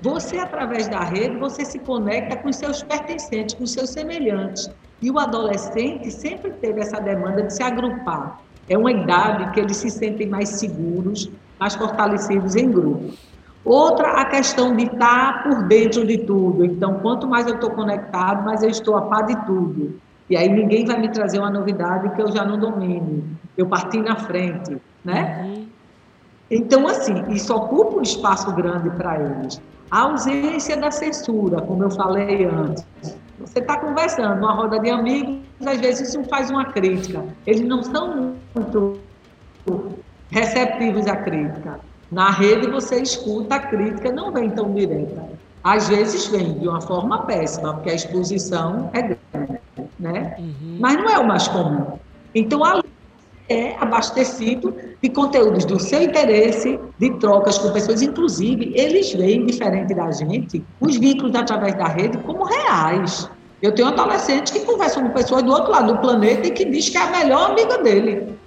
você, 0.00 0.38
através 0.38 0.86
da 0.86 1.00
rede, 1.00 1.36
você 1.38 1.64
se 1.64 1.78
conecta 1.80 2.36
com 2.36 2.48
os 2.48 2.56
seus 2.56 2.82
pertencentes, 2.82 3.54
com 3.54 3.64
os 3.64 3.72
seus 3.72 3.90
semelhantes. 3.90 4.70
E 5.02 5.10
o 5.10 5.18
adolescente 5.18 6.10
sempre 6.10 6.50
teve 6.52 6.80
essa 6.80 7.00
demanda 7.00 7.42
de 7.42 7.54
se 7.54 7.62
agrupar. 7.62 8.40
É 8.68 8.76
uma 8.76 8.92
idade 8.92 9.50
que 9.52 9.60
eles 9.60 9.76
se 9.76 9.90
sentem 9.90 10.28
mais 10.28 10.50
seguros, 10.50 11.30
mais 11.58 11.74
fortalecidos 11.74 12.54
em 12.54 12.70
grupo. 12.70 13.12
Outra, 13.64 14.20
a 14.20 14.24
questão 14.24 14.74
de 14.74 14.84
estar 14.84 15.42
por 15.42 15.64
dentro 15.64 16.06
de 16.06 16.18
tudo. 16.18 16.64
Então, 16.64 17.00
quanto 17.00 17.26
mais 17.26 17.46
eu 17.46 17.54
estou 17.54 17.70
conectado, 17.70 18.44
mais 18.44 18.62
eu 18.62 18.70
estou 18.70 18.96
a 18.96 19.02
par 19.02 19.26
de 19.26 19.36
tudo. 19.46 20.00
E 20.30 20.36
aí 20.36 20.48
ninguém 20.48 20.84
vai 20.84 21.00
me 21.00 21.08
trazer 21.08 21.38
uma 21.38 21.50
novidade 21.50 22.10
que 22.14 22.22
eu 22.22 22.30
já 22.30 22.44
não 22.44 22.58
domine. 22.58 23.24
Eu 23.56 23.66
parti 23.66 24.00
na 24.00 24.16
frente, 24.16 24.76
né? 25.04 25.42
Uhum. 25.44 25.66
Então, 26.50 26.86
assim, 26.86 27.24
isso 27.30 27.54
ocupa 27.54 27.98
um 27.98 28.02
espaço 28.02 28.52
grande 28.52 28.90
para 28.90 29.20
eles. 29.20 29.60
A 29.90 30.02
ausência 30.02 30.76
da 30.76 30.90
censura, 30.90 31.60
como 31.62 31.84
eu 31.84 31.90
falei 31.90 32.44
antes. 32.44 32.84
Você 33.38 33.60
está 33.60 33.78
conversando 33.78 34.36
numa 34.36 34.52
roda 34.52 34.78
de 34.78 34.90
amigos, 34.90 35.38
às 35.64 35.80
vezes 35.80 36.14
um 36.14 36.24
faz 36.24 36.50
uma 36.50 36.66
crítica. 36.66 37.24
Eles 37.46 37.66
não 37.66 37.82
são 37.82 38.34
muito 38.54 38.98
receptivos 40.30 41.06
à 41.06 41.16
crítica. 41.16 41.80
Na 42.10 42.30
rede 42.30 42.68
você 42.68 43.00
escuta 43.00 43.56
a 43.56 43.60
crítica, 43.60 44.10
não 44.12 44.32
vem 44.32 44.50
tão 44.50 44.72
direta. 44.72 45.28
Às 45.62 45.88
vezes 45.88 46.26
vem 46.28 46.58
de 46.58 46.68
uma 46.68 46.80
forma 46.80 47.22
péssima, 47.22 47.74
porque 47.74 47.90
a 47.90 47.94
exposição 47.94 48.90
é 48.92 49.02
grande, 49.02 49.60
né? 49.98 50.36
Uhum. 50.38 50.78
Mas 50.80 50.96
não 50.96 51.08
é 51.08 51.18
o 51.18 51.26
mais 51.26 51.48
comum. 51.48 51.98
Então, 52.34 52.64
ali 52.64 52.82
é 53.48 53.76
abastecido 53.80 54.74
de 55.02 55.08
conteúdos 55.08 55.64
do 55.64 55.78
seu 55.80 56.02
interesse, 56.02 56.78
de 56.98 57.10
trocas 57.18 57.58
com 57.58 57.72
pessoas. 57.72 58.02
Inclusive, 58.02 58.72
eles 58.74 59.12
veem, 59.12 59.46
diferente 59.46 59.94
da 59.94 60.10
gente, 60.10 60.64
os 60.80 60.96
vínculos 60.96 61.34
através 61.34 61.74
da 61.74 61.86
rede 61.86 62.18
como 62.18 62.44
reais. 62.44 63.28
Eu 63.60 63.74
tenho 63.74 63.88
adolescentes 63.88 64.52
que 64.52 64.60
conversam 64.60 65.04
com 65.04 65.10
pessoas 65.10 65.42
do 65.42 65.50
outro 65.50 65.70
lado 65.70 65.94
do 65.94 66.00
planeta 66.00 66.46
e 66.46 66.50
que 66.50 66.64
diz 66.64 66.88
que 66.88 66.96
é 66.96 67.02
a 67.02 67.10
melhor 67.10 67.50
amiga 67.50 67.78
dele. 67.78 68.38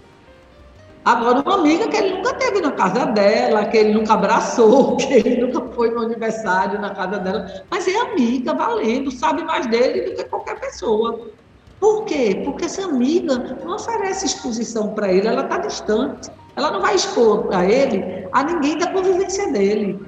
Agora, 1.04 1.42
uma 1.42 1.56
amiga 1.56 1.88
que 1.88 1.98
ele 1.98 2.18
nunca 2.18 2.36
teve 2.36 2.62
na 2.62 2.72
casa 2.72 3.08
dela, 3.08 3.66
que 3.66 3.76
ele 3.76 3.94
nunca 3.94 4.14
abraçou, 4.14 4.98
que 4.98 5.14
ele 5.14 5.42
nunca 5.42 5.74
foi 5.74 5.90
no 5.90 6.02
aniversário 6.02 6.80
na 6.80 6.92
casa 6.92 7.18
dela, 7.18 7.64
mas 7.72 7.88
é 7.88 8.00
amiga, 8.00 8.54
valendo, 8.54 9.10
sabe 9.10 9.44
mais 9.44 9.66
dele 9.66 10.02
do 10.02 10.16
que 10.16 10.24
qualquer 10.26 10.60
pessoa. 10.60 11.32
Por 11.82 12.06
quê? 12.06 12.40
Porque 12.46 12.66
essa 12.66 12.86
amiga 12.86 13.36
não 13.66 13.76
oferece 13.76 14.28
exposição 14.28 14.94
para 14.94 15.12
ele, 15.12 15.28
ela 15.28 15.42
está 15.42 15.58
distante. 15.58 16.30
Ela 16.56 16.70
não 16.70 16.80
vai 16.80 16.94
expor 16.94 17.50
a 17.52 17.66
ele 17.66 18.28
a 18.32 18.44
ninguém 18.44 18.78
da 18.78 18.92
convivência 18.92 19.52
dele. 19.52 20.00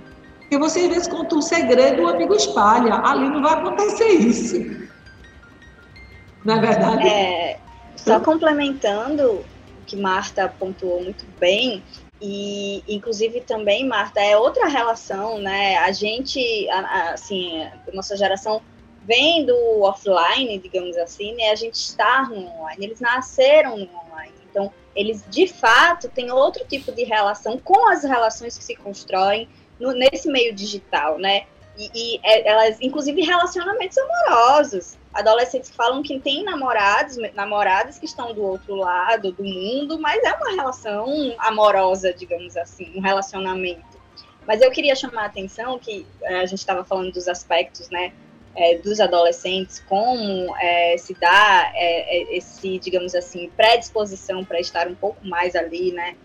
Porque 0.41 0.57
você 0.59 0.81
às 0.81 0.87
vezes 0.87 1.07
conta 1.07 1.35
um 1.35 1.41
segredo, 1.41 2.03
o 2.03 2.07
amigo 2.07 2.35
espalha. 2.35 2.93
Ali 3.03 3.27
não 3.27 3.41
vai 3.41 3.53
acontecer 3.55 4.07
isso. 4.07 4.87
Não 6.45 6.57
é 6.57 6.59
verdade? 6.59 7.07
É, 7.07 7.59
só 7.95 8.19
complementando 8.19 9.31
o 9.31 9.45
que 9.87 9.95
Marta 9.97 10.47
pontuou 10.47 11.01
muito 11.01 11.25
bem, 11.39 11.83
e 12.21 12.83
inclusive 12.87 13.41
também, 13.41 13.87
Marta, 13.87 14.21
é 14.21 14.37
outra 14.37 14.67
relação, 14.67 15.39
né? 15.39 15.77
A 15.77 15.91
gente, 15.91 16.69
assim, 16.69 17.67
nossa 17.93 18.15
geração 18.15 18.61
vem 19.05 19.45
do 19.45 19.81
offline, 19.81 20.57
digamos 20.59 20.97
assim, 20.97 21.33
né? 21.35 21.51
A 21.51 21.55
gente 21.55 21.75
está 21.75 22.23
no 22.23 22.47
online, 22.47 22.85
eles 22.85 22.99
nasceram 22.99 23.77
no 23.77 23.89
online. 24.05 24.33
Então, 24.49 24.71
eles 24.95 25.23
de 25.29 25.47
fato 25.47 26.09
têm 26.09 26.31
outro 26.31 26.65
tipo 26.65 26.91
de 26.91 27.03
relação 27.03 27.57
com 27.57 27.89
as 27.89 28.03
relações 28.03 28.57
que 28.57 28.63
se 28.63 28.75
constroem 28.75 29.49
no, 29.79 29.91
nesse 29.91 30.29
meio 30.29 30.53
digital, 30.53 31.17
né? 31.17 31.45
E, 31.77 31.89
e 31.93 32.19
é, 32.23 32.47
elas, 32.47 32.77
inclusive, 32.81 33.21
relacionamentos 33.21 33.97
amorosos. 33.97 34.97
Adolescentes 35.13 35.71
falam 35.71 36.01
que 36.01 36.19
tem 36.19 36.43
namorados, 36.43 37.17
namoradas 37.33 37.99
que 37.99 38.05
estão 38.05 38.33
do 38.33 38.43
outro 38.43 38.75
lado 38.75 39.31
do 39.31 39.43
mundo, 39.43 39.99
mas 39.99 40.23
é 40.23 40.33
uma 40.33 40.51
relação 40.51 41.05
amorosa, 41.39 42.13
digamos 42.13 42.55
assim, 42.57 42.91
um 42.95 43.01
relacionamento. 43.01 43.93
Mas 44.47 44.61
eu 44.61 44.71
queria 44.71 44.95
chamar 44.95 45.23
a 45.23 45.25
atenção 45.25 45.79
que 45.79 46.05
eh, 46.23 46.39
a 46.41 46.45
gente 46.45 46.59
estava 46.59 46.83
falando 46.83 47.11
dos 47.11 47.27
aspectos, 47.27 47.89
né, 47.89 48.11
é, 48.55 48.77
dos 48.77 48.99
adolescentes, 48.99 49.83
como 49.87 50.55
é, 50.57 50.95
se 50.97 51.13
dá 51.15 51.71
é, 51.73 52.35
esse, 52.35 52.77
digamos 52.79 53.15
assim, 53.15 53.49
predisposição 53.55 54.43
para 54.45 54.59
estar 54.59 54.87
um 54.87 54.95
pouco 54.95 55.25
mais 55.25 55.55
ali, 55.55 55.91
né, 55.91 56.15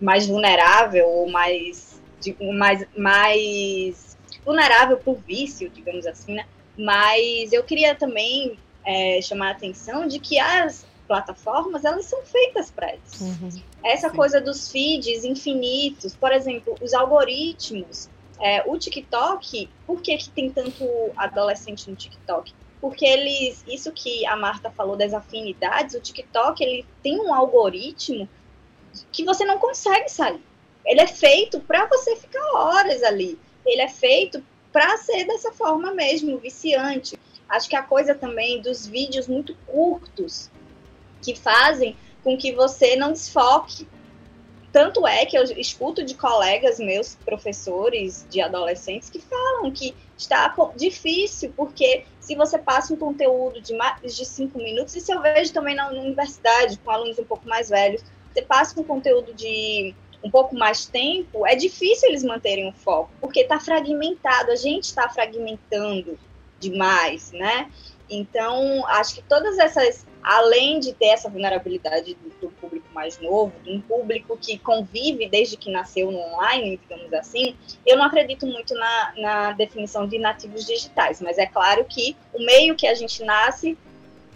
mais 0.00 0.26
vulnerável 0.26 1.08
ou 1.08 1.30
mais 1.30 2.00
de, 2.20 2.36
mais, 2.52 2.86
mais 2.96 4.16
vulnerável 4.44 4.96
por 4.98 5.16
vício, 5.16 5.68
digamos 5.70 6.06
assim, 6.06 6.34
né? 6.34 6.46
Mas 6.78 7.52
eu 7.52 7.62
queria 7.64 7.94
também 7.94 8.58
é, 8.84 9.20
chamar 9.22 9.48
a 9.48 9.52
atenção 9.52 10.06
de 10.06 10.18
que 10.18 10.38
as 10.38 10.86
plataformas, 11.06 11.84
elas 11.84 12.06
são 12.06 12.22
feitas 12.22 12.70
para 12.70 12.94
isso. 12.94 13.24
Uhum. 13.24 13.50
Essa 13.84 14.08
Sim. 14.08 14.16
coisa 14.16 14.40
dos 14.40 14.70
feeds 14.70 15.24
infinitos, 15.24 16.14
por 16.16 16.32
exemplo, 16.32 16.74
os 16.80 16.94
algoritmos, 16.94 18.08
é, 18.40 18.62
o 18.66 18.76
TikTok, 18.78 19.68
por 19.86 20.00
que, 20.00 20.16
que 20.16 20.30
tem 20.30 20.50
tanto 20.50 20.84
adolescente 21.16 21.88
no 21.88 21.96
TikTok? 21.96 22.52
Porque 22.80 23.04
eles, 23.04 23.64
isso 23.66 23.92
que 23.92 24.26
a 24.26 24.36
Marta 24.36 24.70
falou 24.70 24.96
das 24.96 25.14
afinidades, 25.14 25.94
o 25.94 26.00
TikTok, 26.00 26.62
ele 26.62 26.84
tem 27.02 27.20
um 27.20 27.32
algoritmo 27.32 28.28
que 29.12 29.24
você 29.24 29.44
não 29.44 29.58
consegue 29.58 30.08
sair. 30.08 30.42
Ele 30.84 31.00
é 31.00 31.06
feito 31.06 31.60
para 31.60 31.86
você 31.86 32.16
ficar 32.16 32.44
horas 32.54 33.02
ali. 33.02 33.38
Ele 33.64 33.82
é 33.82 33.88
feito 33.88 34.44
para 34.72 34.96
ser 34.96 35.24
dessa 35.26 35.52
forma 35.52 35.92
mesmo, 35.92 36.38
viciante. 36.38 37.16
Acho 37.48 37.68
que 37.68 37.76
a 37.76 37.82
coisa 37.82 38.14
também 38.14 38.60
dos 38.60 38.86
vídeos 38.86 39.28
muito 39.28 39.54
curtos 39.66 40.50
que 41.20 41.36
fazem 41.36 41.96
com 42.24 42.36
que 42.36 42.52
você 42.52 42.96
não 42.96 43.12
desfoque. 43.12 43.86
Tanto 44.72 45.06
é 45.06 45.26
que 45.26 45.36
eu 45.36 45.42
escuto 45.42 46.02
de 46.02 46.14
colegas 46.14 46.78
meus, 46.78 47.14
professores 47.14 48.26
de 48.30 48.40
adolescentes, 48.40 49.10
que 49.10 49.18
falam 49.20 49.70
que 49.70 49.94
está 50.16 50.54
difícil, 50.74 51.52
porque 51.54 52.06
se 52.18 52.34
você 52.34 52.58
passa 52.58 52.94
um 52.94 52.96
conteúdo 52.96 53.60
de 53.60 53.74
mais 53.74 54.16
de 54.16 54.24
cinco 54.24 54.58
minutos, 54.58 54.96
isso 54.96 55.12
eu 55.12 55.20
vejo 55.20 55.52
também 55.52 55.74
na 55.74 55.90
universidade, 55.90 56.78
com 56.78 56.90
alunos 56.90 57.18
um 57.18 57.24
pouco 57.24 57.46
mais 57.46 57.68
velhos, 57.68 58.02
você 58.32 58.40
passa 58.40 58.80
um 58.80 58.84
conteúdo 58.84 59.34
de 59.34 59.94
um 60.24 60.30
pouco 60.30 60.54
mais 60.54 60.86
tempo, 60.86 61.46
é 61.46 61.54
difícil 61.54 62.08
eles 62.08 62.22
manterem 62.22 62.68
o 62.68 62.72
foco, 62.72 63.10
porque 63.20 63.40
está 63.40 63.58
fragmentado, 63.60 64.52
a 64.52 64.56
gente 64.56 64.84
está 64.84 65.08
fragmentando 65.08 66.18
demais, 66.58 67.32
né? 67.32 67.70
Então, 68.08 68.86
acho 68.86 69.16
que 69.16 69.22
todas 69.22 69.58
essas, 69.58 70.06
além 70.22 70.78
de 70.78 70.92
ter 70.92 71.06
essa 71.06 71.28
vulnerabilidade 71.28 72.14
do, 72.14 72.30
do, 72.40 72.50
público 72.52 72.86
mais 72.94 73.18
novo, 73.18 73.52
de 73.64 73.72
um 73.72 73.80
público 73.80 74.38
que 74.40 74.58
convive 74.58 75.28
desde 75.28 75.56
que 75.56 75.70
nasceu 75.70 76.10
no 76.10 76.18
online, 76.18 76.78
digamos 76.78 77.12
assim, 77.12 77.56
eu 77.84 77.96
não 77.96 78.04
acredito 78.04 78.46
muito 78.46 78.74
na, 78.74 79.12
na 79.16 79.52
definição 79.52 80.06
de 80.06 80.18
nativos 80.18 80.64
digitais, 80.64 81.20
mas 81.20 81.38
é 81.38 81.46
claro 81.46 81.84
que 81.84 82.16
o 82.32 82.44
meio 82.44 82.76
que 82.76 82.86
a 82.86 82.94
gente 82.94 83.24
nasce 83.24 83.76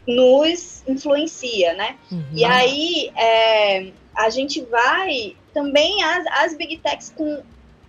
nos 0.07 0.83
influencia, 0.87 1.75
né? 1.75 1.97
Uhum. 2.11 2.25
E 2.33 2.45
aí 2.45 3.11
é, 3.17 3.93
a 4.15 4.31
gente 4.31 4.61
vai 4.63 5.37
também 5.53 6.03
as, 6.03 6.27
as 6.45 6.57
big 6.57 6.79
techs 6.79 7.13
com, 7.15 7.43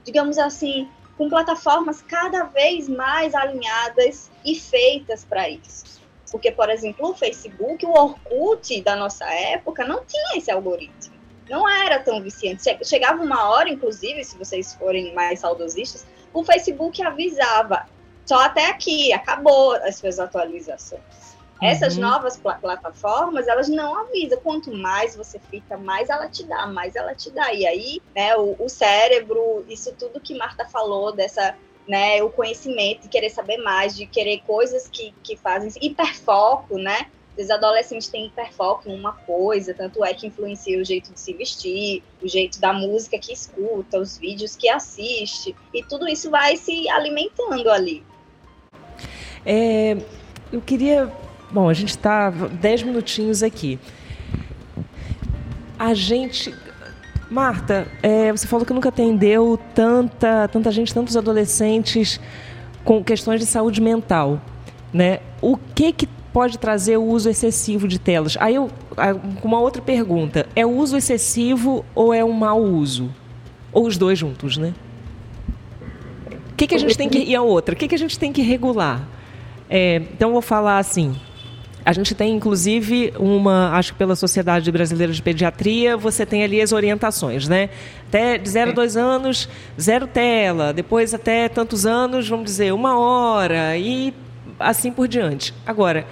digamos 0.03 0.37
assim, 0.37 0.87
com 1.17 1.29
plataformas 1.29 2.01
cada 2.01 2.43
vez 2.43 2.87
mais 2.87 3.33
alinhadas 3.33 4.29
e 4.45 4.55
feitas 4.55 5.25
para 5.25 5.49
isso. 5.49 5.96
Porque, 6.31 6.51
por 6.51 6.69
exemplo, 6.69 7.09
o 7.09 7.15
Facebook, 7.15 7.85
o 7.85 7.91
Orkut 7.91 8.81
da 8.81 8.95
nossa 8.95 9.25
época 9.25 9.85
não 9.85 10.03
tinha 10.05 10.37
esse 10.37 10.51
algoritmo. 10.51 11.15
Não 11.49 11.67
era 11.69 11.99
tão 11.99 12.21
viciante. 12.21 12.63
Chegava 12.83 13.23
uma 13.23 13.49
hora, 13.49 13.69
inclusive, 13.69 14.23
se 14.23 14.37
vocês 14.37 14.73
forem 14.73 15.13
mais 15.13 15.39
saudosistas, 15.39 16.05
o 16.33 16.43
Facebook 16.43 17.01
avisava 17.01 17.87
só 18.25 18.39
até 18.41 18.69
aqui, 18.69 19.13
acabou 19.13 19.73
as 19.75 19.95
suas 19.95 20.19
atualizações. 20.19 21.01
Essas 21.61 21.95
uhum. 21.95 22.01
novas 22.01 22.37
pl 22.37 22.55
plataformas, 22.59 23.47
elas 23.47 23.67
não 23.67 23.95
avisam. 23.95 24.39
Quanto 24.41 24.71
mais 24.71 25.15
você 25.15 25.39
fica, 25.39 25.77
mais 25.77 26.09
ela 26.09 26.27
te 26.27 26.43
dá, 26.43 26.67
mais 26.67 26.95
ela 26.95 27.15
te 27.15 27.31
dá. 27.31 27.51
E 27.53 27.65
aí, 27.65 28.01
né, 28.15 28.35
o, 28.35 28.55
o 28.59 28.69
cérebro, 28.69 29.65
isso 29.67 29.91
tudo 29.97 30.19
que 30.19 30.37
Marta 30.37 30.65
falou, 30.65 31.11
dessa 31.11 31.55
né, 31.87 32.21
o 32.21 32.29
conhecimento, 32.29 33.03
de 33.03 33.09
querer 33.09 33.29
saber 33.29 33.57
mais, 33.57 33.95
de 33.95 34.05
querer 34.05 34.41
coisas 34.45 34.87
que, 34.87 35.13
que 35.23 35.35
fazem 35.35 35.71
hiperfoco, 35.81 36.77
né? 36.77 37.07
Os 37.37 37.51
adolescentes 37.51 38.07
têm 38.07 38.25
hiperfoco 38.25 38.89
em 38.89 38.99
uma 38.99 39.13
coisa, 39.13 39.73
tanto 39.73 40.03
é 40.03 40.13
que 40.13 40.25
influencia 40.25 40.81
o 40.81 40.83
jeito 40.83 41.13
de 41.13 41.19
se 41.19 41.33
vestir, 41.33 42.03
o 42.21 42.27
jeito 42.27 42.59
da 42.59 42.73
música 42.73 43.19
que 43.19 43.31
escuta, 43.31 43.99
os 43.99 44.17
vídeos 44.17 44.55
que 44.55 44.67
assiste, 44.67 45.55
e 45.71 45.83
tudo 45.83 46.07
isso 46.07 46.31
vai 46.31 46.57
se 46.57 46.89
alimentando 46.89 47.69
ali. 47.69 48.03
É, 49.45 49.95
eu 50.51 50.59
queria 50.61 51.13
Bom, 51.49 51.69
a 51.69 51.73
gente 51.73 51.89
está 51.89 52.29
dez 52.29 52.83
minutinhos 52.83 53.41
aqui. 53.41 53.79
A 55.79 55.93
gente. 55.93 56.53
Marta, 57.29 57.87
é, 58.01 58.31
você 58.31 58.47
falou 58.47 58.65
que 58.65 58.73
nunca 58.73 58.89
atendeu 58.89 59.59
tanta, 59.75 60.47
tanta 60.47 60.71
gente, 60.71 60.93
tantos 60.93 61.17
adolescentes 61.17 62.19
com 62.85 63.03
questões 63.03 63.41
de 63.41 63.45
saúde 63.45 63.81
mental. 63.81 64.41
Né? 64.93 65.19
O 65.41 65.57
que, 65.57 65.91
que 65.91 66.07
pode 66.31 66.57
trazer 66.57 66.95
o 66.97 67.03
uso 67.03 67.29
excessivo 67.29 67.87
de 67.87 67.99
telas? 67.99 68.37
Aí 68.39 68.55
eu, 68.55 68.69
uma 69.43 69.59
outra 69.59 69.81
pergunta: 69.81 70.47
é 70.55 70.65
o 70.65 70.69
uso 70.69 70.95
excessivo 70.95 71.83
ou 71.93 72.13
é 72.13 72.23
um 72.23 72.31
mau 72.31 72.61
uso? 72.61 73.13
Ou 73.73 73.85
os 73.85 73.97
dois 73.97 74.17
juntos, 74.17 74.57
né? 74.57 74.73
O 76.51 76.55
que, 76.55 76.65
que 76.65 76.75
a 76.75 76.79
gente 76.79 76.97
tem 76.97 77.09
que. 77.09 77.19
E 77.19 77.35
a 77.35 77.41
outra, 77.41 77.75
o 77.75 77.77
que, 77.77 77.87
que 77.89 77.95
a 77.95 77.99
gente 77.99 78.17
tem 78.17 78.31
que 78.31 78.41
regular? 78.41 79.05
É, 79.69 79.97
então, 80.13 80.31
vou 80.31 80.41
falar 80.41 80.77
assim: 80.77 81.15
a 81.87 81.93
gente 81.93 82.13
tem, 82.13 82.35
inclusive, 82.35 83.13
uma, 83.17 83.71
acho 83.71 83.93
que 83.93 83.97
pela 83.97 84.13
Sociedade 84.13 84.69
Brasileira 84.69 85.13
de 85.13 85.21
Pediatria, 85.21 85.95
você 85.95 86.25
tem 86.25 86.43
ali 86.43 86.61
as 86.61 86.73
orientações, 86.73 87.47
né? 87.47 87.69
Até 88.09 88.37
de 88.37 88.49
0 88.49 88.71
a 88.71 88.73
2 88.73 88.97
anos, 88.97 89.47
zero 89.79 90.05
tela. 90.05 90.73
Depois, 90.73 91.13
até 91.13 91.47
tantos 91.47 91.85
anos, 91.85 92.27
vamos 92.27 92.43
dizer, 92.43 92.73
uma 92.73 92.99
hora 92.99 93.77
e 93.77 94.13
assim 94.59 94.91
por 94.91 95.07
diante. 95.07 95.53
Agora, 95.65 96.05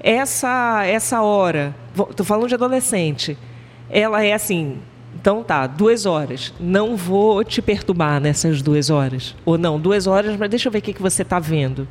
essa, 0.00 0.84
essa 0.84 1.22
hora, 1.22 1.74
estou 2.10 2.26
falando 2.26 2.48
de 2.48 2.54
adolescente, 2.54 3.38
ela 3.88 4.22
é 4.22 4.34
assim, 4.34 4.80
então 5.18 5.42
tá, 5.42 5.66
duas 5.66 6.04
horas. 6.04 6.52
Não 6.60 6.94
vou 6.94 7.42
te 7.42 7.62
perturbar 7.62 8.20
nessas 8.20 8.60
duas 8.60 8.90
horas. 8.90 9.34
Ou 9.46 9.56
não, 9.56 9.80
duas 9.80 10.06
horas, 10.06 10.36
mas 10.36 10.50
deixa 10.50 10.68
eu 10.68 10.72
ver 10.72 10.80
o 10.80 10.82
que, 10.82 10.92
que 10.92 11.00
você 11.00 11.22
está 11.22 11.38
vendo. 11.38 11.88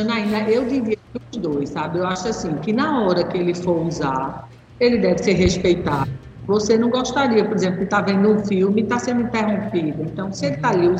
Janaína, 0.00 0.48
eu 0.48 0.64
diria 0.64 0.96
os 1.30 1.38
dois, 1.38 1.68
sabe? 1.70 1.98
Eu 1.98 2.06
acho 2.06 2.28
assim, 2.28 2.54
que 2.56 2.72
na 2.72 3.02
hora 3.02 3.24
que 3.24 3.36
ele 3.36 3.54
for 3.54 3.86
usar, 3.86 4.48
ele 4.78 4.98
deve 4.98 5.18
ser 5.18 5.32
respeitado. 5.32 6.10
Você 6.46 6.76
não 6.76 6.90
gostaria, 6.90 7.44
por 7.44 7.54
exemplo, 7.54 7.78
de 7.78 7.84
estar 7.84 8.02
tá 8.02 8.12
vendo 8.12 8.28
um 8.30 8.44
filme 8.44 8.80
e 8.80 8.84
estar 8.84 8.96
tá 8.96 9.04
sendo 9.04 9.22
interrompido. 9.22 10.02
Então, 10.02 10.32
se 10.32 10.46
ele 10.46 10.56
está 10.56 10.70
ali, 10.70 10.96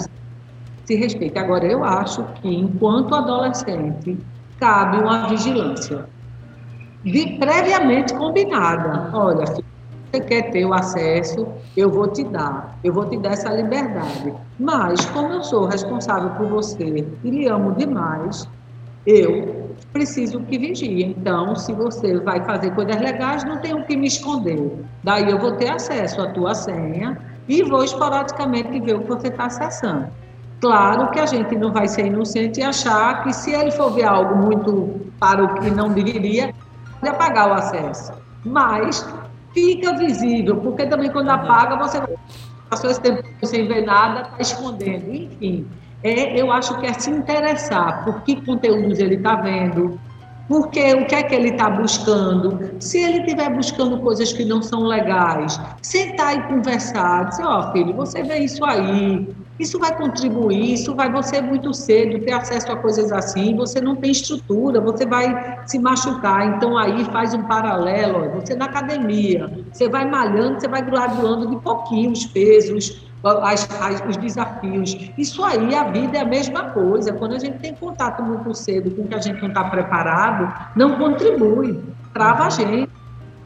se 0.84 0.94
respeita. 0.94 1.40
Agora, 1.40 1.66
eu 1.66 1.82
acho 1.82 2.24
que, 2.34 2.48
enquanto 2.48 3.14
adolescente, 3.14 4.18
cabe 4.58 4.98
uma 4.98 5.28
vigilância 5.28 6.06
de, 7.02 7.38
previamente 7.38 8.14
combinada. 8.14 9.10
Olha, 9.16 9.46
filho, 9.46 9.64
você 10.12 10.20
quer 10.20 10.50
ter 10.50 10.66
o 10.66 10.74
acesso, 10.74 11.48
eu 11.76 11.90
vou 11.90 12.08
te 12.08 12.22
dar, 12.24 12.78
eu 12.84 12.92
vou 12.92 13.08
te 13.08 13.16
dar 13.16 13.32
essa 13.32 13.50
liberdade. 13.50 14.34
Mas, 14.58 15.04
como 15.06 15.32
eu 15.32 15.42
sou 15.42 15.66
responsável 15.66 16.30
por 16.30 16.48
você 16.48 17.08
e 17.24 17.30
lhe 17.30 17.48
amo 17.48 17.74
demais, 17.74 18.46
eu 19.06 19.74
preciso 19.92 20.40
que 20.40 20.58
vigie. 20.58 21.04
Então, 21.04 21.56
se 21.56 21.72
você 21.72 22.18
vai 22.20 22.44
fazer 22.44 22.74
coisas 22.74 23.00
legais, 23.00 23.44
não 23.44 23.58
tem 23.58 23.74
o 23.74 23.84
que 23.84 23.96
me 23.96 24.06
esconder. 24.06 24.84
Daí 25.02 25.30
eu 25.30 25.38
vou 25.38 25.52
ter 25.52 25.70
acesso 25.70 26.20
à 26.20 26.28
tua 26.28 26.54
senha 26.54 27.18
e 27.48 27.62
vou 27.62 27.82
esporadicamente 27.82 28.78
ver 28.80 28.96
o 28.96 29.00
que 29.00 29.08
você 29.08 29.28
está 29.28 29.46
acessando. 29.46 30.08
Claro 30.60 31.10
que 31.10 31.18
a 31.18 31.26
gente 31.26 31.56
não 31.56 31.72
vai 31.72 31.88
ser 31.88 32.06
inocente 32.06 32.60
e 32.60 32.62
achar 32.62 33.24
que 33.24 33.32
se 33.32 33.50
ele 33.50 33.70
for 33.70 33.90
ver 33.90 34.04
algo 34.04 34.36
muito 34.36 35.10
para 35.18 35.42
o 35.42 35.54
que 35.54 35.70
não 35.70 35.90
deveria, 35.90 36.54
pode 37.00 37.08
apagar 37.08 37.48
o 37.48 37.54
acesso. 37.54 38.12
Mas 38.44 39.06
fica 39.54 39.96
visível, 39.96 40.56
porque 40.58 40.86
também 40.86 41.10
quando 41.10 41.30
apaga, 41.30 41.76
você 41.76 41.98
passou 42.68 42.90
esse 42.90 43.00
tempo 43.00 43.24
sem 43.42 43.66
ver 43.66 43.86
nada, 43.86 44.20
está 44.20 44.36
escondendo. 44.40 45.12
Enfim, 45.12 45.66
é, 46.02 46.40
eu 46.40 46.50
acho 46.50 46.78
que 46.80 46.86
é 46.86 46.92
se 46.92 47.10
interessar 47.10 48.04
por 48.04 48.22
que 48.22 48.36
conteúdos 48.44 48.98
ele 48.98 49.16
está 49.16 49.36
vendo, 49.36 50.00
porque 50.48 50.94
o 50.94 51.06
que 51.06 51.14
é 51.14 51.22
que 51.22 51.32
ele 51.32 51.50
está 51.50 51.70
buscando? 51.70 52.58
Se 52.80 52.98
ele 52.98 53.18
estiver 53.18 53.48
buscando 53.50 53.98
coisas 54.00 54.32
que 54.32 54.44
não 54.44 54.60
são 54.60 54.82
legais, 54.82 55.60
sentar 55.80 56.36
e 56.36 56.42
conversar, 56.48 57.28
dizer, 57.28 57.44
ó 57.44 57.60
oh, 57.60 57.72
filho, 57.72 57.94
você 57.94 58.22
vê 58.24 58.38
isso 58.38 58.64
aí, 58.64 59.28
isso 59.60 59.78
vai 59.78 59.96
contribuir, 59.96 60.72
isso 60.72 60.92
vai 60.94 61.12
você 61.12 61.40
muito 61.40 61.72
cedo 61.72 62.18
ter 62.24 62.32
acesso 62.32 62.72
a 62.72 62.76
coisas 62.76 63.12
assim, 63.12 63.54
você 63.54 63.80
não 63.80 63.94
tem 63.94 64.10
estrutura, 64.10 64.80
você 64.80 65.06
vai 65.06 65.60
se 65.66 65.78
machucar. 65.78 66.56
Então 66.56 66.76
aí 66.76 67.04
faz 67.04 67.32
um 67.32 67.44
paralelo, 67.44 68.40
você 68.40 68.56
na 68.56 68.64
academia, 68.64 69.64
você 69.70 69.88
vai 69.88 70.04
malhando, 70.04 70.58
você 70.58 70.66
vai 70.66 70.82
graduando 70.82 71.46
de 71.48 71.56
pouquinho 71.60 72.10
os 72.10 72.26
pesos, 72.26 73.09
as, 73.22 73.68
as, 73.80 74.02
os 74.08 74.16
desafios. 74.16 75.10
Isso 75.16 75.42
aí, 75.44 75.74
a 75.74 75.84
vida 75.84 76.18
é 76.18 76.20
a 76.22 76.24
mesma 76.24 76.70
coisa. 76.70 77.12
Quando 77.12 77.34
a 77.34 77.38
gente 77.38 77.58
tem 77.58 77.74
contato 77.74 78.22
muito 78.22 78.54
cedo 78.54 78.90
com 78.90 79.02
o 79.02 79.08
que 79.08 79.14
a 79.14 79.20
gente 79.20 79.40
não 79.40 79.48
está 79.48 79.64
preparado, 79.64 80.52
não 80.74 80.96
contribui, 80.98 81.78
trava 82.12 82.46
a 82.46 82.50
gente, 82.50 82.90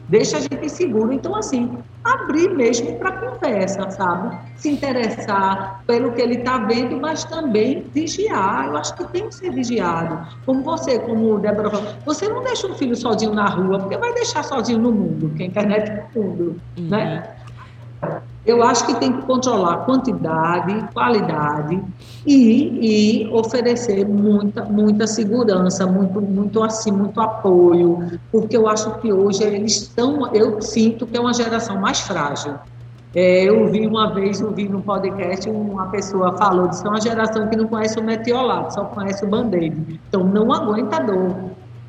deixa 0.07 0.37
a 0.37 0.39
gente 0.39 0.65
inseguro. 0.65 1.11
Então, 1.11 1.35
assim, 1.35 1.77
abrir 2.03 2.49
mesmo 2.49 2.97
para 2.99 3.11
conversa, 3.13 3.89
sabe? 3.89 4.37
Se 4.55 4.69
interessar 4.69 5.83
pelo 5.87 6.11
que 6.13 6.21
ele 6.21 6.35
está 6.35 6.59
vendo, 6.59 6.99
mas 6.99 7.23
também 7.25 7.85
vigiar. 7.93 8.67
Eu 8.67 8.77
acho 8.77 8.95
que 8.95 9.03
tem 9.05 9.27
que 9.27 9.35
ser 9.35 9.51
vigiado. 9.51 10.25
Como 10.45 10.61
você, 10.61 10.99
como 10.99 11.39
Débora 11.39 11.69
falou, 11.69 11.93
você 12.05 12.29
não 12.29 12.43
deixa 12.43 12.67
um 12.67 12.75
filho 12.75 12.95
sozinho 12.95 13.33
na 13.33 13.49
rua, 13.49 13.79
porque 13.79 13.97
vai 13.97 14.13
deixar 14.13 14.43
sozinho 14.43 14.79
no 14.79 14.91
mundo, 14.91 15.31
que 15.35 15.43
a 15.43 15.45
internet 15.47 15.89
é 15.89 16.05
o 16.15 16.23
mundo, 16.23 16.61
uhum. 16.77 16.87
né? 16.87 17.35
Eu 18.45 18.61
acho 18.61 18.85
que 18.85 18.93
tem 18.95 19.11
que 19.11 19.23
controlar 19.23 19.77
quantidade, 19.85 20.87
qualidade 20.93 21.81
e, 22.25 23.23
e 23.23 23.27
oferecer 23.33 24.07
muita, 24.07 24.63
muita 24.65 25.07
segurança, 25.07 25.87
muito, 25.87 26.21
muito 26.21 26.63
assim, 26.63 26.91
muito 26.91 27.19
apoio, 27.19 28.19
porque 28.31 28.55
eu 28.55 28.67
acho 28.67 28.99
que 28.99 29.11
hoje 29.11 29.43
eles 29.43 29.81
estão, 29.81 30.31
eu 30.33 30.61
sinto 30.61 31.07
que 31.07 31.17
é 31.17 31.19
uma 31.19 31.33
geração 31.33 31.79
mais 31.79 32.01
frágil. 32.01 32.53
É, 33.15 33.45
eu 33.45 33.71
vi 33.71 33.87
uma 33.87 34.13
vez, 34.13 34.41
eu 34.41 34.51
vi 34.51 34.67
no 34.67 34.81
podcast, 34.81 35.49
uma 35.49 35.87
pessoa 35.87 36.37
falou, 36.37 36.67
disse, 36.67 36.85
é 36.85 36.89
uma 36.89 37.01
geração 37.01 37.47
que 37.47 37.55
não 37.55 37.65
conhece 37.65 37.97
o 37.97 38.03
metiolate, 38.03 38.73
só 38.73 38.83
conhece 38.83 39.25
o 39.25 39.29
band-aid, 39.29 40.01
então 40.07 40.23
não 40.23 40.51
aguenta 40.53 40.99
dor. 40.99 41.33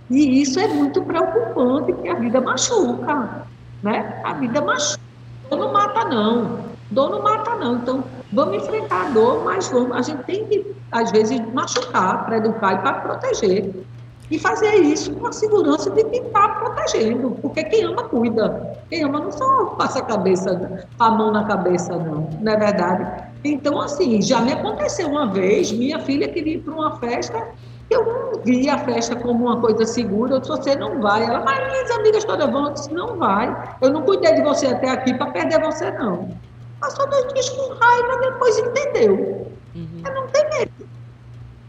E 0.09 0.41
isso 0.41 0.59
é 0.61 0.69
muito 0.69 1.03
preocupante, 1.03 1.93
porque 1.93 2.09
a 2.09 2.15
vida 2.15 2.41
machuca, 2.41 3.43
né? 3.83 4.23
A 4.25 4.35
vida 4.35 4.63
machuca. 4.63 5.06
Dor 5.51 5.59
não 5.59 5.73
mata, 5.73 6.05
não. 6.05 6.59
Dor 6.91 7.11
não 7.11 7.23
mata, 7.23 7.55
não. 7.57 7.77
Então, 7.77 8.05
vamos 8.33 8.57
enfrentar 8.57 9.07
a 9.07 9.11
dor, 9.11 9.45
mas 9.45 9.69
vamos, 9.69 9.97
a 9.97 10.03
gente 10.03 10.23
tem 10.25 10.45
que, 10.47 10.75
às 10.93 11.11
vezes, 11.11 11.41
machucar 11.53 12.25
para 12.27 12.39
educar 12.39 12.75
e 12.75 12.79
para 12.79 12.93
proteger. 12.95 13.75
E 14.29 14.39
fazer 14.41 14.75
isso 14.75 15.13
com 15.15 15.29
a 15.29 15.33
segurança 15.33 15.89
de 15.91 16.03
quem 16.05 16.21
está 16.21 16.49
protegendo. 16.49 17.31
Porque 17.41 17.63
quem 17.65 17.85
ama, 17.85 18.05
cuida. 18.05 18.77
Quem 18.89 19.05
ama 19.05 19.21
não 19.21 19.31
só 19.31 19.67
passa 19.77 20.01
a 20.01 20.03
cabeça, 20.03 20.85
a 20.99 21.11
mão 21.11 21.31
na 21.31 21.45
cabeça, 21.45 21.97
não. 21.97 22.29
Não 22.41 22.53
é 22.53 22.57
verdade? 22.57 23.25
Então, 23.45 23.81
assim, 23.81 24.21
já 24.21 24.41
me 24.41 24.53
aconteceu 24.53 25.09
uma 25.09 25.27
vez, 25.27 25.71
minha 25.71 26.01
filha 26.01 26.27
queria 26.29 26.55
ir 26.55 26.61
para 26.61 26.75
uma 26.75 26.97
festa 26.97 27.41
eu 27.91 28.05
não 28.05 28.43
vi 28.43 28.69
a 28.69 28.79
festa 28.79 29.15
como 29.17 29.47
uma 29.47 29.61
coisa 29.61 29.87
segura. 29.87 30.35
Eu 30.35 30.41
disse, 30.41 30.51
você 30.51 30.75
não 30.75 31.01
vai. 31.01 31.25
Ela, 31.25 31.41
mas 31.41 31.71
minhas 31.71 31.91
amigas 31.93 32.25
todas 32.25 32.51
vão. 32.51 32.67
Eu 32.67 32.73
disse, 32.73 32.93
não 32.93 33.17
vai. 33.17 33.77
Eu 33.81 33.91
não 33.91 34.03
cuidei 34.03 34.35
de 34.35 34.43
você 34.43 34.67
até 34.67 34.91
aqui 34.91 35.15
para 35.15 35.31
perder 35.31 35.61
você, 35.61 35.91
não. 35.93 36.29
Passou 36.81 37.09
dois 37.09 37.33
dias 37.33 37.49
com 37.51 37.75
raiva, 37.75 38.17
depois 38.19 38.59
entendeu. 38.59 39.47
Uhum. 39.75 40.03
Eu 40.05 40.15
não 40.15 40.27
tem 40.29 40.49
medo. 40.51 40.89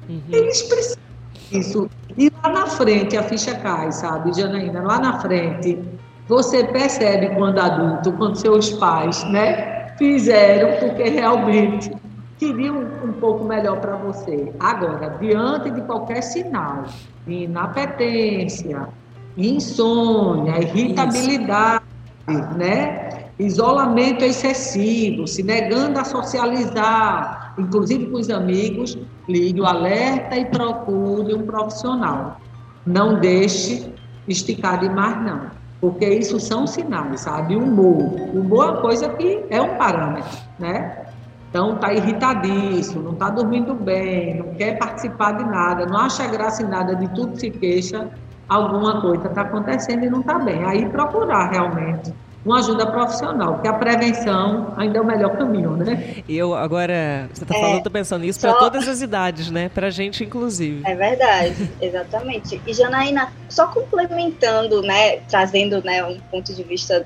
Uhum. 0.09 0.21
Eles 0.31 0.61
precisam 0.63 1.01
disso. 1.49 1.89
E 2.17 2.31
lá 2.43 2.49
na 2.49 2.67
frente 2.67 3.15
a 3.15 3.23
ficha 3.23 3.55
cai, 3.55 3.91
sabe, 3.91 4.33
Janaína? 4.33 4.81
Lá 4.81 4.99
na 4.99 5.19
frente, 5.19 5.79
você 6.27 6.63
percebe 6.63 7.35
quando 7.35 7.59
adulto, 7.59 8.11
quando 8.13 8.35
seus 8.35 8.71
pais, 8.73 9.23
né, 9.25 9.93
fizeram, 9.97 10.79
porque 10.79 11.09
realmente 11.09 11.95
queriam 12.37 12.85
um 13.03 13.13
pouco 13.13 13.43
melhor 13.43 13.79
para 13.79 13.95
você. 13.95 14.53
Agora, 14.59 15.17
diante 15.19 15.71
de 15.71 15.81
qualquer 15.81 16.21
sinal 16.21 16.85
de 17.25 17.43
inapetência, 17.43 18.87
insônia, 19.35 20.59
irritabilidade, 20.59 21.83
Isso. 22.27 22.57
né? 22.57 23.07
isolamento 23.39 24.23
excessivo, 24.23 25.27
se 25.27 25.43
negando 25.43 25.99
a 25.99 26.03
socializar, 26.03 27.53
inclusive 27.57 28.07
com 28.07 28.17
os 28.17 28.29
amigos, 28.29 28.97
ligue 29.27 29.61
o 29.61 29.65
alerta 29.65 30.35
e 30.35 30.45
procure 30.45 31.33
um 31.35 31.45
profissional. 31.45 32.41
Não 32.85 33.19
deixe 33.19 33.93
esticar 34.27 34.79
demais, 34.79 35.23
não. 35.23 35.51
Porque 35.79 36.07
isso 36.07 36.39
são 36.39 36.65
sinais, 36.65 37.21
sabe? 37.21 37.55
Humor. 37.55 38.13
Humor 38.33 38.65
é 38.65 38.71
uma 38.71 38.81
coisa 38.81 39.09
que 39.09 39.45
é 39.49 39.61
um 39.61 39.77
parâmetro, 39.77 40.37
né? 40.57 41.05
Então 41.49 41.75
está 41.75 41.93
irritadíssimo, 41.93 43.01
não 43.01 43.13
está 43.13 43.29
dormindo 43.29 43.73
bem, 43.73 44.35
não 44.35 44.53
quer 44.55 44.77
participar 44.77 45.33
de 45.33 45.43
nada, 45.45 45.85
não 45.85 45.97
acha 45.97 46.27
graça 46.27 46.61
em 46.61 46.67
nada, 46.67 46.95
de 46.95 47.07
tudo 47.15 47.39
se 47.39 47.49
queixa, 47.49 48.09
alguma 48.47 49.01
coisa 49.01 49.27
está 49.27 49.41
acontecendo 49.41 50.03
e 50.03 50.09
não 50.09 50.19
está 50.19 50.37
bem. 50.39 50.63
Aí 50.65 50.87
procurar 50.89 51.49
realmente 51.51 52.13
uma 52.45 52.59
ajuda 52.59 52.87
profissional, 52.87 53.55
porque 53.55 53.67
a 53.67 53.73
prevenção 53.73 54.73
ainda 54.77 54.99
é 54.99 55.01
o 55.01 55.05
melhor 55.05 55.37
caminho, 55.37 55.75
né? 55.75 56.23
Eu 56.29 56.55
agora, 56.55 57.29
você 57.33 57.43
está 57.43 57.55
é, 57.55 57.59
falando, 57.59 57.77
estou 57.77 57.91
pensando 57.91 58.21
nisso 58.21 58.39
só... 58.39 58.51
para 58.51 58.59
todas 58.59 58.87
as 58.87 59.01
idades, 59.01 59.51
né? 59.51 59.67
Para 59.67 59.87
a 59.87 59.89
gente, 59.89 60.23
inclusive. 60.23 60.81
É 60.85 60.95
verdade, 60.95 61.69
exatamente. 61.81 62.61
E 62.65 62.73
Janaína, 62.73 63.33
só 63.49 63.67
complementando, 63.67 64.81
né, 64.81 65.17
trazendo 65.29 65.83
né, 65.83 66.05
um 66.05 66.19
ponto 66.31 66.53
de 66.53 66.63
vista 66.63 67.05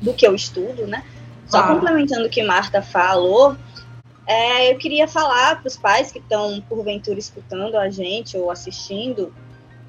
do 0.00 0.14
que 0.14 0.26
eu 0.26 0.34
estudo, 0.34 0.86
né? 0.86 1.02
Só 1.48 1.58
ah. 1.58 1.68
complementando 1.68 2.26
o 2.26 2.30
que 2.30 2.42
Marta 2.42 2.82
falou, 2.82 3.56
é, 4.26 4.70
eu 4.70 4.76
queria 4.76 5.08
falar 5.08 5.60
para 5.60 5.68
os 5.68 5.76
pais 5.76 6.12
que 6.12 6.18
estão, 6.18 6.60
porventura, 6.68 7.18
escutando 7.18 7.76
a 7.76 7.88
gente 7.88 8.36
ou 8.36 8.50
assistindo, 8.50 9.32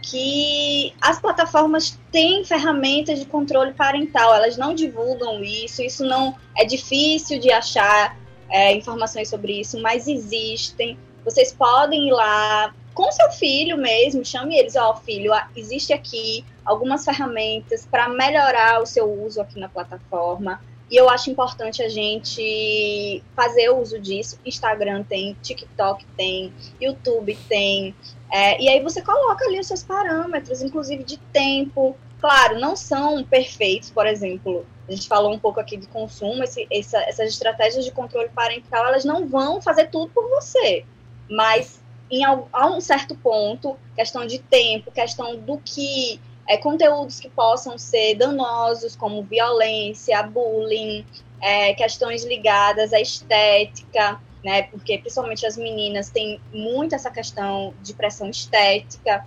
que 0.01 0.93
as 1.01 1.19
plataformas 1.19 1.99
têm 2.11 2.45
ferramentas 2.45 3.19
de 3.19 3.25
controle 3.25 3.73
parental, 3.73 4.33
elas 4.33 4.57
não 4.57 4.73
divulgam 4.73 5.43
isso, 5.43 5.81
isso 5.81 6.05
não 6.05 6.35
é 6.57 6.63
difícil 6.63 7.37
de 7.37 7.51
achar 7.51 8.17
é, 8.49 8.73
informações 8.73 9.29
sobre 9.29 9.59
isso, 9.59 9.81
mas 9.81 10.07
existem. 10.07 10.97
Vocês 11.25 11.51
podem 11.51 12.07
ir 12.07 12.11
lá 12.11 12.73
com 12.93 13.11
seu 13.11 13.29
filho 13.31 13.77
mesmo, 13.77 14.25
chame 14.25 14.57
eles, 14.57 14.75
ó, 14.75 14.91
oh, 14.91 14.95
filho, 14.95 15.31
existe 15.55 15.93
aqui 15.93 16.45
algumas 16.65 17.03
ferramentas 17.05 17.85
para 17.85 18.09
melhorar 18.09 18.81
o 18.81 18.85
seu 18.85 19.11
uso 19.23 19.41
aqui 19.41 19.59
na 19.59 19.69
plataforma. 19.69 20.61
E 20.89 20.95
eu 20.95 21.09
acho 21.09 21.29
importante 21.29 21.83
a 21.83 21.89
gente 21.89 23.23
fazer 23.35 23.69
uso 23.69 23.99
disso. 23.99 24.39
Instagram 24.45 25.03
tem, 25.03 25.37
TikTok 25.41 26.05
tem, 26.17 26.51
YouTube 26.81 27.37
tem. 27.47 27.93
É, 28.31 28.61
e 28.61 28.67
aí 28.67 28.81
você 28.81 29.01
coloca 29.01 29.45
ali 29.45 29.59
os 29.59 29.67
seus 29.67 29.83
parâmetros, 29.83 30.61
inclusive 30.61 31.03
de 31.03 31.17
tempo. 31.17 31.95
Claro, 32.19 32.59
não 32.59 32.75
são 32.75 33.23
perfeitos, 33.23 33.91
por 33.91 34.05
exemplo, 34.05 34.65
a 34.89 34.91
gente 34.91 35.07
falou 35.07 35.31
um 35.31 35.39
pouco 35.39 35.59
aqui 35.59 35.77
de 35.77 35.87
consumo, 35.87 36.43
esse, 36.43 36.67
essa, 36.71 36.97
essas 37.03 37.29
estratégias 37.29 37.85
de 37.85 37.91
controle 37.91 38.27
parental, 38.29 38.87
elas 38.87 39.05
não 39.05 39.27
vão 39.27 39.61
fazer 39.61 39.87
tudo 39.87 40.11
por 40.11 40.27
você. 40.29 40.83
Mas 41.29 41.79
em, 42.09 42.25
a 42.25 42.67
um 42.67 42.81
certo 42.81 43.15
ponto, 43.15 43.77
questão 43.95 44.25
de 44.25 44.39
tempo, 44.39 44.91
questão 44.91 45.37
do 45.37 45.59
que 45.59 46.19
é, 46.49 46.57
conteúdos 46.57 47.19
que 47.19 47.29
possam 47.29 47.77
ser 47.77 48.15
danosos, 48.15 48.95
como 48.95 49.21
violência, 49.21 50.23
bullying, 50.23 51.05
é, 51.39 51.75
questões 51.75 52.25
ligadas 52.25 52.91
à 52.91 52.99
estética, 52.99 54.19
né? 54.43 54.63
Porque 54.63 54.97
principalmente 54.97 55.45
as 55.45 55.55
meninas 55.55 56.09
têm 56.09 56.41
muito 56.51 56.95
essa 56.95 57.11
questão 57.11 57.71
de 57.83 57.93
pressão 57.93 58.31
estética. 58.31 59.23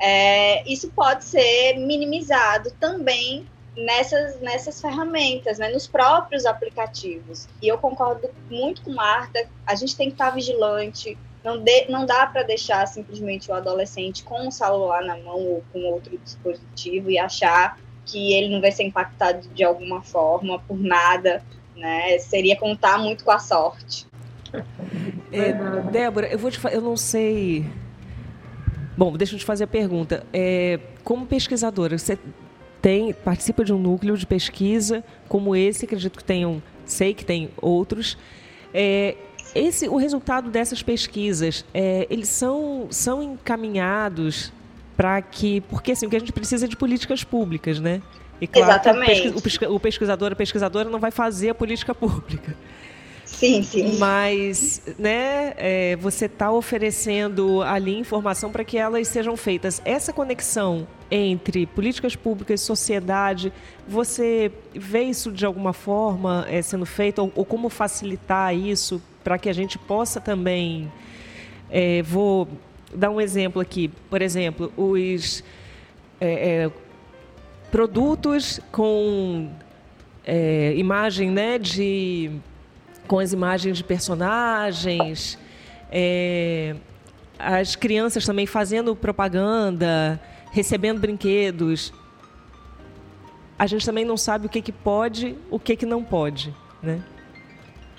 É, 0.00 0.66
isso 0.66 0.90
pode 0.92 1.24
ser 1.24 1.74
minimizado 1.74 2.70
também 2.80 3.46
nessas, 3.76 4.40
nessas 4.40 4.80
ferramentas, 4.80 5.58
né, 5.58 5.68
nos 5.68 5.86
próprios 5.86 6.46
aplicativos. 6.46 7.48
E 7.60 7.68
eu 7.68 7.76
concordo 7.76 8.30
muito 8.50 8.82
com 8.82 8.92
Marta, 8.92 9.46
a 9.66 9.74
gente 9.74 9.94
tem 9.94 10.08
que 10.08 10.14
estar 10.14 10.30
vigilante, 10.30 11.18
não, 11.44 11.58
de, 11.58 11.88
não 11.88 12.06
dá 12.06 12.26
para 12.26 12.42
deixar 12.42 12.86
simplesmente 12.86 13.50
o 13.50 13.54
adolescente 13.54 14.22
com 14.22 14.48
o 14.48 14.52
celular 14.52 15.02
na 15.04 15.16
mão 15.16 15.38
ou 15.38 15.64
com 15.72 15.80
outro 15.84 16.16
dispositivo 16.18 17.10
e 17.10 17.18
achar 17.18 17.78
que 18.04 18.32
ele 18.32 18.48
não 18.48 18.60
vai 18.60 18.72
ser 18.72 18.84
impactado 18.84 19.48
de 19.48 19.64
alguma 19.64 20.02
forma 20.02 20.58
por 20.60 20.78
nada. 20.78 21.42
né? 21.76 22.18
Seria 22.18 22.56
contar 22.56 22.98
muito 22.98 23.24
com 23.24 23.30
a 23.30 23.38
sorte. 23.38 24.06
É, 25.32 25.52
Débora, 25.90 26.26
eu 26.28 26.38
vou 26.38 26.50
te 26.50 26.60
eu 26.70 26.80
não 26.80 26.96
sei. 26.96 27.64
Bom, 28.96 29.16
deixa 29.16 29.34
eu 29.34 29.38
te 29.38 29.44
fazer 29.44 29.64
a 29.64 29.66
pergunta. 29.66 30.26
É, 30.32 30.78
como 31.02 31.26
pesquisadora, 31.26 31.96
você 31.96 32.18
tem 32.82 33.12
participa 33.14 33.64
de 33.64 33.72
um 33.72 33.78
núcleo 33.78 34.16
de 34.16 34.26
pesquisa 34.26 35.02
como 35.28 35.56
esse, 35.56 35.86
acredito 35.86 36.18
que 36.18 36.24
tenham, 36.24 36.62
sei 36.84 37.14
que 37.14 37.24
tem 37.24 37.48
outros. 37.60 38.18
É, 38.74 39.16
esse, 39.54 39.88
o 39.88 39.96
resultado 39.96 40.50
dessas 40.50 40.82
pesquisas, 40.82 41.64
é, 41.72 42.06
eles 42.10 42.28
são, 42.28 42.86
são 42.90 43.22
encaminhados 43.22 44.52
para 44.96 45.20
que, 45.22 45.60
porque 45.62 45.92
assim, 45.92 46.06
o 46.06 46.10
que 46.10 46.16
a 46.16 46.18
gente 46.18 46.32
precisa 46.32 46.66
é 46.66 46.68
de 46.68 46.76
políticas 46.76 47.24
públicas, 47.24 47.80
né? 47.80 48.02
E 48.40 48.46
claro 48.46 48.70
Exatamente. 48.70 49.28
o 49.68 49.80
pesquisador, 49.80 50.32
a 50.32 50.36
pesquisadora 50.36 50.88
não 50.88 50.98
vai 50.98 51.10
fazer 51.10 51.50
a 51.50 51.54
política 51.54 51.94
pública. 51.94 52.56
Sim, 53.24 53.62
sim. 53.62 53.98
Mas, 53.98 54.82
né, 54.98 55.54
é, 55.56 55.96
você 55.96 56.26
está 56.26 56.52
oferecendo 56.52 57.62
ali 57.62 57.98
informação 57.98 58.50
para 58.50 58.64
que 58.64 58.76
elas 58.76 59.08
sejam 59.08 59.36
feitas. 59.36 59.80
Essa 59.84 60.12
conexão 60.12 60.86
entre 61.10 61.66
políticas 61.66 62.14
públicas 62.14 62.60
e 62.60 62.64
sociedade, 62.64 63.52
você 63.88 64.50
vê 64.74 65.02
isso 65.02 65.32
de 65.32 65.44
alguma 65.44 65.72
forma 65.72 66.46
é, 66.48 66.62
sendo 66.62 66.86
feito? 66.86 67.20
Ou, 67.20 67.32
ou, 67.34 67.44
como 67.44 67.68
facilitar 67.68 68.54
isso 68.54 69.02
para 69.22 69.38
que 69.38 69.48
a 69.48 69.52
gente 69.52 69.78
possa 69.78 70.20
também. 70.20 70.90
É, 71.70 72.02
vou 72.02 72.48
dar 72.94 73.10
um 73.10 73.20
exemplo 73.20 73.60
aqui. 73.60 73.88
Por 74.10 74.20
exemplo, 74.20 74.72
os 74.76 75.42
é, 76.20 76.64
é, 76.64 76.70
produtos 77.70 78.60
com 78.70 79.50
é, 80.24 80.74
imagem 80.76 81.30
né, 81.30 81.58
de 81.58 82.30
com 83.06 83.18
as 83.18 83.32
imagens 83.32 83.76
de 83.76 83.84
personagens, 83.84 85.38
é, 85.90 86.76
as 87.38 87.76
crianças 87.76 88.24
também 88.24 88.46
fazendo 88.46 88.94
propaganda, 88.94 90.20
recebendo 90.52 91.00
brinquedos. 91.00 91.92
A 93.58 93.66
gente 93.66 93.84
também 93.84 94.04
não 94.04 94.16
sabe 94.16 94.46
o 94.46 94.48
que, 94.48 94.62
que 94.62 94.72
pode, 94.72 95.36
o 95.50 95.58
que, 95.58 95.76
que 95.76 95.84
não 95.84 96.02
pode, 96.02 96.54
né? 96.82 97.02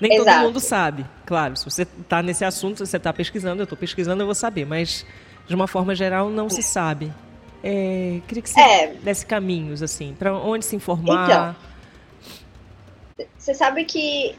Nem 0.00 0.14
Exato. 0.14 0.30
todo 0.30 0.46
mundo 0.46 0.60
sabe, 0.60 1.06
claro. 1.26 1.56
Se 1.56 1.64
você 1.64 1.82
está 1.82 2.22
nesse 2.22 2.44
assunto, 2.44 2.78
se 2.78 2.86
você 2.86 2.96
está 2.96 3.12
pesquisando, 3.12 3.62
eu 3.62 3.64
estou 3.64 3.78
pesquisando, 3.78 4.22
eu 4.22 4.26
vou 4.26 4.34
saber. 4.34 4.64
Mas, 4.64 5.04
de 5.46 5.54
uma 5.54 5.66
forma 5.66 5.94
geral, 5.94 6.30
não 6.30 6.48
se 6.48 6.62
sabe. 6.62 7.12
É, 7.62 8.20
queria 8.28 8.42
que 8.42 8.50
você 8.50 8.60
é. 8.60 8.94
desse 9.02 9.24
caminhos, 9.24 9.82
assim, 9.82 10.14
para 10.18 10.34
onde 10.34 10.64
se 10.64 10.76
informar. 10.76 11.56
Então, 13.16 13.26
você 13.38 13.54
sabe 13.54 13.84
que 13.84 14.36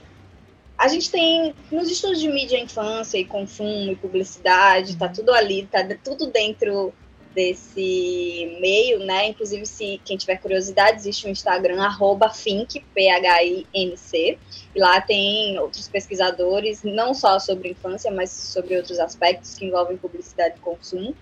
a 0.78 0.88
gente 0.88 1.10
tem 1.10 1.54
nos 1.72 1.90
estudos 1.90 2.20
de 2.20 2.28
mídia 2.28 2.60
infância 2.60 3.18
e 3.18 3.26
consumo 3.26 3.92
e 3.92 3.96
publicidade, 3.96 4.96
tá 4.98 5.08
tudo 5.08 5.34
ali, 5.34 5.68
tá 5.72 5.84
tudo 6.04 6.28
dentro 6.28 6.94
desse 7.36 8.58
meio, 8.60 9.00
né? 9.00 9.28
Inclusive, 9.28 9.66
se 9.66 10.02
quem 10.06 10.16
tiver 10.16 10.38
curiosidade, 10.38 10.98
existe 10.98 11.28
um 11.28 11.30
Instagram, 11.30 11.84
arroba 11.84 12.30
Finc, 12.30 12.80
P-H-I-N-C, 12.94 14.40
e 14.74 14.80
lá 14.80 15.02
tem 15.02 15.60
outros 15.60 15.88
pesquisadores, 15.88 16.82
não 16.84 17.14
só 17.14 17.38
sobre 17.38 17.70
infância, 17.70 18.10
mas 18.10 18.32
sobre 18.32 18.78
outros 18.78 19.00
aspectos 19.00 19.56
que 19.56 19.66
envolvem 19.66 19.98
publicidade 19.98 20.56
e 20.58 20.62
consumo. 20.62 21.14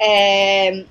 É, 0.00 0.84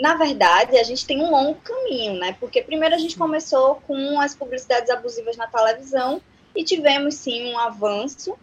na 0.00 0.14
verdade, 0.14 0.78
a 0.78 0.84
gente 0.84 1.04
tem 1.04 1.20
um 1.20 1.30
longo 1.30 1.56
caminho, 1.56 2.14
né? 2.14 2.36
Porque 2.38 2.62
primeiro 2.62 2.94
a 2.94 2.98
gente 2.98 3.18
começou 3.18 3.76
com 3.86 4.20
as 4.20 4.34
publicidades 4.34 4.88
abusivas 4.88 5.36
na 5.36 5.48
televisão, 5.48 6.22
e 6.54 6.64
tivemos 6.64 7.14
sim 7.14 7.52
um 7.52 7.58
avanço 7.58 8.36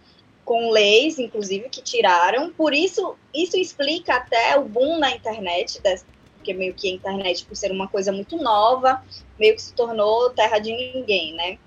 com 0.46 0.70
leis, 0.70 1.18
inclusive, 1.18 1.68
que 1.70 1.82
tiraram. 1.82 2.54
Por 2.54 2.74
isso, 2.74 3.16
isso 3.34 3.58
explica 3.58 4.16
até 4.16 4.58
o 4.58 4.64
boom 4.64 5.00
na 5.00 5.12
internet, 5.12 5.82
porque 6.36 6.54
meio 6.54 6.74
que 6.74 6.88
a 6.88 6.94
internet, 6.94 7.44
por 7.46 7.58
ser 7.58 7.72
uma 7.72 7.88
coisa 7.88 8.12
muito 8.12 8.38
nova, 8.38 9.04
meio 9.38 9.56
que 9.56 9.62
se 9.62 9.74
tornou 9.74 10.30
terra 10.30 10.60
de 10.60 10.72
ninguém, 10.72 11.34
né? 11.34 11.58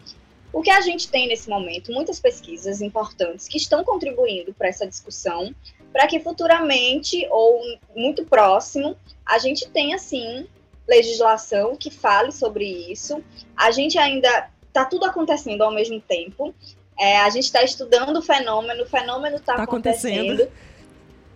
O 0.52 0.62
que 0.62 0.70
a 0.70 0.80
gente 0.80 1.08
tem 1.08 1.26
nesse 1.26 1.50
momento, 1.50 1.92
muitas 1.92 2.18
pesquisas 2.20 2.80
importantes 2.80 3.48
que 3.48 3.58
estão 3.58 3.84
contribuindo 3.84 4.54
para 4.54 4.68
essa 4.68 4.86
discussão, 4.86 5.54
para 5.92 6.06
que 6.06 6.20
futuramente 6.20 7.26
ou 7.30 7.60
muito 7.94 8.24
próximo 8.24 8.96
a 9.26 9.38
gente 9.38 9.68
tenha 9.68 9.98
sim 9.98 10.46
legislação 10.88 11.76
que 11.76 11.90
fale 11.90 12.32
sobre 12.32 12.64
isso. 12.64 13.22
A 13.54 13.70
gente 13.70 13.98
ainda 13.98 14.48
está 14.68 14.84
tudo 14.84 15.04
acontecendo 15.04 15.62
ao 15.62 15.70
mesmo 15.70 16.00
tempo. 16.00 16.54
É, 16.98 17.18
a 17.20 17.30
gente 17.30 17.44
está 17.44 17.62
estudando 17.62 18.16
o 18.16 18.22
fenômeno, 18.22 18.82
o 18.82 18.86
fenômeno 18.86 19.36
está 19.36 19.54
tá 19.54 19.62
acontecendo. 19.62 20.42
acontecendo. 20.42 20.52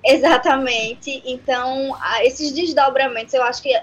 Exatamente. 0.05 1.23
Então, 1.25 1.97
esses 2.23 2.53
desdobramentos, 2.53 3.33
eu 3.35 3.43
acho 3.45 3.63
que, 3.63 3.81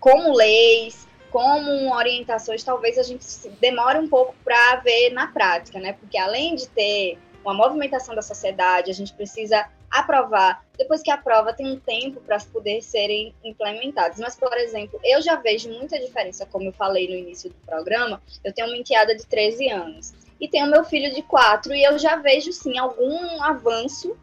como 0.00 0.34
leis, 0.34 1.06
como 1.30 1.94
orientações, 1.94 2.64
talvez 2.64 2.96
a 2.96 3.02
gente 3.02 3.24
demore 3.60 3.98
um 3.98 4.08
pouco 4.08 4.34
para 4.42 4.76
ver 4.76 5.10
na 5.10 5.26
prática, 5.26 5.78
né? 5.78 5.92
Porque 5.92 6.16
além 6.16 6.54
de 6.54 6.66
ter 6.68 7.18
uma 7.44 7.52
movimentação 7.52 8.14
da 8.14 8.22
sociedade, 8.22 8.90
a 8.90 8.94
gente 8.94 9.12
precisa 9.12 9.68
aprovar. 9.90 10.64
Depois 10.76 11.02
que 11.02 11.10
aprova, 11.10 11.52
tem 11.52 11.66
um 11.66 11.78
tempo 11.78 12.20
para 12.20 12.38
poder 12.52 12.82
serem 12.82 13.34
implementados. 13.44 14.18
Mas, 14.18 14.36
por 14.36 14.54
exemplo, 14.56 14.98
eu 15.04 15.20
já 15.20 15.36
vejo 15.36 15.70
muita 15.70 15.98
diferença, 15.98 16.46
como 16.46 16.66
eu 16.66 16.72
falei 16.72 17.08
no 17.08 17.14
início 17.14 17.50
do 17.50 17.56
programa. 17.66 18.22
Eu 18.42 18.52
tenho 18.52 18.68
uma 18.68 18.76
enteada 18.76 19.14
de 19.14 19.26
13 19.26 19.68
anos 19.70 20.27
e 20.40 20.48
tenho 20.48 20.70
meu 20.70 20.84
filho 20.84 21.14
de 21.14 21.22
4, 21.22 21.74
e 21.74 21.82
eu 21.82 21.98
já 21.98 22.16
vejo 22.16 22.52
sim 22.52 22.78
algum 22.78 23.42
avanço 23.42 24.16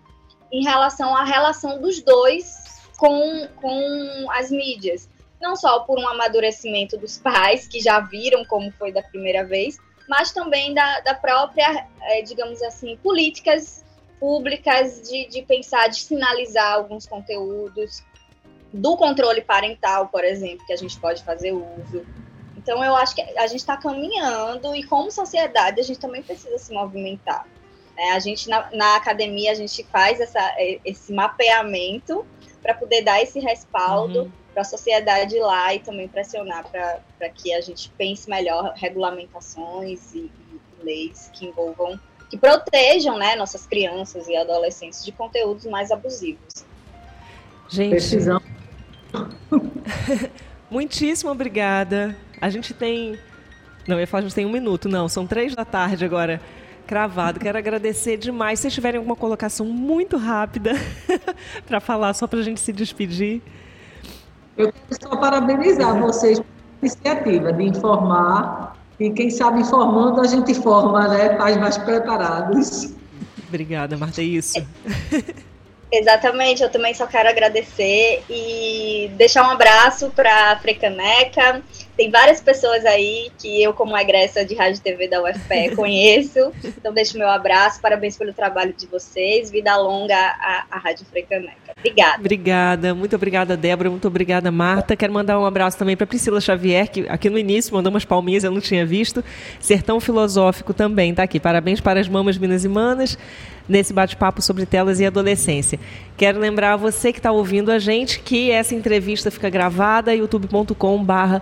em 0.51 0.63
relação 0.63 1.15
à 1.15 1.23
relação 1.23 1.81
dos 1.81 2.01
dois 2.01 2.55
com, 2.97 3.47
com 3.55 4.31
as 4.31 4.49
mídias. 4.49 5.09
Não 5.41 5.55
só 5.55 5.79
por 5.81 5.99
um 5.99 6.07
amadurecimento 6.07 6.97
dos 6.97 7.17
pais, 7.17 7.67
que 7.67 7.79
já 7.79 7.99
viram 7.99 8.45
como 8.45 8.71
foi 8.71 8.91
da 8.91 9.01
primeira 9.01 9.45
vez, 9.45 9.77
mas 10.07 10.31
também 10.31 10.73
da, 10.73 11.01
da 11.01 11.13
própria, 11.13 11.87
é, 12.01 12.21
digamos 12.21 12.61
assim, 12.61 12.97
políticas 12.97 13.83
públicas 14.19 15.01
de, 15.01 15.27
de 15.27 15.41
pensar, 15.41 15.87
de 15.89 15.99
sinalizar 15.99 16.73
alguns 16.73 17.05
conteúdos, 17.05 18.03
do 18.71 18.97
controle 18.97 19.41
parental, 19.41 20.07
por 20.07 20.23
exemplo, 20.23 20.65
que 20.65 20.73
a 20.73 20.75
gente 20.75 20.99
pode 20.99 21.23
fazer 21.23 21.51
uso. 21.51 22.05
Então, 22.65 22.83
eu 22.83 22.95
acho 22.95 23.13
que 23.13 23.21
a 23.21 23.45
gente 23.45 23.59
está 23.59 23.77
caminhando 23.77 24.73
e, 24.73 24.83
como 24.83 25.11
sociedade, 25.11 25.79
a 25.79 25.83
gente 25.83 25.99
também 25.99 26.23
precisa 26.23 26.57
se 26.57 26.73
movimentar. 26.73 27.45
Né? 27.95 28.13
A 28.13 28.19
gente, 28.19 28.49
na, 28.49 28.67
na, 28.73 28.95
academia, 28.95 29.51
a 29.51 29.53
gente 29.53 29.83
faz 29.83 30.19
essa, 30.19 30.41
esse 30.83 31.13
mapeamento 31.13 32.25
para 32.63 32.73
poder 32.73 33.03
dar 33.03 33.21
esse 33.21 33.39
respaldo 33.39 34.23
uhum. 34.23 34.31
para 34.51 34.63
a 34.63 34.65
sociedade 34.65 35.37
lá 35.37 35.75
e 35.75 35.79
também 35.79 36.07
pressionar 36.07 36.65
para 36.67 37.29
que 37.29 37.53
a 37.53 37.61
gente 37.61 37.91
pense 37.91 38.27
melhor 38.27 38.73
regulamentações 38.75 40.15
e, 40.15 40.31
e 40.81 40.83
leis 40.83 41.29
que 41.33 41.45
envolvam 41.45 41.99
que 42.31 42.37
protejam 42.37 43.19
né, 43.19 43.35
nossas 43.35 43.67
crianças 43.67 44.27
e 44.27 44.35
adolescentes 44.35 45.05
de 45.05 45.11
conteúdos 45.11 45.65
mais 45.65 45.91
abusivos. 45.91 46.65
Gente, 47.69 47.91
Precisão. 47.91 48.41
muitíssimo 50.71 51.29
obrigada. 51.29 52.17
A 52.41 52.49
gente 52.49 52.73
tem. 52.73 53.17
Não, 53.87 53.97
eu 53.97 54.01
ia 54.01 54.07
falar, 54.07 54.19
a 54.19 54.23
gente 54.23 54.35
tem 54.35 54.45
um 54.45 54.51
minuto, 54.51 54.89
não, 54.89 55.07
são 55.07 55.27
três 55.27 55.55
da 55.55 55.63
tarde 55.63 56.03
agora 56.03 56.41
cravado. 56.85 57.39
Quero 57.39 57.57
agradecer 57.57 58.17
demais. 58.17 58.59
Se 58.59 58.69
tiverem 58.69 58.97
alguma 58.97 59.15
colocação 59.15 59.65
muito 59.65 60.17
rápida 60.17 60.73
para 61.67 61.79
falar, 61.79 62.13
só 62.13 62.27
para 62.27 62.39
a 62.39 62.43
gente 62.43 62.59
se 62.59 62.71
despedir. 62.71 63.41
Eu 64.57 64.71
quero 64.71 65.01
só 65.01 65.15
parabenizar 65.17 65.99
vocês 65.99 66.39
pela 66.39 66.49
iniciativa 66.81 67.53
de 67.53 67.63
informar 67.63 68.75
e 68.99 69.09
quem 69.11 69.29
sabe 69.29 69.61
informando, 69.61 70.21
a 70.21 70.27
gente 70.27 70.53
forma, 70.53 71.07
né? 71.07 71.29
Pais 71.29 71.57
mais 71.57 71.77
preparados. 71.77 72.93
Obrigada, 73.47 73.97
Marta. 73.97 74.21
É 74.21 74.25
isso. 74.25 74.65
Exatamente, 75.91 76.61
eu 76.61 76.69
também 76.69 76.93
só 76.93 77.05
quero 77.05 77.29
agradecer 77.29 78.23
e 78.29 79.11
deixar 79.15 79.47
um 79.47 79.51
abraço 79.51 80.09
para 80.09 80.51
a 80.51 80.59
Frecaneca. 80.59 81.61
Tem 81.95 82.11
várias 82.11 82.41
pessoas 82.41 82.85
aí 82.85 83.31
que 83.39 83.63
eu, 83.63 83.73
como 83.73 83.97
egressa 83.97 84.43
de 84.43 84.53
rádio 84.53 84.81
TV 84.81 85.07
da 85.07 85.23
UFPE, 85.23 85.75
conheço. 85.75 86.51
Então, 86.63 86.93
deixo 86.93 87.17
meu 87.17 87.29
abraço, 87.29 87.79
parabéns 87.81 88.17
pelo 88.17 88.33
trabalho 88.33 88.73
de 88.77 88.85
vocês. 88.85 89.49
Vida 89.49 89.75
longa 89.77 90.15
à, 90.15 90.65
à 90.69 90.77
Rádio 90.77 91.05
Frecaneca. 91.05 91.73
Obrigada. 91.77 92.19
Obrigada, 92.19 92.95
muito 92.95 93.15
obrigada, 93.15 93.57
Débora. 93.57 93.89
Muito 93.89 94.07
obrigada, 94.07 94.51
Marta. 94.51 94.95
Quero 94.95 95.13
mandar 95.13 95.39
um 95.39 95.45
abraço 95.45 95.77
também 95.77 95.95
para 95.95 96.05
Priscila 96.05 96.41
Xavier, 96.41 96.89
que 96.89 97.07
aqui 97.07 97.29
no 97.29 97.37
início 97.37 97.73
mandou 97.73 97.91
umas 97.91 98.05
palminhas, 98.05 98.43
eu 98.43 98.51
não 98.51 98.59
tinha 98.59 98.85
visto. 98.85 99.23
Sertão 99.59 99.99
Filosófico 99.99 100.73
também 100.73 101.11
está 101.11 101.23
aqui. 101.23 101.39
Parabéns 101.39 101.79
para 101.79 101.99
as 101.99 102.09
mamas 102.09 102.37
minas 102.37 102.65
e 102.65 102.67
manas. 102.67 103.17
Nesse 103.67 103.93
bate-papo 103.93 104.41
sobre 104.41 104.65
telas 104.65 104.99
e 104.99 105.05
adolescência. 105.05 105.79
Quero 106.17 106.39
lembrar 106.39 106.73
a 106.73 106.77
você 106.77 107.11
que 107.11 107.19
está 107.19 107.31
ouvindo 107.31 107.71
a 107.71 107.79
gente 107.79 108.19
que 108.19 108.51
essa 108.51 108.75
entrevista 108.75 109.29
fica 109.31 109.49
gravada 109.49 110.13
youtube.com/barra 110.13 111.41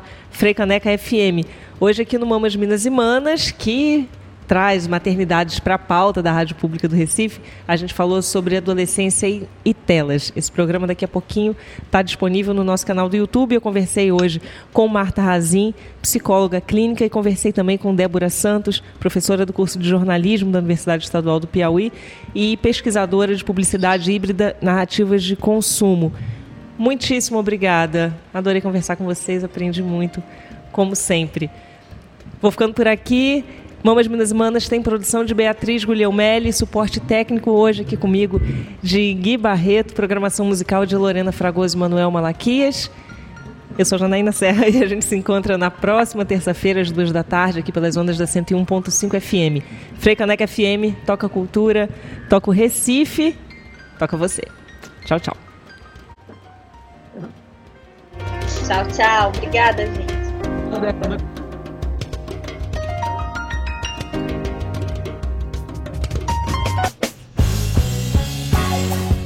FM. 0.97 1.47
Hoje 1.79 2.01
aqui 2.01 2.17
no 2.17 2.25
Mamas 2.25 2.55
Minas 2.55 2.85
e 2.85 2.89
Manas, 2.89 3.51
que 3.51 4.07
traz 4.53 4.85
maternidades 4.85 5.59
para 5.59 5.73
a 5.73 5.79
pauta 5.79 6.21
da 6.21 6.31
Rádio 6.31 6.55
Pública 6.55 6.87
do 6.87 6.95
Recife, 6.95 7.41
a 7.67 7.75
gente 7.75 7.91
falou 7.91 8.21
sobre 8.21 8.55
adolescência 8.55 9.25
e, 9.25 9.47
e 9.65 9.73
telas. 9.73 10.31
Esse 10.35 10.51
programa 10.51 10.85
daqui 10.85 11.03
a 11.03 11.07
pouquinho 11.07 11.55
está 11.83 12.03
disponível 12.03 12.53
no 12.53 12.63
nosso 12.63 12.85
canal 12.85 13.09
do 13.09 13.17
YouTube. 13.17 13.55
Eu 13.55 13.61
conversei 13.61 14.11
hoje 14.11 14.39
com 14.71 14.87
Marta 14.87 15.23
Razin, 15.23 15.73
psicóloga 16.03 16.61
clínica, 16.61 17.03
e 17.03 17.09
conversei 17.09 17.51
também 17.51 17.79
com 17.79 17.95
Débora 17.95 18.29
Santos, 18.29 18.83
professora 18.99 19.43
do 19.43 19.51
curso 19.51 19.79
de 19.79 19.89
jornalismo 19.89 20.51
da 20.51 20.59
Universidade 20.59 21.03
Estadual 21.03 21.39
do 21.39 21.47
Piauí 21.47 21.91
e 22.35 22.55
pesquisadora 22.57 23.35
de 23.35 23.43
publicidade 23.43 24.11
híbrida, 24.11 24.55
narrativas 24.61 25.23
de 25.23 25.35
consumo. 25.35 26.13
Muitíssimo 26.77 27.39
obrigada. 27.39 28.15
Adorei 28.31 28.61
conversar 28.61 28.97
com 28.97 29.05
vocês, 29.05 29.43
aprendi 29.43 29.81
muito, 29.81 30.21
como 30.71 30.95
sempre. 30.95 31.49
Vou 32.43 32.51
ficando 32.51 32.73
por 32.73 32.89
aqui. 32.89 33.45
Mamas 33.83 34.07
Minas 34.07 34.31
Manas 34.31 34.69
tem 34.69 34.81
produção 34.81 35.25
de 35.25 35.33
Beatriz 35.33 35.83
Guglielmelli, 35.83 36.53
suporte 36.53 37.01
técnico 37.01 37.51
hoje 37.51 37.81
aqui 37.81 37.97
comigo 37.97 38.41
de 38.81 39.13
Gui 39.13 39.35
Barreto, 39.35 39.93
programação 39.93 40.45
musical 40.45 40.85
de 40.85 40.95
Lorena 40.95 41.33
Fragoso 41.33 41.75
e 41.75 41.79
Manuel 41.79 42.09
Malaquias. 42.09 42.89
Eu 43.77 43.83
sou 43.83 43.97
Janaína 43.97 44.31
Serra 44.31 44.69
e 44.71 44.81
a 44.81 44.87
gente 44.87 45.03
se 45.03 45.17
encontra 45.17 45.57
na 45.57 45.69
próxima 45.69 46.23
terça-feira, 46.23 46.79
às 46.79 46.91
duas 46.91 47.11
da 47.11 47.23
tarde, 47.23 47.59
aqui 47.59 47.73
pelas 47.73 47.97
ondas 47.97 48.17
da 48.17 48.23
101.5 48.23 49.19
FM. 49.19 49.61
Frei 49.99 50.15
Caneca 50.15 50.47
FM, 50.47 50.95
toca 51.05 51.27
cultura, 51.27 51.89
toca 52.29 52.49
o 52.49 52.53
Recife, 52.53 53.35
toca 53.99 54.15
você. 54.15 54.43
Tchau, 55.03 55.19
tchau. 55.19 55.35
Tchau, 58.65 58.87
tchau. 58.87 59.31
Obrigada, 59.35 59.85
gente. 59.87 61.42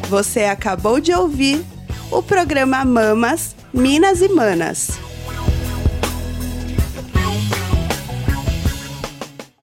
Você 0.09 0.45
acabou 0.45 1.01
de 1.01 1.13
ouvir 1.13 1.65
o 2.09 2.23
programa 2.23 2.85
Mamas, 2.85 3.55
Minas 3.73 4.21
e 4.21 4.29
Manas. 4.29 5.06